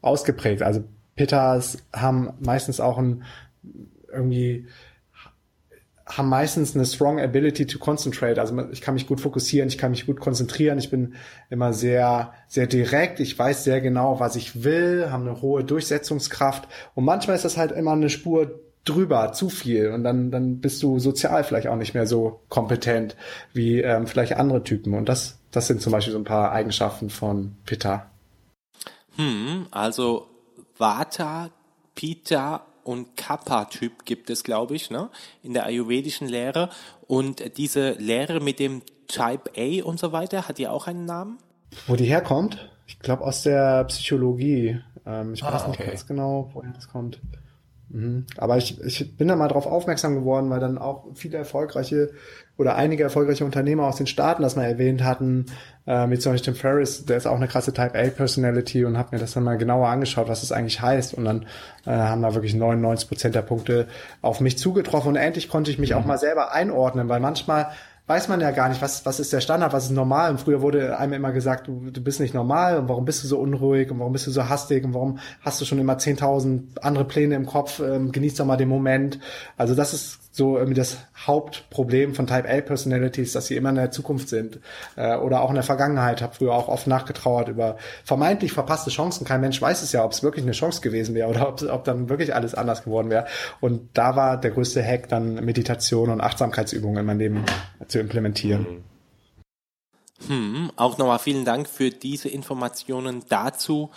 ausgeprägt. 0.00 0.62
Also 0.62 0.82
Pitters 1.14 1.78
haben 1.92 2.32
meistens 2.40 2.80
auch 2.80 2.98
ein 2.98 3.24
irgendwie 4.10 4.66
haben 6.08 6.28
meistens 6.28 6.74
eine 6.74 6.86
strong 6.86 7.20
ability 7.20 7.66
to 7.66 7.78
concentrate. 7.78 8.40
Also 8.40 8.58
ich 8.70 8.80
kann 8.80 8.94
mich 8.94 9.06
gut 9.06 9.20
fokussieren, 9.20 9.68
ich 9.68 9.78
kann 9.78 9.90
mich 9.90 10.06
gut 10.06 10.20
konzentrieren, 10.20 10.78
ich 10.78 10.90
bin 10.90 11.14
immer 11.50 11.72
sehr, 11.72 12.32
sehr 12.46 12.66
direkt, 12.66 13.20
ich 13.20 13.38
weiß 13.38 13.64
sehr 13.64 13.80
genau, 13.80 14.18
was 14.18 14.36
ich 14.36 14.64
will, 14.64 15.08
habe 15.10 15.28
eine 15.28 15.42
hohe 15.42 15.64
Durchsetzungskraft. 15.64 16.68
Und 16.94 17.04
manchmal 17.04 17.36
ist 17.36 17.44
das 17.44 17.56
halt 17.56 17.72
immer 17.72 17.92
eine 17.92 18.10
Spur 18.10 18.60
drüber, 18.84 19.32
zu 19.32 19.50
viel. 19.50 19.90
Und 19.90 20.02
dann, 20.02 20.30
dann 20.30 20.60
bist 20.60 20.82
du 20.82 20.98
sozial 20.98 21.44
vielleicht 21.44 21.66
auch 21.68 21.76
nicht 21.76 21.94
mehr 21.94 22.06
so 22.06 22.40
kompetent 22.48 23.16
wie 23.52 23.80
ähm, 23.80 24.06
vielleicht 24.06 24.34
andere 24.34 24.62
Typen. 24.64 24.94
Und 24.94 25.08
das, 25.08 25.38
das 25.50 25.66
sind 25.66 25.82
zum 25.82 25.92
Beispiel 25.92 26.12
so 26.12 26.18
ein 26.18 26.24
paar 26.24 26.52
Eigenschaften 26.52 27.10
von 27.10 27.56
Pitta. 27.66 28.10
Hm, 29.16 29.66
also 29.70 30.28
Vata, 30.78 31.50
Pitta 31.94 32.67
und 32.88 33.18
Kappa-Typ 33.18 34.06
gibt 34.06 34.30
es, 34.30 34.42
glaube 34.42 34.74
ich, 34.74 34.90
ne? 34.90 35.10
in 35.42 35.52
der 35.52 35.66
ayurvedischen 35.66 36.26
Lehre. 36.26 36.70
Und 37.06 37.58
diese 37.58 37.90
Lehre 37.98 38.40
mit 38.40 38.58
dem 38.58 38.80
Type 39.08 39.50
A 39.58 39.84
und 39.84 39.98
so 40.00 40.12
weiter, 40.12 40.48
hat 40.48 40.56
die 40.56 40.68
auch 40.68 40.86
einen 40.86 41.04
Namen? 41.04 41.36
Wo 41.86 41.96
die 41.96 42.06
herkommt? 42.06 42.70
Ich 42.86 42.98
glaube 42.98 43.24
aus 43.24 43.42
der 43.42 43.84
Psychologie. 43.84 44.80
Ähm, 45.04 45.34
ich 45.34 45.44
ah, 45.44 45.52
weiß 45.52 45.66
nicht 45.66 45.80
okay. 45.80 45.90
ganz 45.90 46.06
genau, 46.06 46.48
woher 46.54 46.72
das 46.72 46.88
kommt. 46.88 47.20
Mhm. 47.90 48.24
Aber 48.38 48.56
ich, 48.56 48.80
ich 48.80 49.18
bin 49.18 49.28
da 49.28 49.36
mal 49.36 49.48
drauf 49.48 49.66
aufmerksam 49.66 50.14
geworden, 50.14 50.48
weil 50.48 50.60
dann 50.60 50.78
auch 50.78 51.08
viele 51.14 51.36
erfolgreiche 51.36 52.12
oder 52.56 52.76
einige 52.76 53.02
erfolgreiche 53.02 53.44
Unternehmer 53.44 53.84
aus 53.84 53.96
den 53.96 54.06
Staaten 54.06 54.42
das 54.42 54.56
mal 54.56 54.64
erwähnt 54.64 55.04
hatten, 55.04 55.44
äh, 55.88 56.10
wie 56.10 56.18
zum 56.18 56.32
Beispiel 56.32 56.52
Tim 56.52 56.60
Ferriss, 56.60 57.06
der 57.06 57.16
ist 57.16 57.26
auch 57.26 57.36
eine 57.36 57.48
krasse 57.48 57.72
Type 57.72 57.98
A 57.98 58.10
Personality 58.10 58.84
und 58.84 58.98
habe 58.98 59.16
mir 59.16 59.20
das 59.20 59.32
dann 59.32 59.42
mal 59.42 59.56
genauer 59.56 59.88
angeschaut, 59.88 60.28
was 60.28 60.42
das 60.42 60.52
eigentlich 60.52 60.82
heißt. 60.82 61.14
Und 61.14 61.24
dann 61.24 61.46
äh, 61.86 61.90
haben 61.90 62.20
da 62.20 62.34
wirklich 62.34 62.54
99 62.54 63.08
Prozent 63.08 63.34
der 63.34 63.40
Punkte 63.40 63.86
auf 64.20 64.40
mich 64.40 64.58
zugetroffen 64.58 65.08
und 65.08 65.16
endlich 65.16 65.48
konnte 65.48 65.70
ich 65.70 65.78
mich 65.78 65.90
mhm. 65.90 65.96
auch 65.96 66.04
mal 66.04 66.18
selber 66.18 66.52
einordnen, 66.52 67.08
weil 67.08 67.20
manchmal 67.20 67.68
weiß 68.08 68.28
man 68.28 68.40
ja 68.40 68.50
gar 68.50 68.70
nicht, 68.70 68.80
was, 68.80 69.04
was 69.04 69.20
ist 69.20 69.32
der 69.32 69.40
Standard, 69.40 69.72
was 69.72 69.84
ist 69.84 69.90
normal. 69.90 70.30
Und 70.30 70.40
früher 70.40 70.62
wurde 70.62 70.98
einem 70.98 71.12
immer 71.12 71.30
gesagt, 71.30 71.68
du, 71.68 71.90
du 71.90 72.02
bist 72.02 72.20
nicht 72.20 72.34
normal 72.34 72.78
und 72.78 72.88
warum 72.88 73.04
bist 73.04 73.22
du 73.22 73.28
so 73.28 73.38
unruhig 73.38 73.90
und 73.90 73.98
warum 74.00 74.12
bist 74.12 74.26
du 74.26 74.30
so 74.30 74.48
hastig 74.48 74.84
und 74.84 74.94
warum 74.94 75.18
hast 75.42 75.60
du 75.60 75.66
schon 75.66 75.78
immer 75.78 75.98
10.000 75.98 76.80
andere 76.80 77.04
Pläne 77.04 77.34
im 77.34 77.44
Kopf, 77.46 77.80
ähm, 77.80 78.10
genieß 78.10 78.36
doch 78.36 78.46
mal 78.46 78.56
den 78.56 78.68
Moment. 78.68 79.20
Also 79.58 79.74
das 79.74 79.92
ist 79.92 80.18
so 80.38 80.56
irgendwie 80.56 80.74
das 80.74 80.98
Hauptproblem 81.26 82.14
von 82.14 82.26
Type 82.26 82.48
A 82.48 82.60
Personalities, 82.60 83.32
dass 83.32 83.48
sie 83.48 83.56
immer 83.56 83.70
in 83.70 83.74
der 83.74 83.90
Zukunft 83.90 84.28
sind 84.28 84.60
äh, 84.96 85.16
oder 85.16 85.42
auch 85.42 85.48
in 85.50 85.56
der 85.56 85.64
Vergangenheit. 85.64 86.22
Habe 86.22 86.34
früher 86.34 86.54
auch 86.54 86.68
oft 86.68 86.86
nachgetrauert 86.86 87.48
über 87.48 87.76
vermeintlich 88.04 88.52
verpasste 88.52 88.90
Chancen. 88.90 89.26
Kein 89.26 89.40
Mensch 89.40 89.60
weiß 89.60 89.82
es 89.82 89.92
ja, 89.92 90.04
ob 90.04 90.12
es 90.12 90.22
wirklich 90.22 90.44
eine 90.44 90.52
Chance 90.52 90.80
gewesen 90.80 91.14
wäre 91.14 91.28
oder 91.28 91.48
ob, 91.48 91.84
dann 91.84 92.08
wirklich 92.08 92.34
alles 92.34 92.54
anders 92.54 92.84
geworden 92.84 93.10
wäre. 93.10 93.26
Und 93.60 93.90
da 93.94 94.16
war 94.16 94.40
der 94.40 94.52
größte 94.52 94.82
Hack 94.82 95.08
dann 95.08 95.34
Meditation 95.44 96.08
und 96.08 96.20
Achtsamkeitsübungen 96.20 96.98
in 96.98 97.06
mein 97.06 97.18
Leben 97.18 97.44
zu 97.88 97.97
implementieren. 98.00 98.84
Hm, 100.26 100.72
auch 100.74 100.98
nochmal 100.98 101.20
vielen 101.20 101.44
Dank 101.44 101.68
für 101.68 101.90
diese 101.90 102.28
Informationen 102.28 103.22
dazu. 103.28 103.90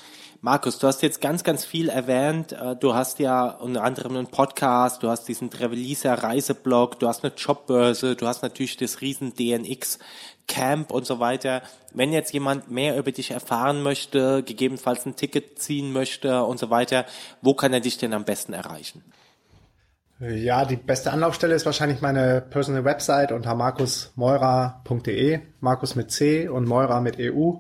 Markus, 0.44 0.78
du 0.78 0.88
hast 0.88 1.02
jetzt 1.02 1.20
ganz, 1.20 1.44
ganz 1.44 1.66
viel 1.66 1.90
erwähnt. 1.90 2.52
Äh, 2.52 2.76
du 2.76 2.94
hast 2.94 3.20
ja 3.20 3.50
unter 3.50 3.84
anderem 3.84 4.16
einen 4.16 4.28
Podcast, 4.28 5.02
du 5.02 5.10
hast 5.10 5.26
diesen 5.26 5.50
Treveliser 5.50 6.14
Reiseblog, 6.14 7.00
du 7.00 7.08
hast 7.08 7.24
eine 7.24 7.34
Jobbörse, 7.36 8.16
du 8.16 8.28
hast 8.28 8.44
natürlich 8.44 8.78
das 8.78 9.02
riesen 9.02 9.34
DNX 9.36 9.98
Camp 10.48 10.92
und 10.92 11.06
so 11.06 11.20
weiter. 11.20 11.64
Wenn 11.94 12.14
jetzt 12.14 12.34
jemand 12.34 12.70
mehr 12.70 12.98
über 12.98 13.12
dich 13.12 13.32
erfahren 13.32 13.82
möchte, 13.82 14.44
gegebenenfalls 14.44 15.06
ein 15.06 15.16
Ticket 15.16 15.60
ziehen 15.60 15.92
möchte 15.92 16.44
und 16.44 16.60
so 16.60 16.70
weiter, 16.70 17.06
wo 17.42 17.54
kann 17.54 17.74
er 17.74 17.80
dich 17.80 17.98
denn 17.98 18.14
am 18.14 18.26
besten 18.26 18.54
erreichen? 18.54 19.04
Ja, 20.22 20.66
die 20.66 20.76
beste 20.76 21.12
Anlaufstelle 21.12 21.56
ist 21.56 21.66
wahrscheinlich 21.66 22.02
meine 22.02 22.42
Personal 22.42 22.86
Website 22.86 23.32
unter 23.32 23.56
markusmeurer.de, 23.56 25.40
Markus 25.62 25.96
mit 25.96 26.12
C 26.12 26.48
und 26.48 26.68
Meurer 26.68 27.02
mit 27.02 27.18
EU. 27.20 27.54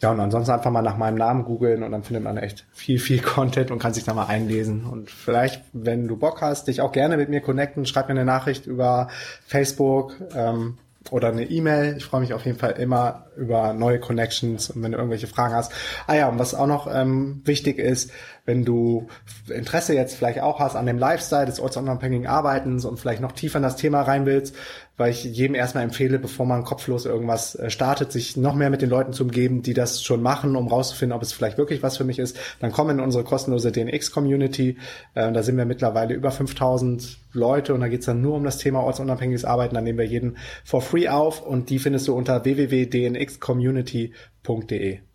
Ja, 0.00 0.12
und 0.12 0.20
ansonsten 0.20 0.52
einfach 0.52 0.70
mal 0.70 0.80
nach 0.80 0.96
meinem 0.96 1.16
Namen 1.18 1.44
googeln 1.44 1.82
und 1.82 1.92
dann 1.92 2.04
findet 2.04 2.24
man 2.24 2.38
echt 2.38 2.66
viel, 2.72 2.98
viel 2.98 3.20
Content 3.22 3.70
und 3.70 3.78
kann 3.78 3.92
sich 3.92 4.04
da 4.04 4.14
mal 4.14 4.24
einlesen. 4.24 4.86
Und 4.86 5.10
vielleicht, 5.10 5.64
wenn 5.74 6.08
du 6.08 6.16
Bock 6.16 6.40
hast, 6.40 6.68
dich 6.68 6.80
auch 6.80 6.92
gerne 6.92 7.18
mit 7.18 7.28
mir 7.28 7.42
connecten, 7.42 7.84
schreib 7.84 8.08
mir 8.08 8.12
eine 8.12 8.24
Nachricht 8.24 8.64
über 8.64 9.08
Facebook 9.46 10.14
ähm, 10.34 10.78
oder 11.10 11.28
eine 11.28 11.44
E-Mail. 11.44 11.96
Ich 11.96 12.04
freue 12.04 12.20
mich 12.20 12.34
auf 12.34 12.44
jeden 12.44 12.58
Fall 12.58 12.72
immer 12.72 13.26
über 13.36 13.72
neue 13.72 14.00
Connections 14.00 14.70
und 14.70 14.82
wenn 14.82 14.92
du 14.92 14.98
irgendwelche 14.98 15.26
Fragen 15.26 15.54
hast. 15.54 15.72
Ah 16.06 16.14
ja, 16.14 16.28
und 16.28 16.38
was 16.38 16.54
auch 16.54 16.66
noch 16.66 16.92
ähm, 16.92 17.42
wichtig 17.44 17.78
ist, 17.78 18.10
wenn 18.44 18.64
du 18.64 19.08
Interesse 19.48 19.94
jetzt 19.94 20.16
vielleicht 20.16 20.40
auch 20.40 20.58
hast 20.58 20.76
an 20.76 20.86
dem 20.86 20.98
Lifestyle 20.98 21.46
des 21.46 21.60
ortsunabhängigen 21.60 22.26
Arbeitens 22.26 22.84
und 22.84 22.98
vielleicht 22.98 23.20
noch 23.20 23.32
tiefer 23.32 23.58
in 23.58 23.62
das 23.62 23.76
Thema 23.76 24.02
rein 24.02 24.26
willst, 24.26 24.54
weil 24.98 25.12
ich 25.12 25.24
jedem 25.24 25.54
erstmal 25.54 25.84
empfehle, 25.84 26.18
bevor 26.18 26.44
man 26.44 26.64
kopflos 26.64 27.06
irgendwas 27.06 27.54
äh, 27.54 27.70
startet, 27.70 28.12
sich 28.12 28.36
noch 28.36 28.54
mehr 28.54 28.68
mit 28.68 28.82
den 28.82 28.90
Leuten 28.90 29.14
zu 29.14 29.22
umgeben, 29.22 29.62
die 29.62 29.72
das 29.72 30.02
schon 30.02 30.20
machen, 30.20 30.56
um 30.56 30.68
rauszufinden, 30.68 31.16
ob 31.16 31.22
es 31.22 31.32
vielleicht 31.32 31.56
wirklich 31.56 31.82
was 31.82 31.96
für 31.96 32.04
mich 32.04 32.18
ist, 32.18 32.38
dann 32.60 32.72
komm 32.72 32.90
in 32.90 33.00
unsere 33.00 33.24
kostenlose 33.24 33.72
DNX-Community. 33.72 34.76
Äh, 35.14 35.32
da 35.32 35.42
sind 35.42 35.56
wir 35.56 35.64
mittlerweile 35.64 36.12
über 36.12 36.30
5000 36.30 37.16
Leute 37.32 37.72
und 37.72 37.80
da 37.80 37.88
geht's 37.88 38.04
dann 38.06 38.20
nur 38.20 38.34
um 38.34 38.44
das 38.44 38.58
Thema 38.58 38.82
ortsunabhängiges 38.82 39.46
Arbeiten. 39.46 39.76
Da 39.76 39.80
nehmen 39.80 39.98
wir 39.98 40.06
jeden 40.06 40.36
for 40.64 40.82
free 40.82 41.08
auf 41.08 41.46
und 41.46 41.70
die 41.70 41.78
findest 41.78 42.08
du 42.08 42.14
unter 42.14 42.44
www.dnxcommunity.de. 42.44 45.07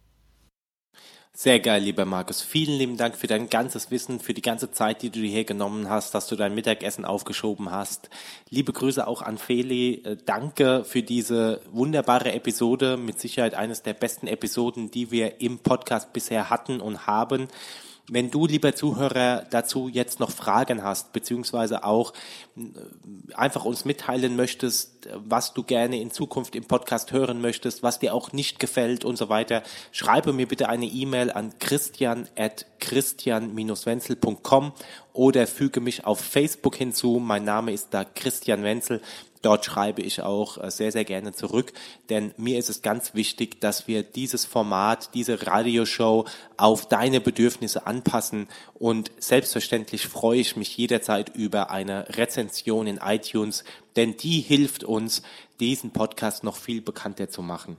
Sehr 1.35 1.59
geil, 1.59 1.81
lieber 1.81 2.05
Markus. 2.05 2.43
Vielen 2.43 2.77
lieben 2.77 2.95
Dank 2.95 3.15
für 3.15 3.25
dein 3.25 3.49
ganzes 3.49 3.89
Wissen, 3.89 4.19
für 4.19 4.35
die 4.35 4.43
ganze 4.43 4.71
Zeit, 4.71 5.01
die 5.01 5.09
du 5.09 5.19
dir 5.19 5.31
hier 5.31 5.45
genommen 5.45 5.89
hast, 5.89 6.13
dass 6.13 6.27
du 6.27 6.35
dein 6.35 6.53
Mittagessen 6.53 7.05
aufgeschoben 7.05 7.71
hast. 7.71 8.11
Liebe 8.51 8.71
Grüße 8.71 9.07
auch 9.07 9.23
an 9.23 9.39
Feli. 9.39 10.03
Äh, 10.03 10.17
danke 10.23 10.83
für 10.85 11.01
diese 11.01 11.61
wunderbare 11.71 12.33
Episode. 12.33 12.97
Mit 12.97 13.19
Sicherheit 13.19 13.55
eines 13.55 13.81
der 13.81 13.95
besten 13.95 14.27
Episoden, 14.27 14.91
die 14.91 15.09
wir 15.09 15.41
im 15.41 15.57
Podcast 15.57 16.13
bisher 16.13 16.51
hatten 16.51 16.79
und 16.79 17.07
haben. 17.07 17.47
Wenn 18.09 18.31
du, 18.31 18.47
lieber 18.47 18.75
Zuhörer, 18.75 19.45
dazu 19.49 19.87
jetzt 19.87 20.19
noch 20.19 20.31
Fragen 20.31 20.83
hast, 20.83 21.13
beziehungsweise 21.13 21.85
auch 21.85 22.11
äh, 22.57 22.61
einfach 23.33 23.63
uns 23.63 23.85
mitteilen 23.85 24.35
möchtest, 24.35 25.07
was 25.15 25.53
du 25.53 25.63
gerne 25.63 25.99
in 26.01 26.11
Zukunft 26.11 26.55
im 26.55 26.65
Podcast 26.65 27.13
hören 27.13 27.39
möchtest, 27.39 27.81
was 27.81 27.99
dir 27.99 28.13
auch 28.13 28.33
nicht 28.33 28.59
gefällt 28.59 29.05
und 29.05 29.17
so 29.17 29.29
weiter, 29.29 29.63
schreibe 29.91 30.33
mir 30.33 30.47
bitte 30.47 30.67
eine 30.67 30.85
E-Mail 30.85 31.31
an 31.31 31.57
christian 31.59 32.27
at 32.35 32.65
christian-wenzel.com 32.79 34.73
oder 35.13 35.47
füge 35.47 35.79
mich 35.79 36.05
auf 36.05 36.19
Facebook 36.19 36.75
hinzu. 36.75 37.19
Mein 37.23 37.43
Name 37.45 37.71
ist 37.71 37.89
da 37.91 38.03
Christian 38.03 38.63
Wenzel. 38.63 39.01
Dort 39.43 39.65
schreibe 39.65 40.01
ich 40.01 40.21
auch 40.21 40.57
äh, 40.57 40.71
sehr, 40.71 40.93
sehr 40.93 41.03
gerne 41.03 41.33
zurück, 41.33 41.73
denn 42.09 42.33
mir 42.37 42.57
ist 42.57 42.69
es 42.69 42.81
ganz 42.81 43.13
wichtig, 43.13 43.59
dass 43.59 43.87
wir 43.87 44.01
dieses 44.01 44.45
Format, 44.45 45.13
diese 45.13 45.45
Radioshow 45.45 46.25
auf 46.55 46.87
deine 46.87 47.19
Bedürfnisse 47.19 47.85
anpassen 47.85 48.47
und 48.73 49.11
selbstverständlich 49.19 50.07
freue 50.07 50.39
ich 50.39 50.55
mich 50.55 50.77
jederzeit 50.77 51.35
über 51.35 51.71
eine 51.71 52.07
Rezension 52.17 52.87
in 52.87 52.97
iTunes, 53.03 53.65
denn 53.97 54.15
die 54.15 54.39
hilft 54.39 54.85
uns, 54.85 55.23
diesen 55.59 55.91
Podcast 55.91 56.45
noch 56.45 56.55
viel 56.55 56.81
bekannter 56.81 57.29
zu 57.29 57.41
machen. 57.41 57.75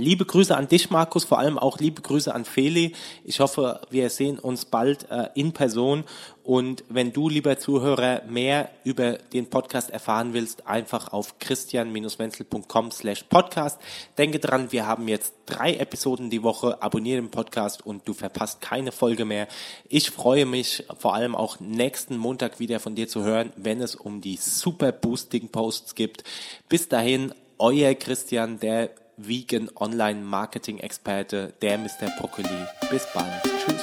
Liebe 0.00 0.24
Grüße 0.24 0.56
an 0.56 0.68
dich, 0.68 0.90
Markus, 0.90 1.24
vor 1.24 1.40
allem 1.40 1.58
auch 1.58 1.80
liebe 1.80 2.02
Grüße 2.02 2.32
an 2.32 2.44
Feli. 2.44 2.92
Ich 3.24 3.40
hoffe, 3.40 3.80
wir 3.90 4.10
sehen 4.10 4.38
uns 4.38 4.64
bald 4.64 5.10
äh, 5.10 5.30
in 5.34 5.52
Person. 5.52 6.04
Und 6.44 6.84
wenn 6.88 7.12
du, 7.12 7.28
lieber 7.28 7.58
Zuhörer, 7.58 8.22
mehr 8.28 8.70
über 8.84 9.14
den 9.14 9.50
Podcast 9.50 9.90
erfahren 9.90 10.34
willst, 10.34 10.68
einfach 10.68 11.12
auf 11.12 11.40
christian-wenzel.com 11.40 12.92
slash 12.92 13.24
podcast. 13.24 13.80
Denke 14.16 14.38
dran, 14.38 14.70
wir 14.70 14.86
haben 14.86 15.08
jetzt 15.08 15.34
drei 15.46 15.74
Episoden 15.74 16.30
die 16.30 16.44
Woche. 16.44 16.80
Abonniere 16.80 17.20
den 17.20 17.32
Podcast 17.32 17.84
und 17.84 18.06
du 18.06 18.14
verpasst 18.14 18.60
keine 18.60 18.92
Folge 18.92 19.24
mehr. 19.24 19.48
Ich 19.88 20.12
freue 20.12 20.46
mich 20.46 20.84
vor 20.96 21.16
allem 21.16 21.34
auch 21.34 21.58
nächsten 21.58 22.18
Montag 22.18 22.60
wieder 22.60 22.78
von 22.78 22.94
dir 22.94 23.08
zu 23.08 23.24
hören, 23.24 23.52
wenn 23.56 23.80
es 23.80 23.96
um 23.96 24.20
die 24.20 24.36
Super 24.36 24.92
Boosting 24.92 25.48
Posts 25.48 25.96
gibt. 25.96 26.22
Bis 26.68 26.88
dahin, 26.88 27.34
euer 27.58 27.96
Christian, 27.96 28.60
der 28.60 28.90
Vegan 29.18 29.68
Online 29.74 30.20
Marketing 30.20 30.78
Experte, 30.78 31.52
der 31.60 31.76
Mr. 31.76 32.08
Broccoli. 32.18 32.48
Bis 32.90 33.06
bald. 33.12 33.26
Tschüss. 33.42 33.82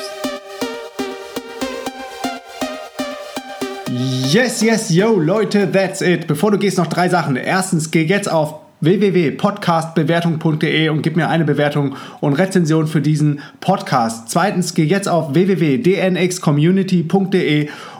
Yes, 4.33 4.61
yes, 4.61 4.89
yo, 4.89 5.19
Leute, 5.19 5.71
that's 5.71 6.01
it. 6.01 6.25
Bevor 6.27 6.51
du 6.51 6.57
gehst, 6.57 6.77
noch 6.77 6.87
drei 6.87 7.09
Sachen. 7.09 7.35
Erstens, 7.35 7.91
geh 7.91 8.03
jetzt 8.03 8.31
auf 8.31 8.61
www.podcastbewertung.de 8.81 10.89
und 10.89 11.01
gib 11.01 11.15
mir 11.15 11.29
eine 11.29 11.45
Bewertung 11.45 11.95
und 12.19 12.33
Rezension 12.33 12.87
für 12.87 12.99
diesen 13.01 13.39
Podcast. 13.61 14.29
Zweitens, 14.29 14.73
geh 14.73 14.83
jetzt 14.83 15.07
auf 15.07 15.33
www.dnxcommunity.de 15.33 17.69